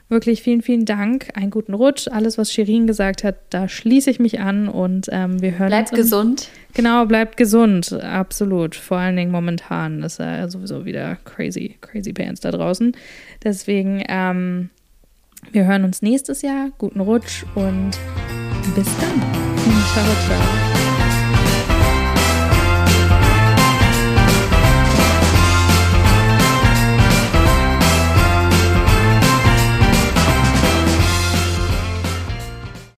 wirklich 0.08 0.42
vielen, 0.42 0.62
vielen 0.62 0.84
Dank. 0.84 1.30
Einen 1.34 1.50
guten 1.50 1.74
Rutsch. 1.74 2.06
Alles, 2.06 2.38
was 2.38 2.52
Shirin 2.52 2.86
gesagt 2.86 3.24
hat, 3.24 3.36
da 3.50 3.68
schließe 3.68 4.10
ich 4.10 4.20
mich 4.20 4.38
an 4.38 4.68
und 4.68 5.08
ähm, 5.10 5.42
wir 5.42 5.58
hören 5.58 5.68
bleibt 5.68 5.90
uns. 5.90 5.90
Bleibt 5.90 6.02
gesund. 6.02 6.48
Genau, 6.74 7.06
bleibt 7.06 7.36
gesund. 7.36 7.92
Absolut. 7.92 8.76
Vor 8.76 8.98
allen 8.98 9.16
Dingen 9.16 9.32
momentan 9.32 10.04
ist 10.04 10.20
ja 10.20 10.48
sowieso 10.48 10.84
wieder 10.84 11.16
crazy, 11.24 11.76
crazy 11.80 12.12
Bands 12.12 12.40
da 12.40 12.52
draußen. 12.52 12.92
Deswegen, 13.42 14.04
ähm, 14.08 14.70
wir 15.52 15.66
hören 15.66 15.84
uns 15.84 16.02
nächstes 16.02 16.42
Jahr. 16.42 16.70
Guten 16.78 17.00
Rutsch 17.00 17.44
und 17.54 17.90
bis 18.74 18.88
dann. 19.00 19.22
Ciao, 19.92 20.04
ciao. 20.26 20.77